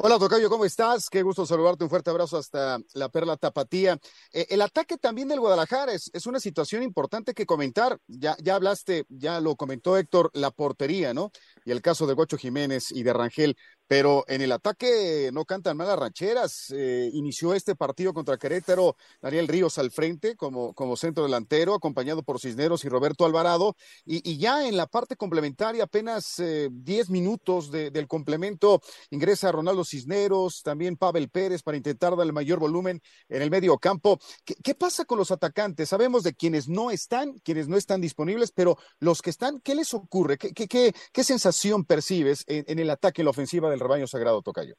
Hola, 0.00 0.16
Tocayo, 0.16 0.48
¿cómo 0.48 0.64
estás? 0.64 1.10
Qué 1.10 1.22
gusto 1.22 1.44
saludarte. 1.44 1.82
Un 1.82 1.90
fuerte 1.90 2.10
abrazo 2.10 2.36
hasta 2.36 2.78
la 2.94 3.08
Perla 3.08 3.36
Tapatía. 3.36 3.98
Eh, 4.32 4.46
el 4.50 4.62
ataque 4.62 4.96
también 4.96 5.26
del 5.26 5.40
Guadalajara 5.40 5.92
es, 5.92 6.08
es, 6.14 6.24
una 6.26 6.38
situación 6.38 6.84
importante 6.84 7.34
que 7.34 7.46
comentar. 7.46 7.98
Ya, 8.06 8.36
ya 8.40 8.54
hablaste, 8.54 9.06
ya 9.08 9.40
lo 9.40 9.56
comentó 9.56 9.96
Héctor, 9.96 10.30
la 10.34 10.52
portería, 10.52 11.14
¿no? 11.14 11.32
Y 11.64 11.72
el 11.72 11.82
caso 11.82 12.06
de 12.06 12.14
Gocho 12.14 12.36
Jiménez 12.36 12.92
y 12.92 13.02
de 13.02 13.12
Rangel 13.12 13.56
pero 13.88 14.24
en 14.28 14.42
el 14.42 14.52
ataque 14.52 15.30
no 15.32 15.44
cantan 15.44 15.76
malas 15.76 15.98
rancheras. 15.98 16.70
Eh, 16.70 17.10
inició 17.14 17.54
este 17.54 17.74
partido 17.74 18.14
contra 18.14 18.36
Querétaro 18.36 18.96
Daniel 19.20 19.48
Ríos 19.48 19.78
al 19.78 19.90
frente 19.90 20.36
como, 20.36 20.74
como 20.74 20.96
centro 20.96 21.24
delantero, 21.24 21.74
acompañado 21.74 22.22
por 22.22 22.38
Cisneros 22.38 22.84
y 22.84 22.88
Roberto 22.88 23.24
Alvarado. 23.24 23.76
Y, 24.04 24.38
ya 24.38 24.68
en 24.68 24.76
la 24.76 24.86
parte 24.86 25.16
complementaria, 25.16 25.84
apenas 25.84 26.36
10 26.36 26.38
eh, 26.40 27.10
minutos 27.10 27.70
de, 27.70 27.90
del 27.90 28.06
complemento, 28.06 28.82
ingresa 29.10 29.50
Ronaldo 29.50 29.84
Cisneros, 29.84 30.62
también 30.62 30.96
Pavel 30.96 31.30
Pérez 31.30 31.62
para 31.62 31.76
intentar 31.76 32.14
dar 32.16 32.26
el 32.26 32.32
mayor 32.32 32.58
volumen 32.58 33.00
en 33.28 33.42
el 33.42 33.50
medio 33.50 33.78
campo. 33.78 34.18
¿Qué, 34.44 34.54
¿Qué, 34.62 34.74
pasa 34.74 35.06
con 35.06 35.18
los 35.18 35.30
atacantes? 35.30 35.88
Sabemos 35.88 36.22
de 36.22 36.34
quienes 36.34 36.68
no 36.68 36.90
están, 36.90 37.38
quienes 37.38 37.68
no 37.68 37.76
están 37.76 38.00
disponibles, 38.00 38.52
pero 38.52 38.76
los 39.00 39.22
que 39.22 39.30
están, 39.30 39.60
¿qué 39.60 39.74
les 39.74 39.94
ocurre? 39.94 40.36
¿Qué, 40.36 40.52
qué, 40.52 40.92
qué, 41.12 41.24
sensación 41.24 41.84
percibes 41.84 42.44
en, 42.46 42.78
el 42.78 42.90
ataque, 42.90 43.22
en 43.22 43.26
la 43.26 43.30
ofensiva 43.30 43.70
del 43.78 43.88
rebaño 43.88 44.06
sagrado, 44.06 44.42
Tocayo. 44.42 44.74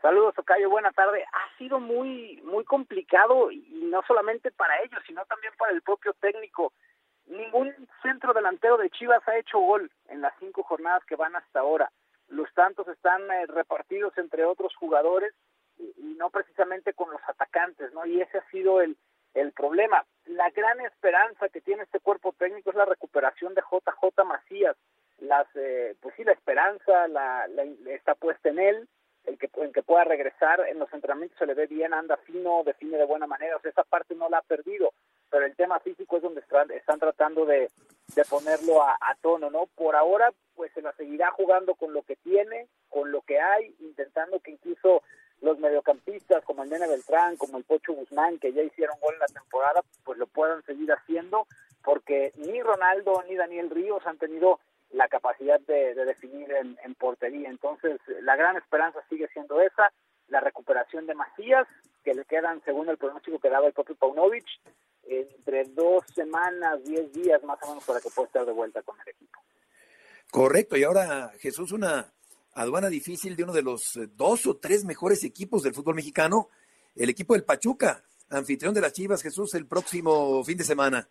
Saludos, 0.00 0.34
Tocayo, 0.34 0.68
buena 0.70 0.90
tarde. 0.92 1.24
Ha 1.24 1.58
sido 1.58 1.78
muy, 1.78 2.40
muy 2.44 2.64
complicado 2.64 3.50
y 3.50 3.88
no 3.90 4.02
solamente 4.06 4.50
para 4.50 4.82
ellos, 4.82 5.00
sino 5.06 5.24
también 5.26 5.52
para 5.58 5.72
el 5.72 5.82
propio 5.82 6.12
técnico. 6.14 6.72
Ningún 7.26 7.74
centro 8.02 8.34
delantero 8.34 8.76
de 8.76 8.90
Chivas 8.90 9.26
ha 9.26 9.38
hecho 9.38 9.58
gol 9.58 9.90
en 10.08 10.20
las 10.20 10.34
cinco 10.38 10.62
jornadas 10.62 11.04
que 11.06 11.16
van 11.16 11.36
hasta 11.36 11.60
ahora. 11.60 11.90
Los 12.28 12.52
tantos 12.54 12.86
están 12.88 13.22
eh, 13.30 13.46
repartidos 13.46 14.16
entre 14.18 14.44
otros 14.44 14.74
jugadores 14.76 15.32
y, 15.78 15.84
y, 15.96 16.14
no 16.18 16.30
precisamente 16.30 16.92
con 16.92 17.10
los 17.10 17.20
atacantes, 17.26 17.92
¿no? 17.94 18.04
Y 18.06 18.20
ese 18.20 18.38
ha 18.38 18.50
sido 18.50 18.80
el, 18.82 18.96
el 19.32 19.52
problema. 19.52 20.04
La 20.26 20.50
gran 20.50 20.80
esperanza 20.80 21.48
que 21.48 21.60
tiene 21.60 21.82
este 21.82 22.00
cuerpo 22.00 22.34
técnico 22.38 22.70
es 22.70 22.76
la 22.76 22.84
recuperación 22.84 23.54
de 23.54 23.62
JJ 23.62 24.24
Macías 24.24 24.76
las 25.18 25.46
eh, 25.54 25.96
pues 26.00 26.14
sí 26.16 26.24
la 26.24 26.32
esperanza 26.32 27.08
la, 27.08 27.46
está 27.86 28.14
puesta 28.14 28.48
en 28.48 28.58
él 28.58 28.88
el 29.24 29.38
que 29.38 29.48
en 29.56 29.72
que 29.72 29.82
pueda 29.82 30.04
regresar 30.04 30.60
en 30.68 30.78
los 30.78 30.92
entrenamientos 30.92 31.38
se 31.38 31.46
le 31.46 31.54
ve 31.54 31.66
bien 31.66 31.94
anda 31.94 32.16
fino 32.18 32.62
define 32.64 32.98
de 32.98 33.06
buena 33.06 33.26
manera 33.26 33.56
o 33.56 33.60
sea 33.60 33.70
esa 33.70 33.84
parte 33.84 34.14
no 34.14 34.28
la 34.28 34.38
ha 34.38 34.42
perdido 34.42 34.92
pero 35.30 35.46
el 35.46 35.56
tema 35.56 35.80
físico 35.80 36.16
es 36.16 36.22
donde 36.22 36.40
están, 36.40 36.70
están 36.72 36.98
tratando 36.98 37.46
de, 37.46 37.70
de 38.14 38.24
ponerlo 38.24 38.82
a, 38.82 38.96
a, 39.00 39.14
tono 39.20 39.50
no 39.50 39.66
por 39.74 39.96
ahora 39.96 40.32
pues 40.54 40.72
se 40.72 40.82
la 40.82 40.92
seguirá 40.92 41.30
jugando 41.30 41.74
con 41.74 41.92
lo 41.92 42.02
que 42.02 42.16
tiene 42.16 42.68
con 42.88 43.10
lo 43.10 43.22
que 43.22 43.40
hay 43.40 43.74
intentando 43.80 44.40
que 44.40 44.52
incluso 44.52 45.02
los 45.40 45.58
mediocampistas 45.58 46.44
como 46.44 46.62
el 46.62 46.70
Nene 46.70 46.88
Beltrán 46.88 47.36
como 47.36 47.58
el 47.58 47.64
Pocho 47.64 47.92
Guzmán 47.94 48.38
que 48.38 48.52
ya 48.52 48.62
hicieron 48.62 48.98
gol 49.00 49.14
en 49.14 49.20
la 49.20 49.26
temporada 49.26 49.82
pues 50.04 50.18
lo 50.18 50.26
puedan 50.26 50.62
seguir 50.64 50.92
haciendo 50.92 51.46
porque 51.82 52.32
ni 52.36 52.60
Ronaldo 52.62 53.22
ni 53.28 53.36
Daniel 53.36 53.70
Ríos 53.70 54.06
han 54.06 54.18
tenido 54.18 54.58
la 54.94 55.08
capacidad 55.08 55.60
de, 55.60 55.94
de 55.94 56.04
definir 56.04 56.50
en, 56.52 56.94
portería. 56.94 57.50
Entonces, 57.50 58.00
la 58.22 58.36
gran 58.36 58.56
esperanza 58.56 59.00
sigue 59.08 59.28
siendo 59.32 59.60
esa, 59.60 59.92
la 60.28 60.40
recuperación 60.40 61.06
de 61.06 61.14
Macías, 61.14 61.66
que 62.04 62.14
le 62.14 62.24
quedan, 62.24 62.62
según 62.64 62.88
el 62.88 62.96
pronóstico 62.96 63.38
que 63.38 63.50
daba 63.50 63.66
el 63.66 63.72
propio 63.72 63.96
Paunovic, 63.96 64.46
entre 65.02 65.64
dos 65.64 66.04
semanas, 66.14 66.82
diez 66.84 67.12
días 67.12 67.42
más 67.42 67.58
o 67.62 67.68
menos 67.68 67.84
para 67.84 68.00
que 68.00 68.08
pueda 68.10 68.26
estar 68.26 68.46
de 68.46 68.52
vuelta 68.52 68.82
con 68.82 68.96
el 69.00 69.08
equipo. 69.08 69.40
Correcto, 70.30 70.76
y 70.76 70.84
ahora 70.84 71.32
Jesús, 71.38 71.72
una 71.72 72.12
aduana 72.54 72.88
difícil 72.88 73.36
de 73.36 73.44
uno 73.44 73.52
de 73.52 73.62
los 73.62 73.98
dos 74.12 74.46
o 74.46 74.56
tres 74.56 74.84
mejores 74.84 75.24
equipos 75.24 75.62
del 75.62 75.74
fútbol 75.74 75.96
mexicano, 75.96 76.48
el 76.94 77.10
equipo 77.10 77.34
del 77.34 77.44
Pachuca, 77.44 78.04
anfitrión 78.30 78.74
de 78.74 78.80
las 78.80 78.92
Chivas, 78.92 79.22
Jesús, 79.22 79.54
el 79.54 79.66
próximo 79.66 80.42
fin 80.44 80.56
de 80.56 80.64
semana. 80.64 81.08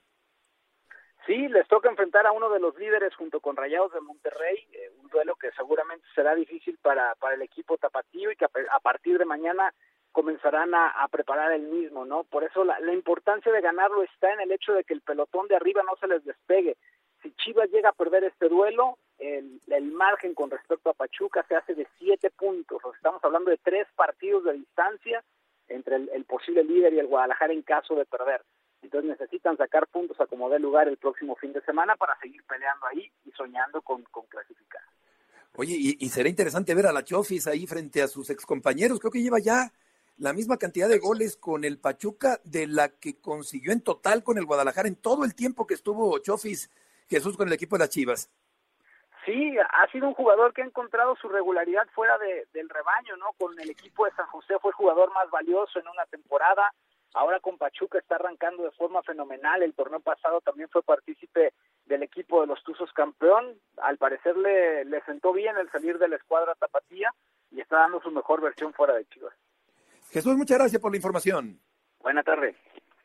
Sí, 1.26 1.48
les 1.48 1.66
toca 1.70 1.90
enfrentar 1.90 2.28
a 2.28 2.34
uno 2.34 2.50
de 2.50 2.60
los 2.60 2.78
líderes 2.78 3.16
junto 3.16 3.40
con 3.40 3.56
Rayados 3.56 3.94
de 3.94 4.02
Monterrey, 4.02 4.68
eh, 4.74 4.92
un 5.02 5.08
duelo 5.08 5.36
que 5.36 5.52
seguramente 5.52 6.06
será 6.14 6.36
difícil 6.36 6.78
para, 6.82 7.16
para 7.16 7.36
el 7.36 7.42
equipo 7.42 7.78
tapatío 7.78 8.30
y 8.30 8.36
que 8.36 8.46
a, 8.46 8.80
partir 8.82 9.18
de 9.18 9.24
mañana 9.24 9.74
comenzarán 10.12 10.76
a, 10.76 11.08
preparar 11.10 11.54
el 11.54 11.64
mismo, 11.64 12.06
¿no? 12.06 12.26
Por 12.26 12.44
eso 12.44 12.66
la, 12.66 12.78
importancia 12.94 13.52
de 13.52 13.62
ganarlo 13.62 14.04
está 14.04 14.34
en 14.34 14.42
el 14.42 14.52
hecho 14.52 14.74
de 14.74 14.84
que 14.84 14.94
el 14.94 15.02
pelotón 15.02 15.48
de 15.48 15.56
arriba 15.56 15.82
no 15.84 15.96
se 15.96 16.08
les 16.08 16.26
despegue. 16.26 16.76
Si 17.22 17.32
Chivas 17.36 17.72
llega 17.72 17.90
a 17.90 17.94
perder 17.94 18.26
este 18.26 18.50
duelo, 18.50 18.98
el, 19.18 19.60
margen 19.94 20.34
con 20.34 20.52
respecto 20.52 20.90
a 20.90 20.94
Pachuca 20.94 21.46
se 21.48 21.56
hace 21.56 21.74
de 21.74 21.88
siete 21.98 22.32
puntos. 22.32 22.82
estamos 22.96 23.24
hablando 23.24 23.50
de 23.50 23.58
tres 23.58 23.88
partidos 23.96 24.44
de 24.44 24.54
distancia 24.54 25.24
entre 25.68 25.96
el, 25.96 26.26
posible 26.26 26.64
líder 26.64 26.94
y 26.94 27.00
el 27.00 27.08
Guadalajara 27.08 27.54
en 27.54 27.62
caso 27.62 27.96
de 27.96 28.06
perder. 28.06 28.42
Entonces 28.84 29.10
necesitan 29.10 29.58
sacar 29.58 29.88
puntos 29.88 30.20
a 30.20 30.28
como 30.28 30.50
dé 30.50 30.60
lugar 30.60 30.88
el 30.88 30.98
próximo 30.98 31.36
fin 31.36 31.54
de 31.54 31.62
semana 31.62 31.96
para 31.96 32.20
seguir 32.20 32.44
peleando 32.44 32.86
ahí 32.88 33.12
y 33.26 33.32
soñando 33.32 33.82
con, 33.82 34.04
con 34.04 34.26
clasificar. 34.28 34.82
Oye, 35.56 35.76
y, 35.78 35.98
y, 36.00 36.10
será 36.10 36.30
interesante 36.30 36.74
ver 36.74 36.88
a 36.88 36.92
la 36.92 37.04
Chofis 37.04 37.48
ahí 37.48 37.68
frente 37.68 38.02
a 38.02 38.08
sus 38.08 38.30
excompañeros. 38.30 39.00
Creo 39.00 39.12
que 39.12 39.22
lleva 39.22 39.40
ya 39.40 39.72
la 40.18 40.34
misma 40.34 40.58
cantidad 40.58 40.90
de 40.90 41.00
goles 41.00 41.38
con 41.38 41.64
el 41.64 41.80
Pachuca 41.80 42.40
de 42.44 42.68
la 42.68 42.90
que 42.90 43.20
consiguió 43.20 43.72
en 43.72 43.82
total 43.82 44.24
con 44.24 44.38
el 44.38 44.46
Guadalajara 44.46 44.88
en 44.88 44.96
todo 44.96 45.26
el 45.26 45.36
tiempo 45.36 45.66
que 45.66 45.74
estuvo 45.74 46.18
Chofis 46.20 46.70
Jesús 47.10 47.38
con 47.38 47.48
el 47.48 47.54
equipo 47.54 47.76
de 47.76 47.80
las 47.82 47.90
Chivas. 47.90 48.30
Sí, 49.26 49.56
ha 49.58 49.90
sido 49.92 50.08
un 50.08 50.14
jugador 50.14 50.54
que 50.54 50.62
ha 50.62 50.66
encontrado 50.66 51.16
su 51.16 51.30
regularidad 51.30 51.88
fuera 51.94 52.18
del 52.18 52.70
rebaño, 52.70 53.16
¿no? 53.18 53.32
Con 53.38 53.58
el 53.58 53.70
equipo 53.70 54.06
de 54.06 54.12
San 54.12 54.26
José 54.28 54.56
fue 54.60 54.72
el 54.72 54.76
jugador 54.76 55.14
más 55.14 55.30
valioso 55.30 55.80
en 55.80 55.88
una 55.88 56.06
temporada. 56.08 56.74
Ahora 57.14 57.40
con 57.40 57.58
Pachuca 57.58 58.00
está 58.00 58.16
arrancando 58.16 58.64
de 58.64 58.72
forma 58.72 59.04
fenomenal. 59.04 59.62
El 59.62 59.74
torneo 59.74 60.00
pasado 60.00 60.42
también 60.42 60.70
fue 60.70 60.82
partícipe 60.82 61.54
del 61.86 62.04
equipo 62.04 62.42
de 62.42 62.48
los 62.48 62.64
Tuzos 62.64 62.92
campeón. 62.94 63.60
Al 63.78 63.98
parecer 63.98 64.36
le, 64.36 64.86
le 64.86 65.02
sentó 65.06 65.32
bien 65.32 65.56
el 65.58 65.70
salir 65.72 66.00
de 66.00 66.08
la 66.08 66.16
escuadra 66.16 66.56
tapatía 66.56 67.14
y 67.52 67.62
está 67.62 67.78
dando 67.78 68.02
su 68.02 68.12
mejor 68.12 68.42
versión 68.42 68.74
fuera 68.74 68.96
de 68.96 69.06
Chivas. 69.06 69.34
Jesús, 70.10 70.36
muchas 70.36 70.58
gracias 70.58 70.82
por 70.82 70.92
la 70.92 70.98
información. 70.98 71.60
Buenas 72.00 72.26
tardes. 72.26 72.56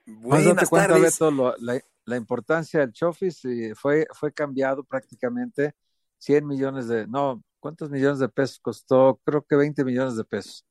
Buenas 0.06 0.70
tardes. 0.70 1.20
la, 1.60 1.80
la, 2.04 2.16
importancia 2.16 2.80
del 2.80 2.92
Chofis 2.92 3.42
fue, 3.74 4.06
fue 4.14 4.32
cambiado 4.32 4.84
prácticamente 4.84 5.74
100 6.18 6.46
millones 6.46 6.88
de, 6.88 7.06
no, 7.06 7.42
¿cuántos 7.60 7.90
millones 7.90 8.18
de 8.18 8.28
pesos 8.28 8.58
costó? 8.60 9.20
Creo 9.24 9.42
que 9.42 9.54
20 9.56 9.84
millones 9.84 10.16
de 10.16 10.24
pesos. 10.24 10.64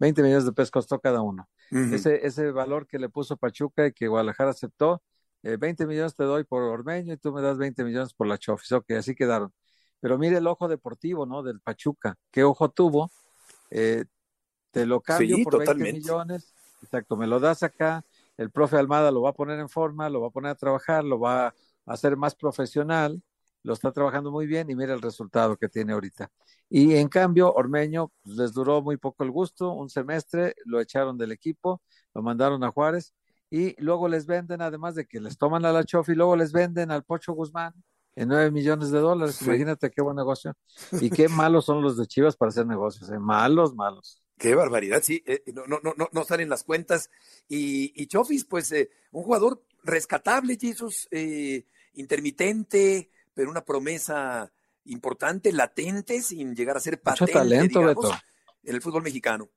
20 0.00 0.22
millones 0.22 0.44
de 0.44 0.52
pesos 0.52 0.70
costó 0.70 0.98
cada 0.98 1.22
uno. 1.22 1.48
ese, 1.70 2.26
ese 2.26 2.50
valor 2.50 2.86
que 2.86 2.98
le 2.98 3.08
puso 3.08 3.36
Pachuca 3.36 3.86
y 3.86 3.92
que 3.92 4.08
Guadalajara 4.08 4.50
aceptó, 4.50 5.02
20 5.42 5.84
eh, 5.84 5.86
millones 5.86 6.14
te 6.14 6.24
doy 6.24 6.44
por 6.44 6.62
Ormeño 6.62 7.14
y 7.14 7.16
tú 7.16 7.32
me 7.32 7.40
das 7.40 7.56
20 7.56 7.84
millones 7.84 8.12
por 8.12 8.26
la 8.26 8.36
Chofis. 8.36 8.72
Ok, 8.72 8.90
así 8.92 9.14
quedaron. 9.14 9.52
Pero 10.00 10.18
mire 10.18 10.38
el 10.38 10.46
ojo 10.46 10.66
deportivo, 10.66 11.26
¿no? 11.26 11.42
Del 11.42 11.60
Pachuca. 11.60 12.16
¿Qué 12.30 12.42
ojo 12.42 12.70
tuvo? 12.70 13.10
Eh, 13.70 14.04
te 14.70 14.86
lo 14.86 15.00
cambio 15.00 15.36
por 15.44 15.58
20 15.58 15.92
millones, 15.92 16.54
exacto, 16.82 17.16
me 17.16 17.26
lo 17.26 17.40
das 17.40 17.62
acá, 17.62 18.04
el 18.36 18.50
profe 18.50 18.76
Almada 18.76 19.10
lo 19.10 19.22
va 19.22 19.30
a 19.30 19.34
poner 19.34 19.58
en 19.58 19.68
forma, 19.68 20.08
lo 20.08 20.20
va 20.20 20.28
a 20.28 20.30
poner 20.30 20.52
a 20.52 20.54
trabajar, 20.54 21.04
lo 21.04 21.18
va 21.18 21.48
a 21.48 21.54
hacer 21.86 22.16
más 22.16 22.34
profesional, 22.34 23.20
lo 23.62 23.72
está 23.72 23.92
trabajando 23.92 24.30
muy 24.30 24.46
bien 24.46 24.70
y 24.70 24.74
mira 24.74 24.94
el 24.94 25.02
resultado 25.02 25.56
que 25.56 25.68
tiene 25.68 25.92
ahorita. 25.92 26.30
Y 26.68 26.94
en 26.94 27.08
cambio, 27.08 27.52
Ormeño 27.52 28.12
pues, 28.22 28.36
les 28.36 28.52
duró 28.52 28.82
muy 28.82 28.96
poco 28.96 29.24
el 29.24 29.30
gusto, 29.30 29.72
un 29.72 29.90
semestre, 29.90 30.54
lo 30.64 30.80
echaron 30.80 31.18
del 31.18 31.32
equipo, 31.32 31.82
lo 32.14 32.22
mandaron 32.22 32.62
a 32.64 32.70
Juárez 32.70 33.12
y 33.50 33.74
luego 33.82 34.08
les 34.08 34.26
venden, 34.26 34.62
además 34.62 34.94
de 34.94 35.06
que 35.06 35.20
les 35.20 35.36
toman 35.36 35.64
a 35.64 35.72
la 35.72 35.84
Chofi, 35.84 36.14
luego 36.14 36.36
les 36.36 36.52
venden 36.52 36.90
al 36.90 37.04
Pocho 37.04 37.32
Guzmán 37.32 37.74
en 38.14 38.28
nueve 38.28 38.50
millones 38.50 38.90
de 38.90 38.98
dólares. 38.98 39.40
Imagínate 39.42 39.90
qué 39.90 40.02
buen 40.02 40.16
negocio. 40.16 40.54
Y 41.00 41.10
qué 41.10 41.28
malos 41.28 41.64
son 41.64 41.82
los 41.82 41.96
de 41.96 42.06
Chivas 42.06 42.36
para 42.36 42.50
hacer 42.50 42.66
negocios, 42.66 43.10
¿eh? 43.10 43.18
malos, 43.18 43.74
malos. 43.74 44.22
Qué 44.38 44.54
barbaridad, 44.54 45.02
sí, 45.02 45.22
eh, 45.26 45.42
no, 45.52 45.66
no, 45.66 45.80
no, 45.82 46.08
no 46.10 46.24
salen 46.24 46.48
las 46.48 46.64
cuentas. 46.64 47.10
Y, 47.46 47.92
y 48.00 48.06
Chofis, 48.06 48.46
pues, 48.46 48.72
eh, 48.72 48.90
un 49.12 49.22
jugador 49.22 49.62
rescatable, 49.82 50.56
Jesús, 50.58 51.08
eh, 51.10 51.66
intermitente, 51.94 53.10
pero 53.34 53.50
una 53.50 53.64
promesa 53.64 54.52
importante, 54.84 55.52
latente, 55.52 56.22
sin 56.22 56.54
llegar 56.54 56.76
a 56.76 56.80
ser 56.80 57.00
patente, 57.00 57.32
Mucho 57.32 57.38
talento, 57.38 57.82
Beto. 57.82 58.12
en 58.62 58.74
el 58.74 58.82
fútbol 58.82 59.02
mexicano. 59.02 59.48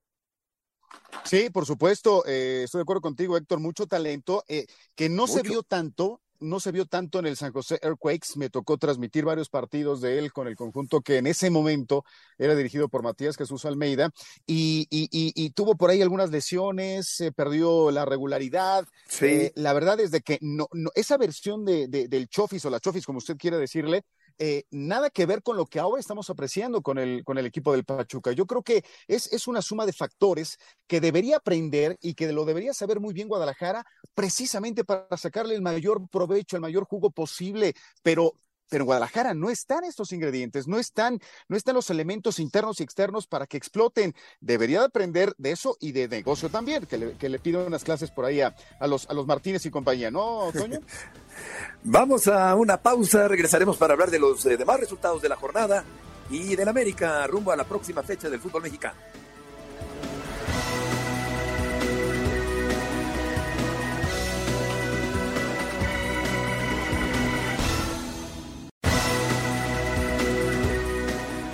Sí, 1.23 1.49
por 1.49 1.65
supuesto, 1.65 2.25
estoy 2.25 2.79
de 2.79 2.83
acuerdo 2.83 3.01
contigo, 3.01 3.37
Héctor, 3.37 3.59
mucho 3.59 3.87
talento, 3.87 4.43
que 4.95 5.09
no 5.09 5.27
se 5.27 5.41
vio 5.41 5.63
tanto 5.63 6.21
no 6.43 6.59
se 6.59 6.71
vio 6.71 6.85
tanto 6.85 7.19
en 7.19 7.25
el 7.25 7.37
San 7.37 7.51
José 7.51 7.79
Earthquakes. 7.81 8.37
Me 8.37 8.49
tocó 8.49 8.77
transmitir 8.77 9.25
varios 9.25 9.49
partidos 9.49 10.01
de 10.01 10.19
él 10.19 10.31
con 10.31 10.47
el 10.47 10.55
conjunto 10.55 11.01
que 11.01 11.17
en 11.17 11.27
ese 11.27 11.49
momento 11.49 12.03
era 12.37 12.55
dirigido 12.55 12.89
por 12.89 13.03
Matías 13.03 13.37
Jesús 13.37 13.65
Almeida 13.65 14.11
y, 14.45 15.49
tuvo 15.55 15.75
por 15.75 15.89
ahí 15.89 16.01
algunas 16.01 16.31
lesiones, 16.31 17.07
se 17.07 17.31
perdió 17.31 17.91
la 17.91 18.05
regularidad. 18.05 18.85
Eh, 19.21 19.51
la 19.55 19.73
verdad 19.73 19.99
es 19.99 20.11
de 20.11 20.21
que 20.21 20.37
no, 20.41 20.67
esa 20.95 21.17
versión 21.17 21.65
de, 21.65 21.87
del 21.87 22.27
Chofis 22.27 22.65
o 22.65 22.69
la 22.69 22.79
Chofis, 22.79 23.05
como 23.05 23.19
usted 23.19 23.37
quiera 23.37 23.57
decirle, 23.57 24.03
eh, 24.39 24.63
nada 24.71 25.09
que 25.09 25.25
ver 25.25 25.43
con 25.43 25.57
lo 25.57 25.65
que 25.65 25.79
ahora 25.79 25.99
estamos 25.99 26.29
apreciando 26.29 26.81
con 26.81 26.97
el, 26.97 27.23
con 27.23 27.37
el 27.37 27.45
equipo 27.45 27.71
del 27.71 27.85
Pachuca. 27.85 28.31
Yo 28.31 28.45
creo 28.45 28.63
que 28.63 28.83
es, 29.07 29.31
es 29.31 29.47
una 29.47 29.61
suma 29.61 29.85
de 29.85 29.93
factores 29.93 30.57
que 30.87 31.01
debería 31.01 31.37
aprender 31.37 31.97
y 32.01 32.13
que 32.13 32.31
lo 32.31 32.45
debería 32.45 32.73
saber 32.73 32.99
muy 32.99 33.13
bien 33.13 33.27
Guadalajara 33.27 33.85
precisamente 34.13 34.83
para 34.83 35.17
sacarle 35.17 35.55
el 35.55 35.61
mayor 35.61 36.07
provecho, 36.09 36.55
el 36.55 36.61
mayor 36.61 36.85
jugo 36.85 37.11
posible, 37.11 37.73
pero 38.01 38.33
pero 38.69 38.83
en 38.83 38.85
Guadalajara 38.85 39.33
no 39.33 39.49
están 39.49 39.83
estos 39.83 40.11
ingredientes, 40.11 40.67
no 40.67 40.79
están, 40.79 41.19
no 41.47 41.57
están 41.57 41.75
los 41.75 41.89
elementos 41.89 42.39
internos 42.39 42.79
y 42.79 42.83
externos 42.83 43.27
para 43.27 43.47
que 43.47 43.57
exploten. 43.57 44.15
Debería 44.39 44.83
aprender 44.83 45.33
de 45.37 45.51
eso 45.51 45.77
y 45.79 45.91
de 45.91 46.07
negocio 46.07 46.49
también, 46.49 46.85
que 46.85 46.97
le, 46.97 47.13
que 47.17 47.29
le 47.29 47.39
pido 47.39 47.65
unas 47.65 47.83
clases 47.83 48.11
por 48.11 48.25
ahí 48.25 48.41
a, 48.41 48.55
los, 48.81 49.09
a 49.09 49.13
los 49.13 49.27
Martínez 49.27 49.65
y 49.65 49.71
compañía, 49.71 50.11
¿no, 50.11 50.51
Toño? 50.53 50.79
Vamos 51.83 52.27
a 52.27 52.55
una 52.55 52.81
pausa, 52.81 53.27
regresaremos 53.27 53.77
para 53.77 53.93
hablar 53.93 54.11
de 54.11 54.19
los 54.19 54.45
eh, 54.45 54.57
demás 54.57 54.79
resultados 54.79 55.21
de 55.21 55.29
la 55.29 55.35
jornada 55.35 55.83
y 56.29 56.55
del 56.55 56.67
América 56.67 57.25
rumbo 57.27 57.51
a 57.51 57.55
la 57.55 57.63
próxima 57.63 58.03
fecha 58.03 58.29
del 58.29 58.39
fútbol 58.39 58.63
mexicano. 58.63 58.95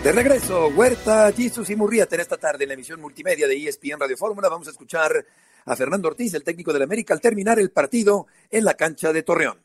De 0.03 0.13
regreso, 0.13 0.69
Huerta, 0.69 1.29
Jesus 1.33 1.69
y 1.69 1.75
Murrieta 1.75 2.15
en 2.15 2.21
esta 2.21 2.37
tarde 2.37 2.63
en 2.63 2.69
la 2.69 2.73
emisión 2.75 3.01
multimedia 3.01 3.49
de 3.49 3.67
ESPN 3.67 3.99
Radio 3.99 4.15
Fórmula. 4.15 4.47
Vamos 4.47 4.69
a 4.69 4.71
escuchar 4.71 5.25
a 5.65 5.75
Fernando 5.75 6.07
Ortiz, 6.07 6.33
el 6.33 6.43
técnico 6.43 6.71
del 6.71 6.83
América, 6.83 7.13
al 7.13 7.19
terminar 7.19 7.59
el 7.59 7.69
partido 7.71 8.27
en 8.49 8.63
la 8.63 8.75
cancha 8.75 9.11
de 9.11 9.23
Torreón. 9.23 9.57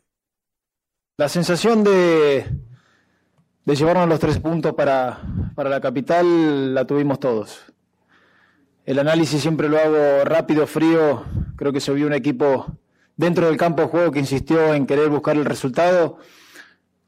La 1.18 1.28
sensación 1.28 1.84
de, 1.84 2.46
de 3.64 3.76
llevarnos 3.76 4.08
los 4.08 4.18
tres 4.18 4.40
puntos 4.40 4.74
para, 4.74 5.22
para 5.54 5.70
la 5.70 5.80
capital 5.80 6.74
la 6.74 6.84
tuvimos 6.84 7.20
todos. 7.20 7.72
El 8.84 8.98
análisis 8.98 9.40
siempre 9.40 9.68
lo 9.68 9.78
hago 9.78 10.24
rápido, 10.24 10.66
frío. 10.66 11.24
Creo 11.54 11.72
que 11.72 11.80
se 11.80 11.92
vio 11.92 12.08
un 12.08 12.12
equipo 12.12 12.76
dentro 13.16 13.46
del 13.46 13.56
campo 13.56 13.82
de 13.82 13.88
juego 13.88 14.10
que 14.10 14.18
insistió 14.18 14.74
en 14.74 14.84
querer 14.84 15.10
buscar 15.10 15.36
el 15.36 15.44
resultado 15.44 16.18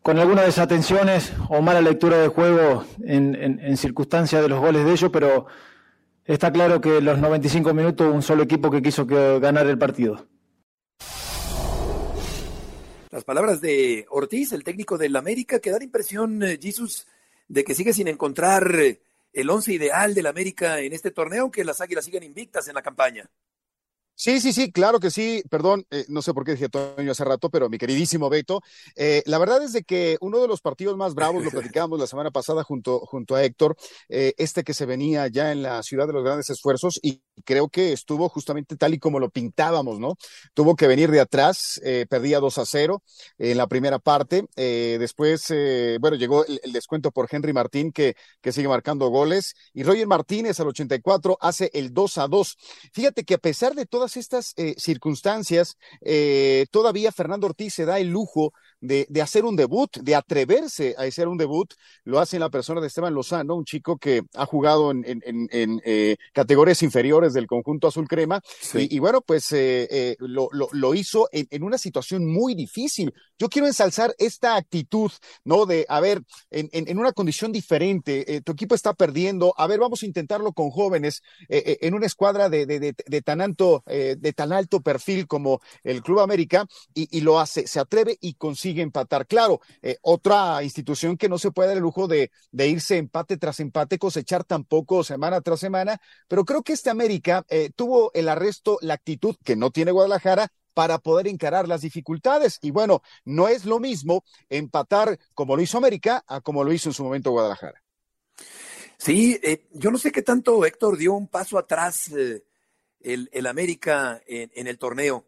con 0.06 0.20
algunas 0.20 0.46
desatenciones 0.46 1.32
o 1.48 1.60
mala 1.60 1.80
lectura 1.80 2.18
de 2.18 2.28
juego 2.28 2.84
en, 3.02 3.76
circunstancias 3.76 4.40
de 4.40 4.48
los 4.48 4.60
goles 4.60 4.84
de 4.84 4.92
ellos, 4.92 5.10
pero 5.12 5.46
está 6.24 6.52
claro 6.52 6.80
que 6.80 7.00
los 7.00 7.18
95 7.18 7.74
minutos 7.74 8.14
un 8.14 8.22
solo 8.22 8.44
equipo 8.44 8.70
que 8.70 8.80
quiso 8.80 9.04
ganar 9.04 9.66
el 9.66 9.76
partido. 9.76 10.28
Las 13.10 13.24
palabras 13.24 13.60
de 13.60 14.06
Ortiz, 14.08 14.52
el 14.52 14.62
técnico 14.62 14.96
del 14.96 15.16
América, 15.16 15.58
que 15.58 15.72
da 15.72 15.78
la 15.78 15.84
impresión, 15.84 16.40
eh, 16.40 16.56
Jesus, 16.62 17.08
de 17.48 17.64
que 17.64 17.74
sigue 17.74 17.92
sin 17.92 18.06
encontrar 18.06 18.76
el 19.32 19.50
once 19.50 19.72
ideal 19.72 20.14
del 20.14 20.26
América 20.26 20.78
en 20.78 20.92
este 20.92 21.10
torneo, 21.10 21.42
aunque 21.42 21.64
las 21.64 21.80
Águilas 21.80 22.04
siguen 22.04 22.22
invictas 22.22 22.68
en 22.68 22.74
la 22.74 22.82
campaña. 22.82 23.28
Sí, 24.18 24.40
sí, 24.40 24.54
sí, 24.54 24.72
claro 24.72 24.98
que 24.98 25.10
sí. 25.10 25.42
Perdón, 25.50 25.84
eh, 25.90 26.06
no 26.08 26.22
sé 26.22 26.32
por 26.32 26.44
qué 26.44 26.52
dije 26.52 26.70
Toño 26.70 27.12
hace 27.12 27.22
rato, 27.24 27.50
pero 27.50 27.68
mi 27.68 27.76
queridísimo 27.76 28.30
Beto, 28.30 28.62
eh, 28.96 29.22
la 29.26 29.38
verdad 29.38 29.62
es 29.62 29.74
de 29.74 29.82
que 29.84 30.16
uno 30.22 30.40
de 30.40 30.48
los 30.48 30.62
partidos 30.62 30.96
más 30.96 31.14
bravos, 31.14 31.44
lo 31.44 31.50
platicábamos 31.76 32.00
la 32.00 32.06
semana 32.06 32.30
pasada 32.30 32.64
junto, 32.64 33.00
junto 33.00 33.34
a 33.34 33.44
Héctor, 33.44 33.76
eh, 34.08 34.32
este 34.38 34.64
que 34.64 34.72
se 34.72 34.86
venía 34.86 35.26
ya 35.28 35.52
en 35.52 35.62
la 35.62 35.82
ciudad 35.82 36.06
de 36.06 36.14
los 36.14 36.24
grandes 36.24 36.48
esfuerzos 36.48 36.98
y 37.02 37.20
creo 37.44 37.68
que 37.68 37.92
estuvo 37.92 38.28
justamente 38.28 38.76
tal 38.76 38.94
y 38.94 38.98
como 38.98 39.20
lo 39.20 39.30
pintábamos, 39.30 39.98
¿no? 39.98 40.16
Tuvo 40.54 40.76
que 40.76 40.86
venir 40.86 41.10
de 41.10 41.20
atrás, 41.20 41.80
perdía 42.08 42.40
2 42.40 42.58
a 42.58 42.66
0 42.66 43.02
en 43.38 43.56
la 43.56 43.66
primera 43.66 43.98
parte, 43.98 44.46
después, 44.56 45.52
bueno, 46.00 46.16
llegó 46.16 46.44
el, 46.46 46.72
descuento 46.72 47.10
por 47.10 47.28
Henry 47.30 47.52
Martín 47.52 47.92
que, 47.92 48.16
que 48.40 48.52
sigue 48.52 48.68
marcando 48.68 49.08
goles 49.08 49.54
y 49.72 49.82
Roger 49.82 50.06
Martínez 50.06 50.60
al 50.60 50.68
84 50.68 51.38
hace 51.40 51.70
el 51.74 51.92
2 51.92 52.18
a 52.18 52.28
2. 52.28 52.56
Fíjate 52.92 53.24
que 53.24 53.34
a 53.34 53.38
pesar 53.38 53.74
de 53.74 53.86
todas 53.86 54.16
estas 54.16 54.52
eh, 54.56 54.74
circunstancias, 54.78 55.76
eh, 56.00 56.66
todavía 56.70 57.12
Fernando 57.12 57.46
Ortiz 57.46 57.74
se 57.74 57.84
da 57.84 57.98
el 57.98 58.08
lujo 58.08 58.52
de, 58.80 59.06
de, 59.08 59.22
hacer 59.22 59.44
un 59.44 59.56
debut, 59.56 59.90
de 59.98 60.14
atreverse 60.14 60.94
a 60.98 61.02
hacer 61.02 61.28
un 61.28 61.38
debut. 61.38 61.72
Lo 62.04 62.18
hace 62.18 62.36
en 62.36 62.40
la 62.40 62.50
persona 62.50 62.80
de 62.80 62.88
Esteban 62.88 63.14
Lozano, 63.14 63.54
un 63.54 63.64
chico 63.64 63.96
que 63.96 64.22
ha 64.34 64.46
jugado 64.46 64.90
en, 64.90 65.04
en, 65.06 65.48
en, 65.50 65.80
eh, 65.84 66.16
categorías 66.32 66.82
inferiores 66.82 67.32
del 67.32 67.46
conjunto 67.46 67.88
azul 67.88 68.08
crema. 68.08 68.40
Y, 68.74 68.96
y, 68.96 68.98
bueno, 68.98 69.20
pues 69.20 69.50
eh, 69.52 69.88
eh, 69.90 70.16
lo, 70.18 70.48
lo, 70.52 70.68
lo, 70.72 70.94
hizo 70.94 71.28
en, 71.32 71.62
una 71.62 71.78
situación 71.78 72.26
muy 72.26 72.54
difícil. 72.54 73.12
Yo 73.38 73.48
quiero 73.48 73.66
ensalzar 73.66 74.14
esta 74.18 74.56
actitud, 74.56 75.10
¿no? 75.44 75.66
De, 75.66 75.86
a 75.88 76.00
ver, 76.00 76.22
en, 76.50 76.98
una 76.98 77.12
condición 77.12 77.52
diferente, 77.52 78.40
tu 78.42 78.52
equipo 78.52 78.74
está 78.74 78.94
perdiendo, 78.94 79.54
a 79.56 79.66
ver, 79.66 79.80
vamos 79.80 80.02
a 80.02 80.06
intentarlo 80.06 80.52
con 80.52 80.70
jóvenes, 80.70 81.22
en 81.48 81.94
una 81.94 82.06
escuadra 82.06 82.48
de, 82.48 82.64
de, 82.64 82.80
de, 82.80 82.94
de 83.06 83.22
tan 83.22 83.40
alto, 83.40 83.82
de 83.86 84.32
tan 84.34 84.52
alto 84.52 84.80
perfil 84.80 85.26
como 85.26 85.60
el 85.84 86.02
Club 86.02 86.20
América, 86.20 86.66
y, 86.94 87.08
y 87.16 87.20
lo 87.20 87.38
hace, 87.38 87.66
se 87.66 87.78
atreve 87.78 88.16
y 88.20 88.34
consigue 88.34 88.65
empatar. 88.70 89.26
Claro, 89.26 89.60
eh, 89.82 89.96
otra 90.02 90.62
institución 90.62 91.16
que 91.16 91.28
no 91.28 91.38
se 91.38 91.50
puede 91.50 91.68
dar 91.68 91.76
el 91.76 91.82
lujo 91.82 92.08
de, 92.08 92.30
irse 92.52 92.96
empate 92.96 93.36
tras 93.36 93.60
empate, 93.60 93.98
cosechar 93.98 94.44
tampoco 94.44 95.04
semana 95.04 95.40
tras 95.40 95.60
semana, 95.60 96.00
pero 96.28 96.44
creo 96.44 96.62
que 96.62 96.72
este 96.72 96.90
América 96.90 97.44
eh, 97.48 97.70
tuvo 97.74 98.10
el 98.14 98.28
arresto, 98.28 98.78
la 98.80 98.94
actitud 98.94 99.36
que 99.44 99.56
no 99.56 99.70
tiene 99.70 99.92
Guadalajara 99.92 100.48
para 100.74 100.98
poder 100.98 101.26
encarar 101.26 101.68
las 101.68 101.80
dificultades. 101.80 102.58
Y 102.60 102.70
bueno, 102.70 103.02
no 103.24 103.48
es 103.48 103.64
lo 103.64 103.78
mismo 103.78 104.24
empatar 104.48 105.18
como 105.34 105.56
lo 105.56 105.62
hizo 105.62 105.78
América 105.78 106.24
a 106.26 106.40
como 106.40 106.64
lo 106.64 106.72
hizo 106.72 106.90
en 106.90 106.94
su 106.94 107.04
momento 107.04 107.30
Guadalajara. 107.30 107.82
Sí, 108.98 109.38
eh, 109.42 109.66
yo 109.72 109.90
no 109.90 109.98
sé 109.98 110.12
qué 110.12 110.22
tanto 110.22 110.64
Héctor 110.64 110.96
dio 110.96 111.14
un 111.14 111.28
paso 111.28 111.58
atrás 111.58 112.10
el, 113.00 113.46
América 113.46 114.20
en, 114.26 114.66
el 114.66 114.78
torneo. 114.78 115.26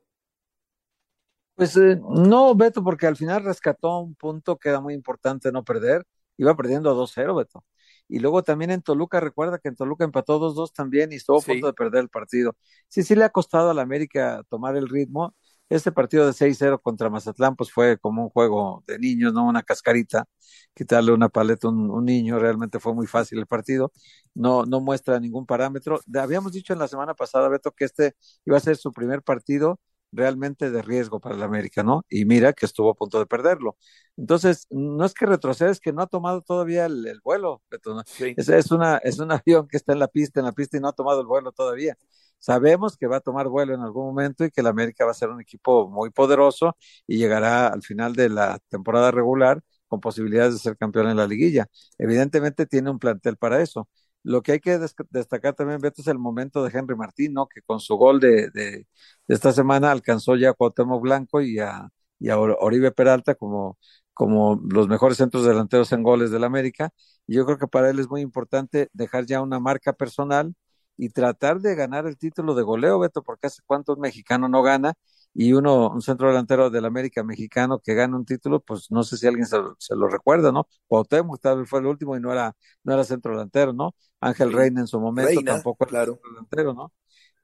Pues 1.58 1.76
eh, 1.76 2.00
no, 2.00 2.54
Beto, 2.54 2.84
porque 2.84 3.08
al 3.08 3.16
final 3.16 3.42
rescató 3.42 3.98
un 3.98 4.14
punto 4.14 4.58
que 4.58 4.68
era 4.68 4.80
muy 4.80 4.94
importante 4.94 5.50
no 5.50 5.64
perder. 5.64 6.04
Iba 6.36 6.56
perdiendo 6.56 6.94
2-0, 6.94 7.34
Beto. 7.34 7.64
Y 8.06 8.20
luego 8.20 8.44
también 8.44 8.70
en 8.70 8.80
Toluca, 8.80 9.18
recuerda 9.18 9.58
que 9.58 9.66
en 9.68 9.74
Toluca 9.74 10.04
empató 10.04 10.38
2-2 10.38 10.72
también 10.72 11.10
y 11.10 11.16
estuvo 11.16 11.38
a 11.40 11.42
punto 11.42 11.66
de 11.66 11.72
perder 11.72 12.02
el 12.02 12.10
partido. 12.10 12.54
Sí, 12.86 13.02
sí 13.02 13.16
le 13.16 13.24
ha 13.24 13.30
costado 13.30 13.70
a 13.70 13.74
la 13.74 13.82
América 13.82 14.44
tomar 14.48 14.76
el 14.76 14.88
ritmo. 14.88 15.34
Este 15.68 15.90
partido 15.90 16.26
de 16.26 16.32
6-0 16.32 16.80
contra 16.80 17.10
Mazatlán, 17.10 17.56
pues 17.56 17.72
fue 17.72 17.98
como 17.98 18.22
un 18.22 18.30
juego 18.30 18.84
de 18.86 18.98
niños, 19.00 19.32
¿no? 19.32 19.44
Una 19.44 19.64
cascarita, 19.64 20.26
quitarle 20.74 21.12
una 21.12 21.28
paleta 21.28 21.66
a 21.66 21.70
un, 21.70 21.90
un, 21.90 22.04
niño, 22.04 22.38
realmente 22.38 22.78
fue 22.78 22.94
muy 22.94 23.08
fácil 23.08 23.40
el 23.40 23.46
partido. 23.48 23.90
No, 24.32 24.64
no 24.64 24.78
muestra 24.80 25.18
ningún 25.18 25.44
parámetro. 25.44 26.00
Habíamos 26.14 26.52
dicho 26.52 26.72
en 26.72 26.78
la 26.78 26.86
semana 26.86 27.14
pasada, 27.14 27.48
Beto, 27.48 27.72
que 27.72 27.84
este 27.86 28.14
iba 28.46 28.56
a 28.56 28.60
ser 28.60 28.76
su 28.76 28.92
primer 28.92 29.22
partido 29.22 29.80
realmente 30.12 30.70
de 30.70 30.82
riesgo 30.82 31.20
para 31.20 31.34
el 31.36 31.42
América, 31.42 31.82
¿no? 31.82 32.04
Y 32.08 32.24
mira 32.24 32.52
que 32.52 32.66
estuvo 32.66 32.90
a 32.90 32.94
punto 32.94 33.18
de 33.18 33.26
perderlo. 33.26 33.76
Entonces, 34.16 34.66
no 34.70 35.04
es 35.04 35.14
que 35.14 35.26
retroceda, 35.26 35.70
es 35.70 35.80
que 35.80 35.92
no 35.92 36.02
ha 36.02 36.06
tomado 36.06 36.42
todavía 36.42 36.86
el, 36.86 37.06
el 37.06 37.20
vuelo. 37.22 37.62
Sí. 38.04 38.34
Es, 38.36 38.48
es, 38.48 38.70
una, 38.70 38.98
es 38.98 39.18
un 39.18 39.32
avión 39.32 39.68
que 39.68 39.76
está 39.76 39.92
en 39.92 39.98
la 40.00 40.08
pista, 40.08 40.40
en 40.40 40.46
la 40.46 40.52
pista 40.52 40.76
y 40.76 40.80
no 40.80 40.88
ha 40.88 40.92
tomado 40.92 41.20
el 41.20 41.26
vuelo 41.26 41.52
todavía. 41.52 41.96
Sabemos 42.38 42.96
que 42.96 43.06
va 43.08 43.16
a 43.16 43.20
tomar 43.20 43.48
vuelo 43.48 43.74
en 43.74 43.80
algún 43.80 44.06
momento 44.06 44.44
y 44.44 44.50
que 44.50 44.60
el 44.60 44.68
América 44.68 45.04
va 45.04 45.10
a 45.10 45.14
ser 45.14 45.28
un 45.30 45.40
equipo 45.40 45.88
muy 45.88 46.10
poderoso 46.10 46.76
y 47.06 47.18
llegará 47.18 47.66
al 47.68 47.82
final 47.82 48.14
de 48.14 48.28
la 48.28 48.58
temporada 48.68 49.10
regular 49.10 49.60
con 49.88 50.00
posibilidades 50.00 50.52
de 50.54 50.60
ser 50.60 50.76
campeón 50.76 51.08
en 51.08 51.16
la 51.16 51.26
liguilla. 51.26 51.66
Evidentemente 51.98 52.66
tiene 52.66 52.90
un 52.90 52.98
plantel 52.98 53.36
para 53.36 53.60
eso. 53.62 53.88
Lo 54.24 54.42
que 54.42 54.52
hay 54.52 54.60
que 54.60 54.78
destacar 55.10 55.54
también, 55.54 55.80
Beto, 55.80 56.02
es 56.02 56.08
el 56.08 56.18
momento 56.18 56.62
de 56.64 56.76
Henry 56.76 56.96
Martín, 56.96 57.32
¿no? 57.32 57.46
Que 57.48 57.62
con 57.62 57.80
su 57.80 57.96
gol 57.96 58.20
de, 58.20 58.50
de, 58.50 58.70
de 58.72 58.86
esta 59.28 59.52
semana 59.52 59.90
alcanzó 59.90 60.36
ya 60.36 60.50
a 60.50 60.52
Cuauhtémoc 60.54 61.02
Blanco 61.02 61.40
y 61.40 61.58
a, 61.60 61.88
y 62.18 62.28
a 62.30 62.38
Oribe 62.38 62.90
Peralta 62.92 63.34
como, 63.34 63.78
como 64.12 64.60
los 64.70 64.88
mejores 64.88 65.16
centros 65.18 65.44
delanteros 65.46 65.92
en 65.92 66.02
goles 66.02 66.30
del 66.30 66.44
América. 66.44 66.90
Y 67.26 67.36
yo 67.36 67.46
creo 67.46 67.58
que 67.58 67.68
para 67.68 67.88
él 67.90 67.98
es 68.00 68.08
muy 68.08 68.20
importante 68.20 68.88
dejar 68.92 69.24
ya 69.26 69.40
una 69.40 69.60
marca 69.60 69.92
personal 69.92 70.54
y 70.96 71.10
tratar 71.10 71.60
de 71.60 71.74
ganar 71.76 72.06
el 72.06 72.18
título 72.18 72.54
de 72.54 72.62
goleo, 72.64 72.98
Beto, 72.98 73.22
porque 73.22 73.46
hace 73.46 73.62
cuánto 73.64 73.94
un 73.94 74.00
mexicano 74.00 74.48
no 74.48 74.62
gana 74.62 74.94
y 75.40 75.52
uno, 75.52 75.88
un 75.88 76.02
centro 76.02 76.26
delantero 76.26 76.68
del 76.68 76.84
América 76.84 77.22
mexicano 77.22 77.78
que 77.78 77.94
gana 77.94 78.16
un 78.16 78.24
título, 78.24 78.58
pues 78.58 78.90
no 78.90 79.04
sé 79.04 79.16
si 79.16 79.28
alguien 79.28 79.46
se, 79.46 79.56
se 79.78 79.94
lo 79.94 80.08
recuerda, 80.08 80.50
¿no? 80.50 80.66
Cuauhtémoc 80.88 81.40
tal 81.40 81.60
vez 81.60 81.70
fue 81.70 81.78
el 81.78 81.86
último 81.86 82.16
y 82.16 82.20
no 82.20 82.32
era, 82.32 82.56
no 82.82 82.92
era 82.92 83.04
centro 83.04 83.30
delantero, 83.30 83.72
¿no? 83.72 83.94
Ángel. 84.20 84.52
Reina 84.52 84.80
en 84.80 84.88
su 84.88 84.98
momento 84.98 85.28
Reina, 85.28 85.54
tampoco 85.54 85.84
era 85.84 85.90
claro. 85.90 86.12
centro 86.14 86.30
delantero, 86.32 86.74
¿no? 86.74 86.92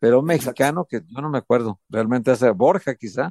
Pero 0.01 0.19
un 0.19 0.27
mexicano 0.27 0.87
que 0.91 1.03
yo 1.07 1.21
no 1.23 1.31
me 1.31 1.39
acuerdo, 1.39 1.79
realmente 1.89 2.33
hace 2.33 2.51
Borja 2.51 2.97
quizá, 2.97 3.31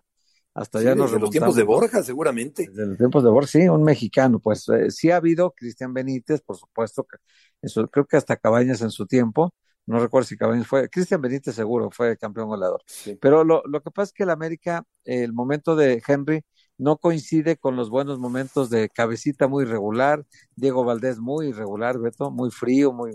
hasta 0.54 0.80
sí, 0.80 0.86
ya 0.86 0.96
nos 0.96 1.12
desde 1.12 1.20
los 1.20 1.30
tiempos 1.30 1.56
de 1.58 1.64
Borja, 1.64 2.02
seguramente. 2.02 2.66
Desde 2.70 2.86
los 2.86 2.98
tiempos 2.98 3.22
de 3.22 3.32
Borja, 3.32 3.50
sí, 3.50 3.68
un 3.68 3.84
mexicano, 3.84 4.40
pues 4.40 4.70
eh, 4.70 4.90
sí 4.92 5.12
ha 5.12 5.18
habido 5.18 5.52
Cristian 5.52 5.94
Benítez, 5.94 6.40
por 6.40 6.56
supuesto, 6.56 7.04
que 7.04 7.18
eso, 7.62 7.86
creo 7.90 8.06
que 8.06 8.16
hasta 8.16 8.38
Cabañas 8.38 8.82
en 8.82 8.92
su 8.92 9.08
tiempo, 9.08 9.54
no 9.86 10.00
recuerdo 10.00 10.28
si 10.28 10.38
Cabañas 10.38 10.68
fue, 10.68 10.90
Cristian 10.90 11.22
Benítez 11.22 11.56
seguro 11.56 11.90
fue 11.92 12.18
campeón 12.18 12.48
goleador. 12.48 12.82
Sí. 12.86 13.18
Pero 13.22 13.44
lo, 13.44 13.64
lo, 13.66 13.82
que 13.82 13.92
pasa 13.92 14.10
es 14.10 14.14
que 14.14 14.24
el 14.24 14.30
América, 14.30 14.86
el 15.04 15.34
momento 15.34 15.76
de 15.76 16.02
Henry 16.08 16.44
no 16.78 16.98
coincide 16.98 17.58
con 17.58 17.76
los 17.76 17.90
buenos 17.90 18.20
momentos 18.20 18.70
de 18.70 18.90
cabecita 18.90 19.48
muy 19.48 19.66
regular, 19.66 20.26
Diego 20.56 20.84
Valdés 20.84 21.20
muy 21.20 21.48
irregular, 21.48 22.00
Beto, 22.00 22.32
muy 22.32 22.50
frío, 22.52 22.94
muy 22.94 23.12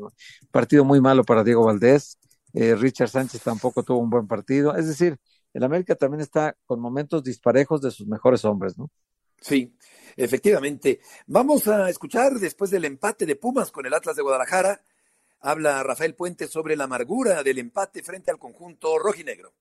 partido 0.51 0.85
muy 0.85 1.01
malo 1.01 1.25
para 1.25 1.45
Diego 1.45 1.65
Valdés, 1.65 2.19
eh, 2.55 2.75
Richard 2.77 3.09
Sánchez 3.09 3.43
tampoco 3.43 3.83
tuvo 3.83 3.99
un 3.99 4.11
buen 4.11 4.27
partido, 4.27 4.77
es 4.77 4.87
decir, 4.87 5.19
el 5.55 5.65
América 5.65 5.95
también 5.95 6.21
está 6.21 6.57
con 6.67 6.81
momentos 6.81 7.25
disparejos 7.25 7.81
de 7.81 7.91
sus 7.91 8.07
mejores 8.07 8.45
hombres, 8.45 8.79
¿no? 8.79 8.91
Sí, 9.41 9.75
efectivamente. 10.17 11.01
Vamos 11.27 11.69
a 11.69 11.89
escuchar 11.89 12.35
después 12.35 12.71
del 12.71 12.85
empate 12.85 13.25
de 13.25 13.37
Pumas 13.37 13.71
con 13.71 13.87
el 13.87 13.95
Atlas 13.95 14.17
de 14.17 14.23
Guadalajara 14.23 14.81
habla 15.41 15.83
Rafael 15.83 16.15
Puente 16.15 16.47
sobre 16.47 16.77
la 16.77 16.85
amargura 16.85 17.43
del 17.43 17.59
empate 17.59 18.03
frente 18.03 18.31
al 18.31 18.39
conjunto 18.39 18.99
rojinegro. 18.99 19.53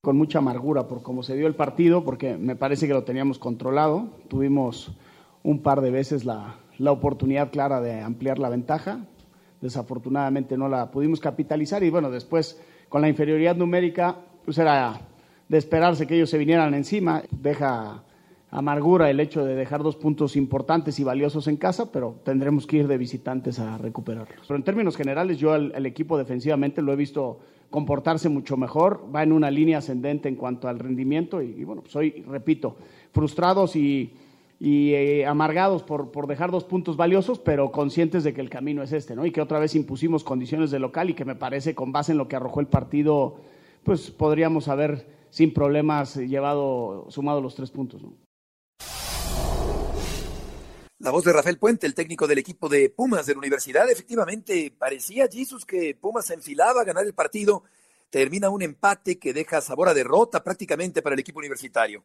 Con 0.00 0.16
mucha 0.16 0.38
amargura 0.38 0.88
por 0.88 1.02
cómo 1.02 1.22
se 1.22 1.36
dio 1.36 1.46
el 1.46 1.54
partido, 1.54 2.04
porque 2.04 2.36
me 2.36 2.56
parece 2.56 2.86
que 2.86 2.94
lo 2.94 3.04
teníamos 3.04 3.38
controlado. 3.38 4.08
Tuvimos 4.28 4.92
un 5.44 5.62
par 5.62 5.80
de 5.80 5.90
veces 5.90 6.24
la, 6.24 6.58
la 6.78 6.92
oportunidad 6.92 7.50
clara 7.50 7.80
de 7.80 8.00
ampliar 8.00 8.38
la 8.38 8.48
ventaja. 8.48 9.06
Desafortunadamente 9.60 10.56
no 10.56 10.68
la 10.68 10.90
pudimos 10.90 11.20
capitalizar 11.20 11.84
y 11.84 11.90
bueno, 11.90 12.10
después 12.10 12.60
con 12.88 13.00
la 13.00 13.08
inferioridad 13.08 13.54
numérica, 13.54 14.16
pues 14.44 14.58
era 14.58 15.00
de 15.48 15.58
esperarse 15.58 16.06
que 16.06 16.16
ellos 16.16 16.30
se 16.30 16.38
vinieran 16.38 16.74
encima. 16.74 17.22
Deja 17.30 18.02
amargura 18.52 19.08
el 19.08 19.18
hecho 19.18 19.44
de 19.46 19.54
dejar 19.54 19.82
dos 19.82 19.96
puntos 19.96 20.36
importantes 20.36 21.00
y 21.00 21.04
valiosos 21.04 21.48
en 21.48 21.56
casa, 21.56 21.90
pero 21.90 22.16
tendremos 22.22 22.66
que 22.66 22.76
ir 22.76 22.86
de 22.86 22.98
visitantes 22.98 23.58
a 23.58 23.78
recuperarlos. 23.78 24.46
Pero 24.46 24.56
en 24.56 24.62
términos 24.62 24.94
generales, 24.94 25.38
yo 25.38 25.52
al, 25.54 25.86
equipo 25.86 26.18
defensivamente 26.18 26.82
lo 26.82 26.92
he 26.92 26.96
visto 26.96 27.40
comportarse 27.70 28.28
mucho 28.28 28.58
mejor, 28.58 29.08
va 29.14 29.22
en 29.22 29.32
una 29.32 29.50
línea 29.50 29.78
ascendente 29.78 30.28
en 30.28 30.36
cuanto 30.36 30.68
al 30.68 30.78
rendimiento 30.78 31.40
y, 31.40 31.64
bueno, 31.64 31.80
pues 31.80 31.96
hoy, 31.96 32.22
repito, 32.28 32.76
frustrados 33.12 33.74
y, 33.74 34.12
y 34.60 34.92
eh, 34.92 35.24
amargados 35.24 35.82
por, 35.82 36.10
por, 36.10 36.26
dejar 36.26 36.50
dos 36.50 36.64
puntos 36.64 36.98
valiosos, 36.98 37.38
pero 37.38 37.72
conscientes 37.72 38.22
de 38.22 38.34
que 38.34 38.42
el 38.42 38.50
camino 38.50 38.82
es 38.82 38.92
este, 38.92 39.16
¿no? 39.16 39.24
Y 39.24 39.30
que 39.30 39.40
otra 39.40 39.60
vez 39.60 39.74
impusimos 39.74 40.24
condiciones 40.24 40.70
de 40.70 40.78
local 40.78 41.08
y 41.08 41.14
que 41.14 41.24
me 41.24 41.36
parece, 41.36 41.74
con 41.74 41.90
base 41.90 42.12
en 42.12 42.18
lo 42.18 42.28
que 42.28 42.36
arrojó 42.36 42.60
el 42.60 42.66
partido, 42.66 43.36
pues 43.82 44.10
podríamos 44.10 44.68
haber 44.68 45.06
sin 45.30 45.54
problemas 45.54 46.16
llevado, 46.16 47.06
sumado 47.08 47.40
los 47.40 47.54
tres 47.54 47.70
puntos, 47.70 48.02
¿no? 48.02 48.12
La 51.02 51.10
voz 51.10 51.24
de 51.24 51.32
Rafael 51.32 51.58
Puente, 51.58 51.84
el 51.84 51.96
técnico 51.96 52.28
del 52.28 52.38
equipo 52.38 52.68
de 52.68 52.88
Pumas 52.88 53.26
de 53.26 53.32
la 53.32 53.40
universidad. 53.40 53.90
Efectivamente, 53.90 54.72
parecía 54.78 55.26
Jesus 55.26 55.64
que 55.64 55.96
Pumas 55.96 56.26
se 56.26 56.34
enfilaba 56.34 56.82
a 56.82 56.84
ganar 56.84 57.04
el 57.04 57.12
partido. 57.12 57.64
Termina 58.08 58.50
un 58.50 58.62
empate 58.62 59.18
que 59.18 59.32
deja 59.32 59.60
sabor 59.60 59.88
a 59.88 59.94
derrota 59.94 60.44
prácticamente 60.44 61.02
para 61.02 61.14
el 61.14 61.18
equipo 61.18 61.40
universitario. 61.40 62.04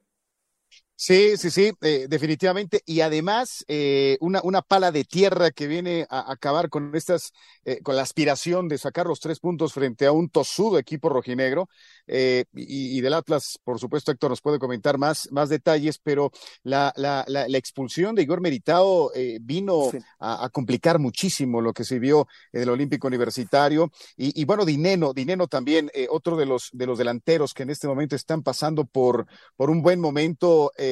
Sí, 0.99 1.37
sí, 1.37 1.51
sí, 1.51 1.71
eh, 1.81 2.07
definitivamente. 2.09 2.81
Y 2.83 3.01
además, 3.01 3.63
eh, 3.67 4.17
una, 4.19 4.41
una 4.43 4.63
pala 4.63 4.91
de 4.91 5.03
tierra 5.03 5.51
que 5.51 5.67
viene 5.67 6.07
a 6.09 6.31
acabar 6.31 6.69
con 6.69 6.95
estas, 6.95 7.33
eh, 7.65 7.81
con 7.83 7.95
la 7.95 8.01
aspiración 8.01 8.67
de 8.67 8.79
sacar 8.79 9.05
los 9.05 9.19
tres 9.19 9.39
puntos 9.39 9.73
frente 9.73 10.07
a 10.07 10.11
un 10.11 10.27
tosudo 10.29 10.79
equipo 10.79 11.09
rojinegro. 11.09 11.69
Eh, 12.07 12.45
y, 12.55 12.97
y, 12.97 13.01
del 13.01 13.13
Atlas, 13.13 13.59
por 13.63 13.79
supuesto, 13.79 14.11
Héctor 14.11 14.31
nos 14.31 14.41
puede 14.41 14.57
comentar 14.57 14.97
más, 14.97 15.29
más 15.31 15.49
detalles, 15.49 15.99
pero 16.01 16.31
la, 16.63 16.91
la, 16.95 17.23
la, 17.27 17.47
la 17.47 17.57
expulsión 17.59 18.15
de 18.15 18.23
Igor 18.23 18.41
Meritao 18.41 19.11
eh, 19.13 19.37
vino 19.39 19.89
sí. 19.91 19.99
a, 20.19 20.45
a, 20.45 20.49
complicar 20.49 20.97
muchísimo 20.97 21.61
lo 21.61 21.73
que 21.73 21.83
se 21.83 21.99
vio 21.99 22.27
en 22.51 22.63
el 22.63 22.69
Olímpico 22.69 23.07
Universitario. 23.07 23.91
Y, 24.15 24.41
y 24.41 24.45
bueno, 24.45 24.65
Dineno, 24.65 25.13
Dineno 25.13 25.47
también, 25.47 25.91
eh, 25.93 26.07
otro 26.09 26.37
de 26.37 26.47
los, 26.47 26.69
de 26.73 26.87
los 26.87 26.97
delanteros 26.97 27.53
que 27.53 27.63
en 27.63 27.69
este 27.69 27.87
momento 27.87 28.15
están 28.15 28.41
pasando 28.41 28.85
por, 28.85 29.27
por 29.55 29.69
un 29.69 29.83
buen 29.83 29.99
momento. 29.99 30.71
Eh, 30.77 30.86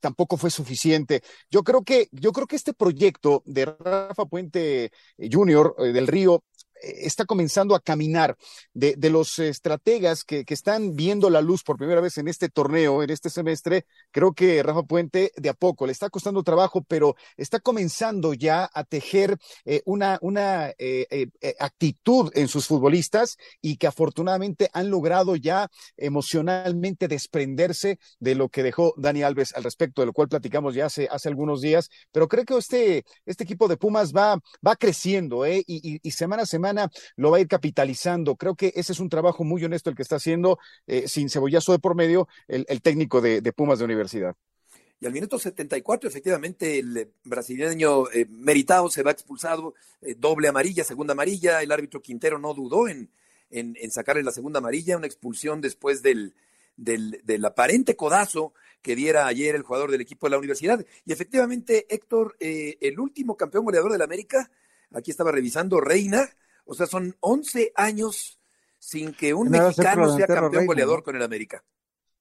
tampoco 0.00 0.36
fue 0.36 0.50
suficiente. 0.50 1.22
Yo 1.50 1.62
creo 1.62 1.82
que, 1.82 2.08
yo 2.12 2.32
creo 2.32 2.46
que 2.46 2.56
este 2.56 2.74
proyecto 2.74 3.42
de 3.46 3.64
Rafa 3.66 4.26
Puente 4.26 4.90
Jr. 5.18 5.74
Eh, 5.78 5.92
del 5.92 6.06
Río 6.06 6.44
está 6.82 7.24
comenzando 7.24 7.74
a 7.74 7.80
caminar. 7.80 8.36
De, 8.74 8.96
los 9.08 9.38
estrategas 9.38 10.22
que, 10.22 10.44
que, 10.44 10.52
están 10.52 10.94
viendo 10.94 11.30
la 11.30 11.40
luz 11.40 11.62
por 11.62 11.78
primera 11.78 12.02
vez 12.02 12.18
en 12.18 12.28
este 12.28 12.50
torneo, 12.50 13.02
en 13.02 13.08
este 13.08 13.30
semestre, 13.30 13.86
creo 14.10 14.34
que 14.34 14.62
Rafa 14.62 14.82
Puente 14.82 15.32
de 15.34 15.48
a 15.48 15.54
poco 15.54 15.86
le 15.86 15.92
está 15.92 16.10
costando 16.10 16.42
trabajo, 16.42 16.84
pero 16.86 17.16
está 17.36 17.58
comenzando 17.58 18.34
ya 18.34 18.68
a 18.72 18.84
tejer 18.84 19.38
eh, 19.64 19.82
una, 19.86 20.18
una 20.20 20.68
eh, 20.78 21.06
eh, 21.10 21.54
actitud 21.58 22.30
en 22.34 22.48
sus 22.48 22.66
futbolistas 22.66 23.36
y 23.62 23.76
que 23.76 23.86
afortunadamente 23.86 24.68
han 24.72 24.90
logrado 24.90 25.36
ya 25.36 25.68
emocionalmente 25.96 27.08
desprenderse 27.08 27.98
de 28.18 28.34
lo 28.34 28.48
que 28.48 28.62
dejó 28.62 28.94
Dani 28.96 29.22
Alves 29.22 29.54
al 29.54 29.64
respecto, 29.64 30.02
de 30.02 30.06
lo 30.06 30.12
cual 30.12 30.28
platicamos 30.28 30.74
ya 30.74 30.86
hace, 30.86 31.08
hace 31.10 31.28
algunos 31.28 31.60
días. 31.60 31.88
Pero 32.12 32.28
creo 32.28 32.44
que 32.44 32.56
este, 32.56 33.04
este 33.26 33.44
equipo 33.44 33.68
de 33.68 33.76
Pumas 33.76 34.12
va, 34.12 34.38
va 34.66 34.76
creciendo 34.76 35.46
¿eh? 35.46 35.62
y, 35.66 35.94
y, 35.94 36.00
y 36.02 36.10
semana 36.10 36.42
a 36.42 36.46
semana 36.46 36.67
lo 37.16 37.30
va 37.30 37.38
a 37.38 37.40
ir 37.40 37.48
capitalizando. 37.48 38.36
Creo 38.36 38.54
que 38.54 38.72
ese 38.74 38.92
es 38.92 39.00
un 39.00 39.08
trabajo 39.08 39.44
muy 39.44 39.64
honesto 39.64 39.90
el 39.90 39.96
que 39.96 40.02
está 40.02 40.16
haciendo, 40.16 40.58
eh, 40.86 41.08
sin 41.08 41.28
cebollazo 41.30 41.72
de 41.72 41.78
por 41.78 41.94
medio, 41.94 42.28
el, 42.46 42.64
técnico 42.82 43.20
de, 43.20 43.52
Pumas 43.52 43.78
de 43.78 43.84
universidad. 43.84 44.36
Y 45.00 45.06
al 45.06 45.12
minuto 45.12 45.38
74, 45.38 46.08
efectivamente, 46.08 46.78
el 46.80 47.12
brasileño 47.24 48.10
eh, 48.10 48.26
Meritao 48.28 48.90
se 48.90 49.02
va 49.02 49.12
expulsado, 49.12 49.74
eh, 50.02 50.14
doble 50.18 50.48
amarilla, 50.48 50.82
segunda 50.84 51.12
amarilla. 51.12 51.62
El 51.62 51.70
árbitro 51.70 52.02
Quintero 52.02 52.38
no 52.38 52.52
dudó 52.52 52.88
en, 52.88 53.10
en, 53.50 53.76
en 53.80 53.90
sacarle 53.90 54.22
la 54.22 54.32
segunda 54.32 54.58
amarilla, 54.58 54.96
una 54.96 55.06
expulsión 55.06 55.60
después 55.60 56.02
del, 56.02 56.34
del, 56.76 57.20
del, 57.24 57.44
aparente 57.44 57.96
codazo 57.96 58.54
que 58.82 58.96
diera 58.96 59.26
ayer 59.26 59.54
el 59.54 59.62
jugador 59.62 59.90
del 59.90 60.00
equipo 60.00 60.26
de 60.26 60.30
la 60.30 60.38
universidad. 60.38 60.84
Y 61.04 61.12
efectivamente, 61.12 61.86
Héctor, 61.90 62.36
eh, 62.40 62.78
el 62.80 62.98
último 62.98 63.36
campeón 63.36 63.64
goleador 63.64 63.92
de 63.92 63.98
la 63.98 64.04
América, 64.04 64.50
aquí 64.92 65.10
estaba 65.10 65.32
revisando, 65.32 65.80
Reina, 65.80 66.30
o 66.68 66.74
sea, 66.74 66.86
son 66.86 67.16
11 67.20 67.72
años 67.74 68.38
sin 68.78 69.12
que 69.12 69.34
un 69.34 69.50
no 69.50 69.58
mexicano 69.58 70.14
sea 70.14 70.26
campeón 70.26 70.52
Reina, 70.52 70.66
goleador 70.66 70.98
¿no? 70.98 71.02
con 71.02 71.16
el 71.16 71.22
América. 71.22 71.64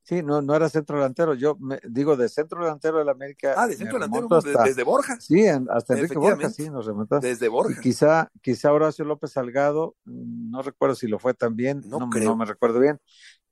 Sí, 0.03 0.23
no, 0.23 0.41
no 0.41 0.55
era 0.55 0.69
centro 0.69 0.95
delantero. 0.95 1.33
Yo 1.33 1.57
me, 1.59 1.79
digo 1.83 2.15
de 2.15 2.29
centro 2.29 2.63
delantero 2.63 2.99
del 2.99 3.09
América. 3.09 3.55
Ah, 3.57 3.67
de 3.67 3.75
centro 3.75 3.99
delantero 3.99 4.33
hasta, 4.33 4.63
desde 4.63 4.83
Borja. 4.83 5.19
Sí, 5.19 5.45
hasta 5.45 5.95
Enrique 5.95 6.17
Borja, 6.17 6.49
sí, 6.49 6.69
nos 6.69 6.85
remontó. 6.85 7.19
Desde 7.19 7.49
Borja. 7.49 7.77
Y 7.77 7.83
quizá, 7.83 8.31
quizá 8.41 8.71
Horacio 8.71 9.03
López 9.03 9.33
Salgado, 9.33 9.97
no 10.05 10.61
recuerdo 10.61 10.95
si 10.95 11.07
lo 11.07 11.19
fue 11.19 11.33
también, 11.33 11.81
no, 11.85 11.99
no, 11.99 12.07
no 12.07 12.37
me 12.37 12.45
recuerdo 12.45 12.79
bien. 12.79 13.01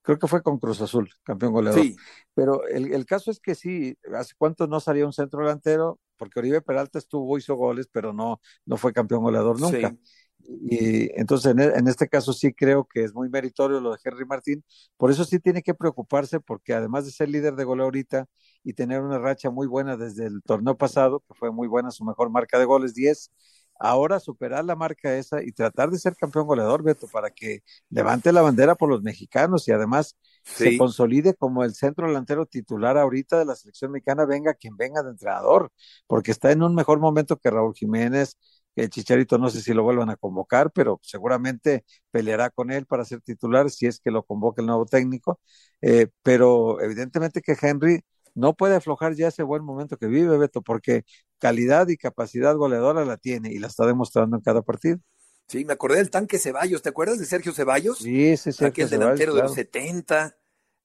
Creo 0.01 0.17
que 0.17 0.27
fue 0.27 0.41
con 0.43 0.59
Cruz 0.59 0.79
Azul, 0.79 1.09
campeón 1.23 1.51
goleador. 1.51 1.81
Sí. 1.81 1.97
Pero 2.33 2.65
el, 2.67 2.93
el, 2.93 3.05
caso 3.05 3.31
es 3.31 3.41
que 3.41 3.53
sí, 3.53 3.97
hace 4.15 4.33
cuánto 4.37 4.67
no 4.67 4.79
salía 4.79 5.05
un 5.05 5.13
centro 5.13 5.41
delantero, 5.41 5.99
porque 6.15 6.39
Oribe 6.39 6.61
Peralta 6.61 6.99
estuvo, 6.99 7.37
hizo 7.37 7.55
goles, 7.55 7.89
pero 7.91 8.13
no, 8.13 8.39
no 8.65 8.77
fue 8.77 8.93
campeón 8.93 9.23
goleador 9.23 9.59
nunca. 9.59 9.89
Sí. 9.89 9.99
Y 10.47 11.09
entonces 11.19 11.51
en, 11.51 11.59
en, 11.59 11.87
este 11.87 12.07
caso 12.07 12.33
sí 12.33 12.53
creo 12.53 12.85
que 12.85 13.03
es 13.03 13.13
muy 13.13 13.29
meritorio 13.29 13.79
lo 13.79 13.91
de 13.91 13.99
Henry 14.03 14.25
Martín. 14.25 14.63
Por 14.97 15.11
eso 15.11 15.25
sí 15.25 15.39
tiene 15.39 15.61
que 15.61 15.73
preocuparse 15.73 16.39
porque 16.39 16.73
además 16.73 17.05
de 17.05 17.11
ser 17.11 17.29
líder 17.29 17.55
de 17.55 17.63
goleo 17.63 17.85
ahorita 17.85 18.27
y 18.63 18.73
tener 18.73 19.01
una 19.01 19.19
racha 19.19 19.49
muy 19.49 19.67
buena 19.67 19.97
desde 19.97 20.25
el 20.25 20.41
torneo 20.43 20.77
pasado, 20.77 21.21
que 21.27 21.33
fue 21.35 21.51
muy 21.51 21.67
buena 21.67 21.91
su 21.91 22.03
mejor 22.05 22.29
marca 22.29 22.59
de 22.59 22.65
goles, 22.65 22.93
10, 22.93 23.31
ahora 23.79 24.19
superar 24.19 24.63
la 24.65 24.75
marca 24.75 25.15
esa 25.17 25.43
y 25.43 25.51
tratar 25.51 25.89
de 25.89 25.99
ser 25.99 26.15
campeón 26.15 26.47
goleador, 26.47 26.83
Beto, 26.83 27.07
para 27.07 27.29
que 27.29 27.63
levante 27.89 28.31
la 28.31 28.41
bandera 28.41 28.75
por 28.75 28.89
los 28.89 29.01
mexicanos 29.01 29.67
y 29.67 29.71
además 29.71 30.17
sí. 30.43 30.71
se 30.71 30.77
consolide 30.77 31.33
como 31.35 31.63
el 31.63 31.73
centro 31.75 32.07
delantero 32.07 32.45
titular 32.45 32.97
ahorita 32.97 33.37
de 33.37 33.45
la 33.45 33.55
selección 33.55 33.91
mexicana, 33.91 34.25
venga 34.25 34.53
quien 34.53 34.77
venga 34.77 35.03
de 35.03 35.11
entrenador, 35.11 35.71
porque 36.07 36.31
está 36.31 36.51
en 36.51 36.63
un 36.63 36.75
mejor 36.75 36.99
momento 36.99 37.37
que 37.37 37.49
Raúl 37.51 37.75
Jiménez, 37.75 38.37
el 38.75 38.89
Chicharito 38.89 39.37
no 39.37 39.49
sé 39.49 39.61
si 39.61 39.73
lo 39.73 39.83
vuelvan 39.83 40.09
a 40.09 40.17
convocar, 40.17 40.71
pero 40.71 40.99
seguramente 41.01 41.85
peleará 42.11 42.49
con 42.49 42.71
él 42.71 42.85
para 42.85 43.05
ser 43.05 43.21
titular 43.21 43.69
si 43.69 43.87
es 43.87 43.99
que 43.99 44.11
lo 44.11 44.23
convoque 44.23 44.61
el 44.61 44.67
nuevo 44.67 44.85
técnico. 44.85 45.39
Eh, 45.81 46.07
pero 46.23 46.81
evidentemente 46.81 47.41
que 47.41 47.57
Henry 47.59 48.01
no 48.33 48.53
puede 48.53 48.75
aflojar 48.75 49.15
ya 49.15 49.29
ese 49.29 49.43
buen 49.43 49.63
momento 49.63 49.97
que 49.97 50.07
vive, 50.07 50.37
Beto, 50.37 50.61
porque 50.61 51.05
calidad 51.39 51.87
y 51.87 51.97
capacidad 51.97 52.55
goleadora 52.55 53.05
la 53.05 53.17
tiene 53.17 53.51
y 53.51 53.59
la 53.59 53.67
está 53.67 53.85
demostrando 53.85 54.35
en 54.35 54.43
cada 54.43 54.61
partido. 54.61 54.99
Sí, 55.47 55.63
me 55.63 55.73
acordé 55.73 55.97
del 55.97 56.09
tanque 56.09 56.39
Ceballos, 56.39 56.81
¿te 56.81 56.89
acuerdas 56.89 57.19
de 57.19 57.25
Sergio 57.25 57.53
Ceballos? 57.53 57.99
Sí, 57.99 58.35
sí, 58.35 58.51
sí. 58.51 58.65
Aquel 58.65 58.89
delantero 58.89 59.33
claro. 59.33 59.35
de 59.35 59.41
los 59.43 59.53
70, 59.53 60.37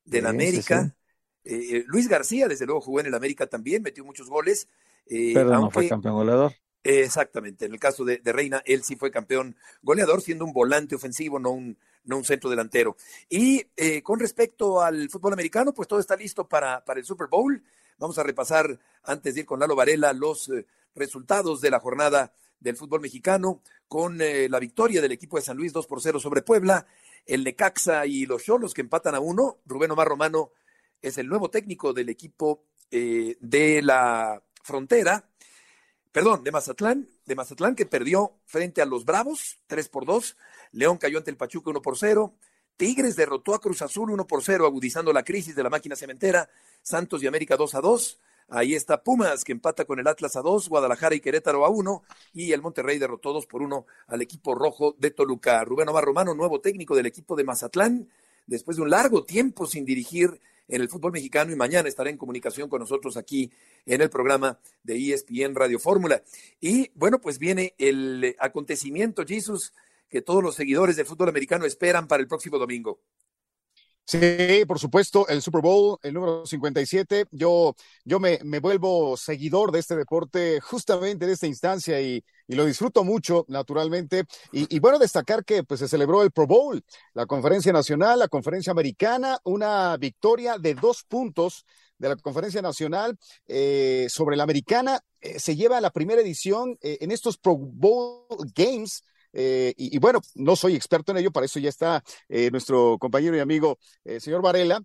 del 0.05 0.23
sí, 0.23 0.29
América. 0.29 0.85
Sí, 0.85 0.91
sí. 0.91 1.77
Eh, 1.77 1.85
Luis 1.87 2.09
García, 2.09 2.47
desde 2.47 2.67
luego, 2.67 2.81
jugó 2.81 3.01
en 3.01 3.07
el 3.07 3.15
América 3.15 3.47
también, 3.47 3.83
metió 3.83 4.05
muchos 4.05 4.29
goles. 4.29 4.69
Eh, 5.07 5.33
Pero 5.35 5.55
aunque... 5.55 5.65
no 5.65 5.71
fue 5.71 5.89
campeón 5.89 6.15
goleador. 6.15 6.53
Exactamente, 6.83 7.67
en 7.67 7.73
el 7.73 7.79
caso 7.79 8.05
de, 8.05 8.21
Reina, 8.25 8.63
él 8.65 8.83
sí 8.83 8.97
fue 8.97 9.11
campeón 9.11 9.55
goleador, 9.83 10.23
siendo 10.23 10.47
un 10.47 10.53
volante 10.53 10.95
ofensivo, 10.95 11.39
no 11.39 11.51
un, 11.51 11.77
no 12.05 12.17
un 12.17 12.25
centro 12.25 12.49
delantero. 12.49 12.97
Y 13.29 13.67
eh, 13.77 14.03
con 14.03 14.19
respecto 14.19 14.81
al 14.81 15.11
fútbol 15.11 15.35
americano, 15.35 15.75
pues 15.75 15.89
todo 15.89 16.01
está 16.01 16.17
listo 16.17 16.49
para, 16.49 16.83
para 16.85 17.01
el 17.01 17.05
Super 17.05 17.27
Bowl. 17.29 17.63
Vamos 17.99 18.19
a 18.19 18.23
repasar, 18.23 18.79
antes 19.03 19.35
de 19.35 19.41
ir 19.41 19.47
con 19.47 19.61
Lalo 19.61 19.77
Varela, 19.77 20.15
los 20.15 20.49
eh, 20.49 20.65
resultados 20.95 21.61
de 21.61 21.71
la 21.71 21.81
jornada 21.81 22.33
del 22.61 22.77
fútbol 22.77 23.03
mexicano, 23.03 23.63
con 23.87 24.23
eh, 24.23 24.49
la 24.49 24.59
victoria 24.59 25.03
del 25.03 25.13
equipo 25.13 25.37
de 25.37 25.43
San 25.43 25.59
Luis 25.59 25.73
2 25.73 25.87
por 25.87 26.01
0 26.01 26.19
sobre 26.19 26.43
Puebla, 26.43 26.87
el 27.27 27.45
Necaxa 27.45 28.07
y 28.07 28.25
los 28.25 28.45
Cholos 28.45 28.73
que 28.73 28.81
empatan 28.81 29.15
a 29.15 29.21
uno. 29.21 29.59
Rubén 29.67 29.91
Omar 29.91 30.09
Romano 30.09 30.53
es 31.03 31.19
el 31.19 31.29
nuevo 31.29 31.51
técnico 31.51 31.93
del 31.93 32.09
equipo 32.09 32.65
eh, 32.91 33.37
de 33.41 33.83
la 33.83 34.43
frontera 34.63 35.30
perdón, 36.13 36.45
de 36.45 36.53
Mazatlán, 36.53 37.09
de 37.27 37.35
Mazatlán 37.35 37.75
que 37.75 37.87
perdió 37.87 38.33
frente 38.47 38.83
a 38.83 38.87
los 38.87 39.05
Bravos, 39.05 39.59
3 39.67 39.89
por 39.89 40.07
2. 40.07 40.37
León 40.73 40.99
cayó 40.99 41.19
ante 41.19 41.31
el 41.31 41.37
Pachuca 41.37 41.71
1 41.71 41.83
por 41.83 41.99
0. 41.99 42.35
Tigres 42.77 43.17
derrotó 43.17 43.55
a 43.55 43.61
Cruz 43.61 43.83
Azul 43.83 44.11
1 44.11 44.27
por 44.27 44.43
0, 44.43 44.67
agudizando 44.67 45.13
la 45.13 45.23
crisis 45.23 45.55
de 45.55 45.63
la 45.63 45.71
máquina 45.71 45.97
cementera. 45.97 46.49
Santos 46.83 47.23
y 47.23 47.27
América 47.27 47.57
2 47.57 47.75
a 47.75 47.81
2. 47.81 48.19
Ahí 48.53 48.75
está 48.75 49.05
Pumas, 49.05 49.45
que 49.45 49.53
empata 49.53 49.85
con 49.85 50.01
el 50.01 50.09
Atlas 50.09 50.35
a 50.35 50.41
2, 50.41 50.69
Guadalajara 50.69 51.15
y 51.15 51.21
Querétaro 51.21 51.65
a 51.65 51.69
1, 51.69 52.03
y 52.33 52.51
el 52.51 52.61
Monterrey 52.61 52.99
derrotó 52.99 53.33
2 53.33 53.47
por 53.47 53.63
1 53.63 53.87
al 54.09 54.23
equipo 54.23 54.57
rojo 54.57 54.97
de 54.99 55.13
Toluca. 55.13 55.63
Rubén 55.65 55.89
Omar 55.89 56.05
Romano, 56.05 56.35
nuevo 56.35 56.61
técnico 56.61 56.97
del 56.97 57.07
equipo 57.07 57.37
de 57.37 57.45
Mazatlán, 57.45 58.09
después 58.47 58.77
de 58.77 58.83
un 58.83 58.91
largo 58.91 59.25
tiempo 59.25 59.67
sin 59.67 59.85
dirigir 59.85 60.41
en 60.71 60.81
el 60.81 60.89
fútbol 60.89 61.13
mexicano 61.13 61.53
y 61.53 61.57
mañana 61.57 61.89
estará 61.89 62.11
en 62.11 62.17
comunicación 62.17 62.69
con 62.69 62.81
nosotros 62.81 63.17
aquí 63.17 63.51
en 63.87 64.01
el 64.01 64.09
programa 64.09 64.59
de 64.83 64.97
ESPN 64.97 65.55
Radio 65.55 65.79
Fórmula. 65.79 66.23
Y 66.61 66.91
bueno, 66.95 67.21
pues 67.21 67.39
viene 67.39 67.75
el 67.79 68.37
acontecimiento, 68.39 69.25
Jesus, 69.27 69.73
que 70.09 70.23
todos 70.23 70.43
los 70.43 70.55
seguidores 70.55 70.97
del 70.97 71.07
fútbol 71.07 71.29
americano 71.29 71.67
esperan 71.67 72.09
para 72.09 72.23
el 72.23 72.29
próximo 72.29 72.59
domingo. 72.59 73.01
Sí, 74.05 74.65
por 74.67 74.81
supuesto, 74.81 75.29
el 75.29 75.41
Super 75.41 75.61
Bowl, 75.61 75.97
el 76.03 76.15
número 76.15 76.45
57. 76.45 77.27
Yo, 77.31 77.77
yo 78.05 78.19
me, 78.19 78.39
vuelvo 78.61 79.17
seguidor 79.17 79.71
de 79.71 79.79
este 79.79 79.95
deporte 79.95 80.61
justamente 80.61 81.27
en 81.27 81.31
esta 81.31 81.47
instancia 81.47 82.01
y, 82.01 82.25
lo 82.49 82.65
disfruto 82.65 83.05
mucho, 83.05 83.45
naturalmente. 83.47 84.25
Y, 84.51 84.75
y, 84.75 84.81
bueno, 84.81 84.99
destacar 84.99 85.45
que 85.45 85.63
pues, 85.63 85.79
se 85.79 85.87
celebró 85.87 86.25
el 86.25 86.33
Pro 86.33 86.49
Bowl, 86.49 86.83
la 87.15 87.27
conferencia 87.27 87.73
nacional, 87.73 88.19
la 88.19 88.27
conferencia 88.27 88.73
americana, 88.73 89.39
una 89.45 89.97
victoria 89.97 90.59
de 90.59 90.75
dos 90.75 91.05
puntos 91.05 91.65
de 92.01 92.09
la 92.09 92.17
conferencia 92.17 92.63
nacional 92.63 93.17
eh, 93.47 94.07
sobre 94.09 94.37
la 94.37 94.43
americana. 94.43 95.01
Eh, 95.21 95.39
se 95.39 95.55
lleva 95.55 95.81
la 95.81 95.91
primera 95.91 96.23
edición 96.23 96.77
eh, 96.81 96.99
en 97.03 97.13
estos 97.13 97.37
Pro 97.37 97.57
Bowl 97.57 98.27
Games 98.55 99.05
eh, 99.33 99.75
y, 99.77 99.99
bueno, 99.99 100.21
no 100.35 100.57
soy 100.57 100.75
experto 100.75 101.13
en 101.13 101.19
ello, 101.19 101.31
para 101.31 101.47
eso 101.47 101.59
ya 101.59 101.69
está 101.69 102.03
eh, 102.29 102.51
nuestro 102.51 102.99
compañero 102.99 103.37
y 103.37 103.41
amigo, 103.41 103.79
eh, 104.05 104.21
señor 104.21 104.43
Varela, 104.43 104.81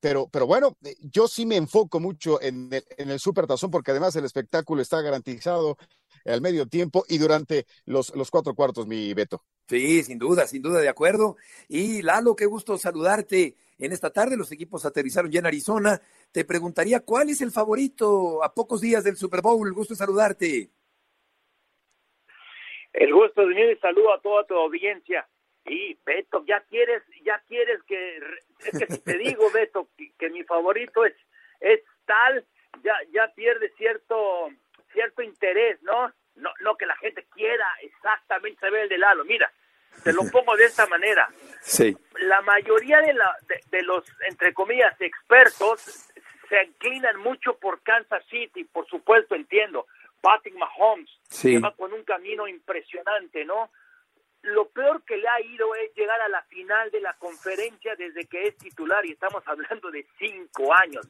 pero, 0.00 0.28
pero 0.30 0.46
bueno, 0.46 0.76
yo 1.00 1.28
sí 1.28 1.46
me 1.46 1.56
enfoco 1.56 2.00
mucho 2.00 2.40
en 2.40 2.72
el, 2.72 2.84
en 2.96 3.10
el 3.10 3.20
Super 3.20 3.46
Tazón 3.46 3.70
porque 3.70 3.90
además 3.90 4.16
el 4.16 4.24
espectáculo 4.24 4.82
está 4.82 5.00
garantizado 5.00 5.76
al 6.24 6.40
medio 6.40 6.66
tiempo 6.66 7.04
y 7.08 7.18
durante 7.18 7.66
los, 7.84 8.14
los 8.14 8.30
cuatro 8.30 8.54
cuartos, 8.54 8.86
mi 8.86 9.12
Beto. 9.14 9.44
Sí, 9.68 10.02
sin 10.02 10.18
duda, 10.18 10.46
sin 10.46 10.62
duda, 10.62 10.80
de 10.80 10.88
acuerdo. 10.88 11.36
Y 11.68 12.02
Lalo, 12.02 12.36
qué 12.36 12.46
gusto 12.46 12.76
saludarte 12.78 13.56
en 13.78 13.92
esta 13.92 14.10
tarde. 14.10 14.36
Los 14.36 14.52
equipos 14.52 14.84
aterrizaron 14.84 15.30
ya 15.30 15.40
en 15.40 15.46
Arizona. 15.46 16.00
Te 16.30 16.44
preguntaría, 16.44 17.00
¿cuál 17.00 17.30
es 17.30 17.40
el 17.40 17.50
favorito 17.50 18.44
a 18.44 18.52
pocos 18.52 18.80
días 18.80 19.04
del 19.04 19.16
Super 19.16 19.40
Bowl? 19.40 19.72
Gusto 19.72 19.94
saludarte. 19.94 20.70
El 22.92 23.12
gusto 23.12 23.46
de 23.46 23.54
mí 23.54 23.62
y 23.62 23.76
saludo 23.76 24.14
a 24.14 24.20
toda 24.20 24.44
tu 24.44 24.54
audiencia. 24.54 25.26
Y 25.64 25.98
Beto, 26.04 26.44
ya 26.46 26.60
quieres, 26.68 27.02
ya 27.24 27.40
quieres 27.48 27.82
que, 27.84 28.16
es 28.60 28.78
que 28.78 28.86
si 28.86 28.98
te 29.00 29.18
digo, 29.18 29.50
Beto, 29.50 29.88
que, 29.96 30.12
que, 30.18 30.28
mi 30.30 30.42
favorito 30.44 31.04
es, 31.04 31.14
es 31.60 31.80
tal, 32.04 32.44
ya, 32.82 32.94
ya 33.12 33.32
pierde 33.34 33.72
cierto, 33.76 34.50
cierto 34.92 35.22
interés, 35.22 35.80
¿no? 35.82 36.12
No, 36.34 36.50
no 36.60 36.76
que 36.76 36.86
la 36.86 36.96
gente 36.96 37.26
quiera 37.34 37.66
exactamente 37.82 38.60
saber 38.60 38.82
el 38.82 38.88
de 38.88 38.98
Lalo. 38.98 39.24
Mira, 39.24 39.50
te 40.02 40.12
lo 40.12 40.22
pongo 40.32 40.56
de 40.56 40.64
esta 40.64 40.86
manera. 40.86 41.28
Sí. 41.60 41.96
La 42.20 42.42
mayoría 42.42 43.00
de, 43.00 43.14
la, 43.14 43.36
de, 43.46 43.60
de 43.70 43.82
los, 43.82 44.04
entre 44.28 44.52
comillas, 44.52 45.00
expertos 45.00 46.08
se 46.48 46.64
inclinan 46.64 47.18
mucho 47.20 47.56
por 47.56 47.82
Kansas 47.82 48.24
City, 48.28 48.64
por 48.64 48.86
supuesto, 48.88 49.34
entiendo 49.34 49.86
Patrick 50.22 50.54
Mahomes, 50.54 51.10
sí. 51.28 51.52
que 51.52 51.58
va 51.58 51.74
con 51.74 51.92
un 51.92 52.04
camino 52.04 52.48
impresionante, 52.48 53.44
¿no? 53.44 53.70
lo 54.42 54.68
peor 54.70 55.04
que 55.04 55.16
le 55.16 55.28
ha 55.28 55.40
ido 55.40 55.74
es 55.76 55.94
llegar 55.94 56.20
a 56.20 56.28
la 56.28 56.42
final 56.42 56.90
de 56.90 57.00
la 57.00 57.12
conferencia 57.14 57.94
desde 57.96 58.26
que 58.26 58.48
es 58.48 58.56
titular 58.58 59.04
y 59.06 59.12
estamos 59.12 59.42
hablando 59.46 59.90
de 59.90 60.06
cinco 60.18 60.74
años. 60.74 61.08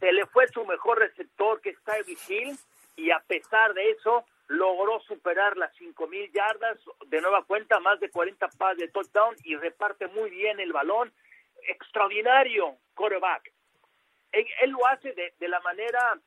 Se 0.00 0.12
le 0.12 0.26
fue 0.26 0.48
su 0.48 0.64
mejor 0.64 0.98
receptor 0.98 1.60
que 1.60 1.70
está 1.70 1.94
Hill 2.00 2.58
y 2.96 3.10
a 3.12 3.20
pesar 3.20 3.72
de 3.74 3.90
eso 3.90 4.24
logró 4.48 4.98
superar 5.00 5.56
las 5.56 5.72
cinco 5.76 6.08
mil 6.08 6.30
yardas, 6.32 6.78
de 7.06 7.20
nueva 7.20 7.44
cuenta 7.44 7.78
más 7.78 8.00
de 8.00 8.10
40 8.10 8.48
pases 8.58 8.78
de 8.78 8.88
touchdown 8.88 9.36
y 9.44 9.54
reparte 9.54 10.08
muy 10.08 10.28
bien 10.30 10.58
el 10.58 10.72
balón. 10.72 11.12
Extraordinario 11.68 12.78
quarterback. 12.94 13.52
Él, 14.32 14.46
él 14.62 14.70
lo 14.70 14.84
hace 14.88 15.12
de, 15.12 15.34
de 15.38 15.48
la 15.48 15.60
manera 15.60 16.18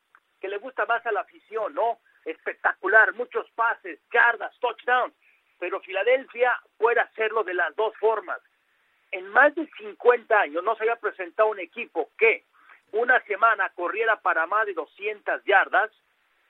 que 0.44 0.50
le 0.50 0.58
gusta 0.58 0.86
más 0.86 1.06
a 1.06 1.12
la 1.14 1.22
afición, 1.22 1.74
¿no? 1.74 2.00
Espectacular, 2.26 3.14
muchos 3.14 3.50
pases, 3.52 3.98
yardas, 4.12 4.54
touchdown 4.60 5.14
pero 5.58 5.80
Filadelfia 5.80 6.60
puede 6.78 7.00
hacerlo 7.00 7.46
de 7.46 7.54
las 7.54 7.74
dos 7.78 7.96
formas. 7.96 8.42
En 9.14 9.26
más 9.30 9.56
de 9.56 9.66
50 9.78 10.38
años 10.38 10.62
no 10.62 10.76
se 10.76 10.84
había 10.84 10.98
presentado 10.98 11.48
un 11.48 11.60
equipo 11.60 12.10
que 12.18 12.44
una 12.92 13.22
semana 13.22 13.70
corriera 13.70 14.20
para 14.20 14.46
más 14.46 14.66
de 14.66 14.74
200 14.74 15.42
yardas 15.46 15.90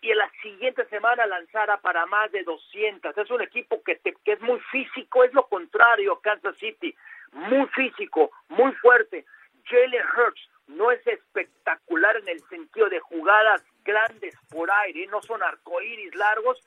y 0.01 0.09
en 0.09 0.17
la 0.17 0.31
siguiente 0.41 0.85
semana 0.85 1.27
lanzara 1.27 1.77
para 1.77 2.07
más 2.07 2.31
de 2.31 2.41
200. 2.41 3.15
Es 3.15 3.29
un 3.29 3.43
equipo 3.43 3.83
que, 3.83 3.99
que 3.99 4.31
es 4.31 4.41
muy 4.41 4.59
físico, 4.71 5.23
es 5.23 5.31
lo 5.35 5.47
contrario 5.47 6.19
Kansas 6.19 6.57
City, 6.57 6.95
muy 7.33 7.67
físico, 7.67 8.31
muy 8.47 8.71
fuerte. 8.77 9.25
Jalen 9.65 10.05
Hurts 10.17 10.49
no 10.65 10.89
es 10.89 11.05
espectacular 11.05 12.17
en 12.17 12.29
el 12.29 12.39
sentido 12.49 12.89
de 12.89 12.99
jugadas 12.99 13.61
grandes 13.93 14.35
por 14.49 14.69
aire, 14.71 15.07
no 15.07 15.21
son 15.21 15.43
arcoíris 15.43 16.15
largos, 16.15 16.59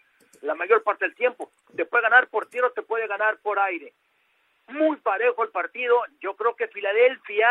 la 0.43 0.55
mayor 0.55 0.83
parte 0.83 1.05
del 1.05 1.15
tiempo. 1.15 1.51
Te 1.75 1.85
puede 1.85 2.05
ganar 2.05 2.29
por 2.29 2.49
tierra 2.49 2.69
o 2.69 2.73
te 2.73 2.83
puede 2.83 3.07
ganar 3.07 3.39
por 3.39 3.59
aire. 3.59 3.93
Muy 4.69 4.97
parejo 4.99 5.43
el 5.45 5.51
partido. 5.51 6.01
Yo 6.21 6.35
creo 6.37 6.55
que 6.57 6.69
Filadelfia 6.69 7.49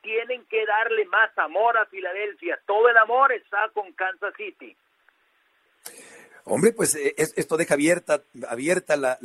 tienen 0.00 0.44
que 0.46 0.64
darle 0.66 1.04
más 1.06 1.36
amor 1.38 1.76
a 1.76 1.86
Filadelfia. 1.86 2.58
Todo 2.66 2.88
el 2.88 2.96
amor 2.96 3.32
está 3.32 3.68
con 3.72 3.92
Kansas 3.92 4.34
City. 4.36 4.76
Hombre, 6.44 6.72
pues 6.72 6.96
eh, 6.96 7.14
esto 7.16 7.56
deja 7.56 7.74
abierta, 7.74 8.22
abierta 8.48 8.96
la, 8.96 9.18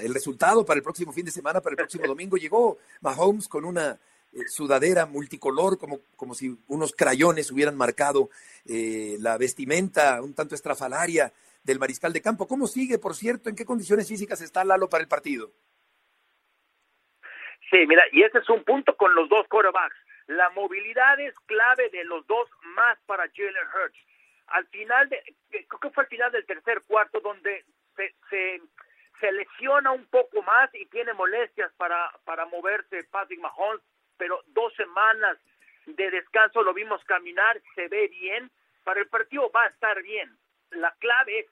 el 0.00 0.12
resultado 0.12 0.64
para 0.64 0.78
el 0.78 0.82
próximo 0.82 1.12
fin 1.12 1.24
de 1.24 1.30
semana, 1.30 1.60
para 1.60 1.74
el 1.74 1.76
próximo 1.76 2.04
domingo. 2.08 2.36
Llegó 2.36 2.78
Mahomes 3.00 3.48
con 3.48 3.64
una 3.64 3.98
sudadera 4.46 5.06
multicolor, 5.06 5.78
como, 5.78 6.00
como 6.16 6.34
si 6.34 6.56
unos 6.68 6.92
crayones 6.92 7.50
hubieran 7.50 7.76
marcado 7.76 8.30
eh, 8.64 9.16
la 9.20 9.36
vestimenta 9.38 10.22
un 10.22 10.34
tanto 10.34 10.54
estrafalaria 10.54 11.32
del 11.62 11.78
mariscal 11.78 12.12
de 12.12 12.22
campo. 12.22 12.46
¿Cómo 12.46 12.66
sigue, 12.66 12.98
por 12.98 13.14
cierto? 13.14 13.48
¿En 13.48 13.56
qué 13.56 13.64
condiciones 13.64 14.08
físicas 14.08 14.40
está 14.40 14.64
Lalo 14.64 14.88
para 14.88 15.02
el 15.02 15.08
partido? 15.08 15.50
Sí, 17.70 17.86
mira, 17.86 18.02
y 18.12 18.22
ese 18.22 18.38
es 18.38 18.48
un 18.48 18.64
punto 18.64 18.96
con 18.96 19.14
los 19.14 19.28
dos 19.28 19.46
quarterbacks. 19.48 19.96
La 20.26 20.50
movilidad 20.50 21.20
es 21.20 21.34
clave 21.46 21.88
de 21.90 22.04
los 22.04 22.26
dos 22.26 22.48
más 22.76 22.98
para 23.06 23.28
Jalen 23.34 23.68
Hurts. 23.74 23.98
Al 24.48 24.66
final, 24.66 25.08
de, 25.08 25.22
creo 25.50 25.80
que 25.80 25.90
fue 25.90 26.04
al 26.04 26.08
final 26.08 26.32
del 26.32 26.46
tercer 26.46 26.82
cuarto 26.86 27.20
donde 27.20 27.64
se, 27.96 28.14
se, 28.28 28.60
se 29.20 29.32
lesiona 29.32 29.92
un 29.92 30.06
poco 30.06 30.42
más 30.42 30.70
y 30.74 30.86
tiene 30.86 31.12
molestias 31.14 31.72
para, 31.76 32.10
para 32.24 32.46
moverse 32.46 33.04
Patrick 33.10 33.40
Mahomes, 33.40 33.82
pero 34.20 34.40
dos 34.48 34.72
semanas 34.74 35.36
de 35.86 36.10
descanso 36.12 36.62
lo 36.62 36.72
vimos 36.72 37.04
caminar, 37.06 37.60
se 37.74 37.88
ve 37.88 38.06
bien. 38.06 38.52
Para 38.84 39.00
el 39.00 39.08
partido 39.08 39.50
va 39.50 39.64
a 39.64 39.68
estar 39.68 40.00
bien 40.02 40.38
la 40.70 40.92
clave 40.98 41.40
es 41.40 41.46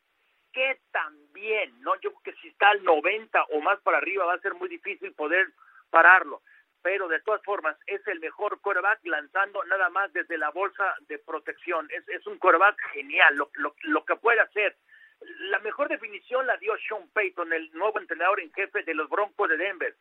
que 0.53 0.81
también, 0.91 1.81
¿no? 1.83 1.95
Yo 2.01 2.13
creo 2.13 2.35
que 2.35 2.41
si 2.41 2.49
está 2.49 2.71
al 2.71 2.83
90 2.83 3.45
o 3.51 3.61
más 3.61 3.81
para 3.81 3.99
arriba 3.99 4.25
va 4.25 4.35
a 4.35 4.41
ser 4.41 4.55
muy 4.55 4.69
difícil 4.69 5.13
poder 5.13 5.49
pararlo. 5.91 6.43
Pero 6.81 7.09
de 7.09 7.21
todas 7.21 7.43
formas, 7.43 7.77
es 7.87 8.07
el 8.07 8.21
mejor 8.21 8.61
quarterback 8.61 9.01
lanzando 9.05 9.63
nada 9.65 9.91
más 9.91 10.13
desde 10.13 10.39
la 10.39 10.51
bolsa 10.51 10.95
de 11.09 11.19
protección. 11.19 11.89
Es, 11.91 12.09
es 12.09 12.27
un 12.27 12.39
quarterback 12.39 12.81
genial, 12.93 13.37
lo, 13.37 13.51
lo, 13.55 13.75
lo 13.83 14.05
que 14.05 14.17
puede 14.17 14.41
hacer. 14.41 14.77
La 15.51 15.59
mejor 15.59 15.89
definición 15.89 16.47
la 16.47 16.57
dio 16.57 16.77
Sean 16.89 17.09
Payton, 17.09 17.53
el 17.53 17.71
nuevo 17.73 17.99
entrenador 17.99 18.41
en 18.41 18.53
jefe 18.53 18.85
de 18.85 18.95
los 18.95 19.09
Broncos 19.11 19.49
de 19.49 19.57
Denver. 19.57 19.95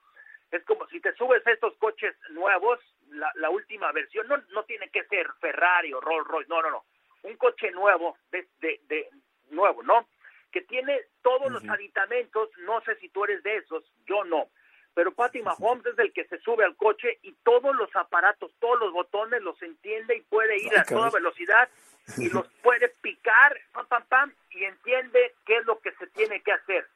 Es 0.52 0.64
como 0.64 0.88
si 0.88 1.02
te 1.02 1.14
subes 1.14 1.46
a 1.46 1.52
estos 1.52 1.76
coches 1.78 2.16
nuevos, 2.30 2.80
la, 3.10 3.32
la 3.36 3.50
última 3.50 3.92
versión, 3.92 4.28
no, 4.28 4.38
no 4.54 4.64
tiene 4.64 4.90
que 4.90 5.04
ser 5.06 5.28
Ferrari 5.40 5.94
o 5.94 6.00
Rolls 6.00 6.28
Royce, 6.28 6.50
no, 6.50 6.62
no, 6.62 6.72
no. 6.72 6.86
Un 7.24 7.36
coche 7.36 7.72
nuevo, 7.72 8.18
de, 8.32 8.48
de, 8.62 9.10
nuevo, 9.50 9.84
¿no? 9.84 10.08
Que 10.52 10.62
tiene 10.62 11.02
todos 11.22 11.52
los 11.52 11.68
aditamentos, 11.68 12.50
no 12.60 12.80
sé 12.82 12.96
si 12.98 13.10
tú 13.10 13.26
eres 13.26 13.44
de 13.44 13.58
esos, 13.58 13.84
yo 14.06 14.24
no, 14.24 14.50
pero 14.94 15.12
Patty 15.12 15.44
Mahomes 15.44 15.86
es 15.86 16.00
el 16.00 16.12
que 16.12 16.26
se 16.26 16.40
sube 16.40 16.64
al 16.64 16.76
coche 16.76 17.20
y 17.22 17.34
todos 17.44 17.76
los 17.76 17.96
aparatos, 17.96 18.52
todos 18.60 18.80
los 18.80 18.94
botones 18.94 19.42
los 19.42 19.62
entiende 19.62 20.16
y 20.16 20.22
puede 20.22 20.58
ir 20.58 20.76
a 20.78 20.84
toda 20.86 21.12
velocidad 21.12 21.70
y 22.18 22.30
los 22.34 22.48
puede 22.64 22.90
picar, 23.02 23.60
pam, 23.74 23.86
pam, 23.88 24.04
pam, 24.08 24.34
y 24.50 24.64
entiende 24.64 25.36
qué 25.46 25.58
es 25.58 25.66
lo 25.66 25.80
que 25.82 25.92
se 25.92 26.08
tiene 26.08 26.42
que 26.42 26.52
hacer, 26.52 26.88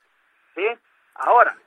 ¿sí? 0.56 0.66
Ahora, 1.14 1.58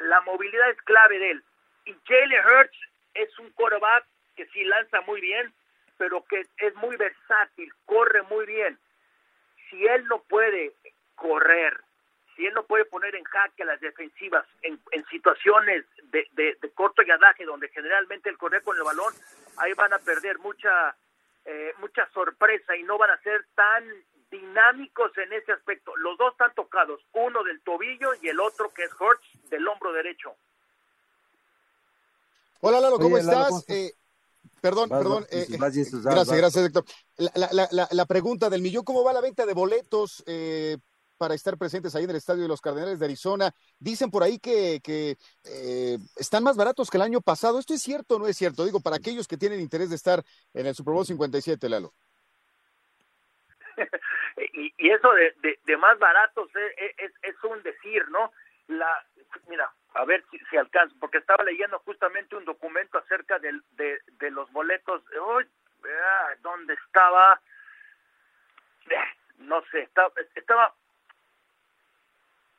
la 0.00 0.20
movilidad 0.22 0.70
es 0.70 0.82
clave 0.82 1.18
de 1.18 1.30
él. 1.32 1.44
Y 1.84 1.96
Jalen 2.06 2.44
Hurts 2.46 2.78
es 3.14 3.38
un 3.38 3.50
quarterback 3.50 4.04
que 4.36 4.46
sí 4.46 4.64
lanza 4.64 5.00
muy 5.02 5.20
bien, 5.20 5.52
pero 5.96 6.24
que 6.24 6.46
es 6.58 6.74
muy 6.76 6.96
versátil, 6.96 7.72
corre 7.84 8.22
muy 8.22 8.46
bien. 8.46 8.78
Si 9.68 9.86
él 9.86 10.06
no 10.08 10.22
puede 10.22 10.72
correr, 11.14 11.78
si 12.34 12.46
él 12.46 12.54
no 12.54 12.64
puede 12.64 12.86
poner 12.86 13.14
en 13.14 13.24
jaque 13.24 13.62
a 13.62 13.66
las 13.66 13.80
defensivas 13.80 14.46
en, 14.62 14.80
situaciones 15.10 15.84
de, 16.04 16.26
de, 16.32 16.70
corto 16.74 17.02
yadaje, 17.02 17.44
donde 17.44 17.68
generalmente 17.68 18.30
el 18.30 18.38
correr 18.38 18.62
con 18.62 18.76
el 18.76 18.82
balón, 18.82 19.12
ahí 19.58 19.74
van 19.74 19.92
a 19.92 19.98
perder 19.98 20.38
mucha, 20.38 20.96
eh, 21.44 21.74
mucha 21.78 22.08
sorpresa 22.10 22.74
y 22.76 22.82
no 22.84 22.96
van 22.96 23.10
a 23.10 23.18
ser 23.18 23.44
tan 23.54 23.84
dinámicos 24.30 25.16
en 25.18 25.32
ese 25.32 25.52
aspecto. 25.52 25.94
Los 25.96 26.16
dos 26.16 26.32
están 26.32 26.54
tocados, 26.54 27.04
uno 27.12 27.42
del 27.42 27.60
tobillo 27.60 28.14
y 28.22 28.28
el 28.28 28.40
otro 28.40 28.72
que 28.72 28.84
es 28.84 29.00
Hurts 29.00 29.29
del 29.50 29.66
hombro 29.68 29.92
derecho. 29.92 30.34
Hola 32.60 32.80
Lalo, 32.80 32.98
¿cómo 32.98 33.18
estás? 33.18 33.64
Eh, 33.68 33.92
Perdón, 34.60 34.88
perdón. 34.90 35.26
Eh, 35.30 35.46
gracias, 35.48 35.90
gracias, 36.04 36.56
Héctor. 36.56 36.84
La, 37.16 38.06
pregunta 38.06 38.50
del 38.50 38.62
millón, 38.62 38.84
¿cómo 38.84 39.02
va 39.04 39.12
la 39.12 39.20
venta 39.20 39.46
de 39.46 39.54
boletos 39.54 40.22
eh, 40.26 40.76
para 41.16 41.34
estar 41.34 41.56
presentes 41.56 41.94
ahí 41.94 42.04
en 42.04 42.10
el 42.10 42.16
Estadio 42.16 42.42
de 42.42 42.48
los 42.48 42.60
Cardenales 42.60 42.98
de 42.98 43.04
Arizona? 43.06 43.52
Dicen 43.78 44.10
por 44.10 44.22
ahí 44.22 44.38
que, 44.38 44.80
eh, 45.44 45.98
están 46.16 46.44
más 46.44 46.56
baratos 46.56 46.90
que 46.90 46.98
el 46.98 47.02
año 47.02 47.20
pasado. 47.20 47.58
¿Esto 47.58 47.74
es 47.74 47.82
cierto 47.82 48.16
o 48.16 48.18
no 48.18 48.26
es 48.26 48.36
cierto? 48.36 48.64
Digo, 48.64 48.80
para 48.80 48.96
aquellos 48.96 49.26
que 49.26 49.38
tienen 49.38 49.60
interés 49.60 49.88
de 49.88 49.96
estar 49.96 50.22
en 50.52 50.66
el 50.66 50.74
Super 50.74 50.92
Bowl 50.92 51.06
57, 51.06 51.68
Lalo. 51.68 51.94
y, 54.52 54.74
y, 54.76 54.90
eso 54.90 55.10
de, 55.12 55.58
de, 55.64 55.76
más 55.78 55.98
baratos 55.98 56.50
es, 56.98 57.12
es, 57.22 57.44
un 57.44 57.62
decir, 57.62 58.06
¿no? 58.10 58.30
La, 58.68 59.06
mira, 59.48 59.70
a 59.94 60.04
ver 60.04 60.24
si, 60.30 60.38
si 60.50 60.56
alcanzo, 60.56 60.94
porque 61.00 61.18
estaba 61.18 61.44
leyendo 61.44 61.78
justamente 61.80 62.36
un 62.36 62.44
documento 62.44 62.98
acerca 62.98 63.38
de, 63.38 63.60
de 63.72 64.30
los 64.30 64.50
boletos. 64.52 65.02
Uy, 65.36 65.46
¿Dónde 66.42 66.74
estaba? 66.74 67.40
No 69.38 69.62
sé, 69.70 69.82
estaba, 69.82 70.12
estaba... 70.34 70.74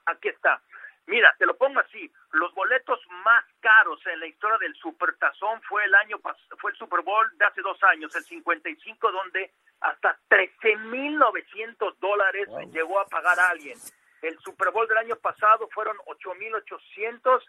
Aquí 0.06 0.30
está. 0.30 0.62
Mira, 1.08 1.36
te 1.38 1.46
lo 1.46 1.58
pongo 1.58 1.80
así, 1.80 2.12
los 2.32 2.54
boletos 2.54 3.00
más 3.24 3.44
caros 3.60 4.00
en 4.08 4.20
la 4.20 4.28
historia 4.28 4.58
del 4.60 4.76
Supertazón 4.76 5.62
fue 5.64 5.84
el 5.84 5.94
año 5.96 6.20
fue 6.60 6.72
el 6.72 6.78
Super 6.78 7.02
Bowl 7.02 7.28
de 7.38 7.46
hace 7.46 7.62
dos 7.62 7.82
años, 7.84 8.16
el 8.16 8.24
55, 8.24 9.12
donde 9.12 9.52
hasta 9.82 10.18
13.900 10.30 11.96
dólares 11.98 12.48
llegó 12.72 13.00
a 13.00 13.08
pagar 13.08 13.40
a 13.40 13.50
alguien. 13.50 13.78
El 14.22 14.38
Super 14.40 14.72
Bowl 14.72 14.88
del 14.88 14.98
año 14.98 15.16
pasado 15.16 15.68
fueron 15.74 15.98
8.800. 15.98 17.44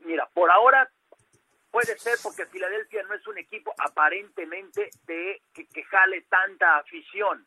Mira, 0.00 0.28
por 0.32 0.50
ahora 0.50 0.90
puede 1.70 1.98
ser 1.98 2.16
porque 2.22 2.46
Filadelfia 2.46 3.02
no 3.02 3.14
es 3.14 3.26
un 3.26 3.36
equipo 3.36 3.74
aparentemente 3.78 4.90
de 5.06 5.42
que, 5.52 5.82
jale 5.82 6.22
tanta 6.22 6.76
afición, 6.76 7.46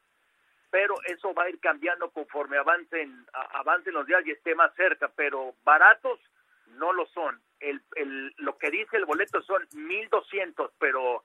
pero 0.69 0.95
eso 1.05 1.33
va 1.33 1.43
a 1.43 1.49
ir 1.49 1.59
cambiando 1.59 2.11
conforme 2.11 2.57
avancen 2.57 3.25
avancen 3.33 3.93
los 3.93 4.05
días 4.05 4.25
y 4.25 4.31
esté 4.31 4.53
más 4.53 4.73
cerca, 4.75 5.09
pero 5.15 5.55
baratos 5.63 6.19
no 6.67 6.91
lo 6.93 7.05
son. 7.07 7.41
El, 7.59 7.81
el, 7.95 8.33
lo 8.37 8.57
que 8.57 8.69
dice 8.69 8.97
el 8.97 9.05
boleto 9.05 9.41
son 9.41 9.67
1.200, 9.69 10.71
pero 10.77 11.23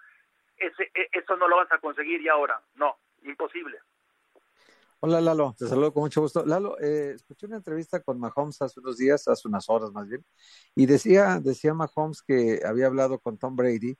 ese, 0.56 0.90
e, 0.94 1.08
eso 1.12 1.36
no 1.36 1.48
lo 1.48 1.56
vas 1.56 1.72
a 1.72 1.78
conseguir 1.78 2.22
ya 2.22 2.32
ahora, 2.32 2.62
no, 2.76 2.98
imposible. 3.24 3.80
Hola 5.04 5.20
Lalo, 5.20 5.52
te 5.58 5.66
saludo 5.66 5.92
con 5.92 6.04
mucho 6.04 6.20
gusto. 6.20 6.46
Lalo, 6.46 6.78
eh, 6.78 7.14
escuché 7.16 7.46
una 7.46 7.56
entrevista 7.56 8.00
con 8.00 8.20
Mahomes 8.20 8.62
hace 8.62 8.78
unos 8.78 8.98
días, 8.98 9.26
hace 9.26 9.48
unas 9.48 9.68
horas 9.68 9.90
más 9.90 10.06
bien, 10.06 10.24
y 10.76 10.86
decía, 10.86 11.40
decía 11.42 11.74
Mahomes 11.74 12.22
que 12.22 12.60
había 12.64 12.86
hablado 12.86 13.18
con 13.18 13.36
Tom 13.36 13.56
Brady 13.56 13.98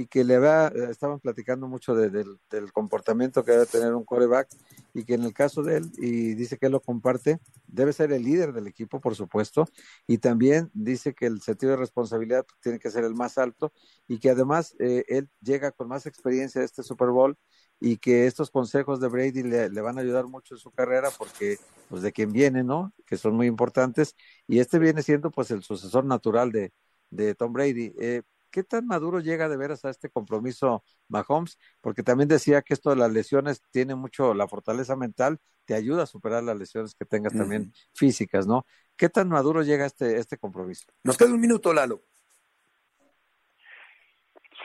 y 0.00 0.06
que 0.06 0.24
le 0.24 0.38
va, 0.38 0.68
estaban 0.68 1.20
platicando 1.20 1.68
mucho 1.68 1.94
del, 1.94 2.38
comportamiento 2.72 3.44
que 3.44 3.52
debe 3.52 3.66
tener 3.66 3.94
un 3.94 4.04
coreback 4.04 4.48
y 4.94 5.04
que 5.04 5.14
en 5.14 5.24
el 5.24 5.34
caso 5.34 5.62
de 5.62 5.78
él, 5.78 5.92
y 5.98 6.34
dice 6.34 6.56
que 6.56 6.66
él 6.66 6.72
lo 6.72 6.80
comparte, 6.80 7.38
debe 7.66 7.92
ser 7.92 8.12
el 8.12 8.24
líder 8.24 8.52
del 8.52 8.66
equipo, 8.66 9.00
por 9.00 9.14
supuesto, 9.14 9.66
y 10.06 10.18
también 10.18 10.70
dice 10.72 11.14
que 11.14 11.26
el 11.26 11.42
sentido 11.42 11.72
de 11.72 11.76
responsabilidad 11.76 12.46
tiene 12.60 12.78
que 12.78 12.90
ser 12.90 13.04
el 13.04 13.14
más 13.14 13.36
alto 13.38 13.72
y 14.08 14.18
que 14.18 14.30
además 14.30 14.74
eh, 14.78 15.04
él 15.08 15.28
llega 15.42 15.70
con 15.70 15.88
más 15.88 16.06
experiencia 16.06 16.62
a 16.62 16.64
este 16.64 16.82
Super 16.82 17.08
Bowl 17.08 17.36
y 17.78 17.98
que 17.98 18.26
estos 18.26 18.50
consejos 18.50 19.00
de 19.00 19.08
Brady 19.08 19.42
le, 19.42 19.68
van 19.80 19.98
a 19.98 20.00
ayudar 20.00 20.26
mucho 20.26 20.54
en 20.54 20.58
su 20.58 20.70
carrera 20.70 21.10
porque 21.16 21.58
pues 21.88 22.02
de 22.02 22.12
quien 22.12 22.32
viene, 22.32 22.64
¿no? 22.64 22.92
Que 23.06 23.16
son 23.16 23.34
muy 23.34 23.46
importantes 23.46 24.16
y 24.46 24.60
este 24.60 24.78
viene 24.78 25.02
siendo 25.02 25.30
pues 25.30 25.50
el 25.50 25.62
sucesor 25.62 26.04
natural 26.04 26.52
de, 26.52 26.72
de 27.10 27.34
Tom 27.34 27.52
Brady. 27.52 27.94
Eh, 27.98 28.22
¿Qué 28.50 28.62
tan 28.62 28.86
maduro 28.86 29.20
llega 29.20 29.48
de 29.48 29.56
veras 29.56 29.84
a 29.84 29.90
este 29.90 30.10
compromiso 30.10 30.82
Mahomes? 31.08 31.58
Porque 31.80 32.02
también 32.02 32.28
decía 32.28 32.62
que 32.62 32.74
esto 32.74 32.90
de 32.90 32.96
las 32.96 33.12
lesiones 33.12 33.62
tiene 33.70 33.94
mucho 33.94 34.34
la 34.34 34.48
fortaleza 34.48 34.96
mental, 34.96 35.38
te 35.64 35.74
ayuda 35.74 36.02
a 36.02 36.06
superar 36.06 36.42
las 36.42 36.58
lesiones 36.58 36.94
que 36.94 37.04
tengas 37.04 37.32
también 37.32 37.72
físicas, 37.94 38.46
¿no? 38.46 38.66
¿Qué 38.96 39.08
tan 39.08 39.28
maduro 39.28 39.62
llega 39.62 39.86
este, 39.86 40.16
este 40.18 40.36
compromiso? 40.36 40.86
Nos 41.04 41.16
queda 41.16 41.32
un 41.32 41.40
minuto, 41.40 41.72
Lalo. 41.72 42.02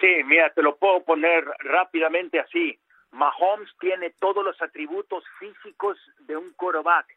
Sí, 0.01 0.23
mira, 0.25 0.51
te 0.53 0.61
lo 0.61 0.77
puedo 0.77 1.03
poner 1.03 1.45
rápidamente 1.59 2.39
así. 2.39 2.79
Mahomes 3.11 3.69
tiene 3.79 4.09
todos 4.19 4.43
los 4.43 4.61
atributos 4.61 5.23
físicos 5.39 5.97
de 6.27 6.35
un 6.35 6.51
quarterback. 6.53 7.07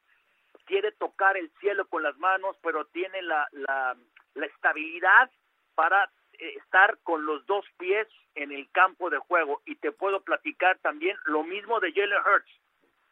Quiere 0.64 0.92
tocar 0.92 1.36
el 1.36 1.50
cielo 1.60 1.88
con 1.88 2.02
las 2.02 2.16
manos, 2.18 2.56
pero 2.62 2.84
tiene 2.86 3.20
la, 3.22 3.48
la, 3.52 3.96
la 4.34 4.46
estabilidad 4.46 5.30
para 5.74 6.10
estar 6.38 6.98
con 7.02 7.26
los 7.26 7.44
dos 7.46 7.64
pies 7.78 8.06
en 8.34 8.52
el 8.52 8.70
campo 8.70 9.10
de 9.10 9.18
juego. 9.18 9.62
Y 9.66 9.76
te 9.76 9.92
puedo 9.92 10.20
platicar 10.22 10.78
también 10.78 11.16
lo 11.24 11.42
mismo 11.42 11.80
de 11.80 11.92
Jalen 11.92 12.18
Hurts. 12.18 12.50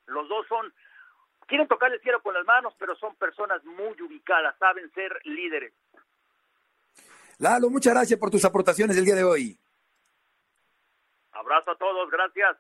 Los 0.07 0.29
dos 0.29 0.47
son, 0.49 0.73
quieren 1.47 1.69
tocar 1.69 1.93
el 1.93 2.01
cielo 2.01 2.23
con 2.23 2.35
las 2.35 2.47
manos, 2.47 2.75
pero 2.79 2.97
son 2.97 3.15
personas 3.17 3.65
muy 3.65 4.01
ubicadas, 4.01 4.57
saben 4.59 4.91
ser 4.93 5.19
líderes. 5.25 5.73
Lalo, 7.39 7.69
muchas 7.69 7.93
gracias 7.93 8.19
por 8.19 8.31
tus 8.31 8.45
aportaciones 8.45 8.97
el 8.97 9.05
día 9.05 9.15
de 9.15 9.25
hoy. 9.25 9.59
Abrazo 11.33 11.73
a 11.73 11.77
todos, 11.77 12.11
gracias. 12.11 12.57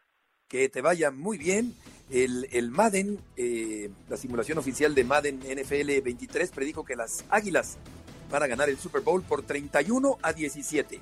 Que 0.49 0.69
te 0.69 0.83
vaya 0.83 1.11
muy 1.11 1.39
bien. 1.39 1.73
El, 2.11 2.47
el 2.53 2.71
Madden, 2.71 3.19
eh, 3.37 3.91
la 4.09 4.17
simulación 4.17 4.59
oficial 4.59 4.95
de 4.95 5.03
Madden 5.03 5.41
NFL 5.41 6.03
23 6.05 6.53
predijo 6.53 6.85
que 6.85 6.95
las 6.95 7.25
Águilas 7.31 7.79
para 8.31 8.47
ganar 8.47 8.69
el 8.69 8.79
Super 8.79 9.01
Bowl 9.01 9.23
por 9.23 9.43
31 9.43 10.19
a 10.23 10.33
17. 10.33 11.01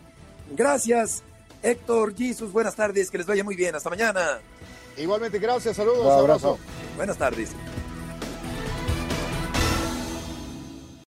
Gracias, 0.53 1.22
Héctor 1.62 2.14
Jesus. 2.14 2.53
Buenas 2.53 2.77
tardes, 2.77 3.11
que 3.11 3.18
les 3.18 3.27
vaya 3.27 3.45
muy 3.45 3.57
bien. 3.57 3.75
Hasta 3.75 3.91
mañana. 3.91 4.41
Igualmente, 4.97 5.39
gracias. 5.39 5.77
Saludos. 5.77 6.05
Un 6.07 6.12
abrazo. 6.12 6.59
Buenas 6.97 7.16
tardes. 7.16 7.51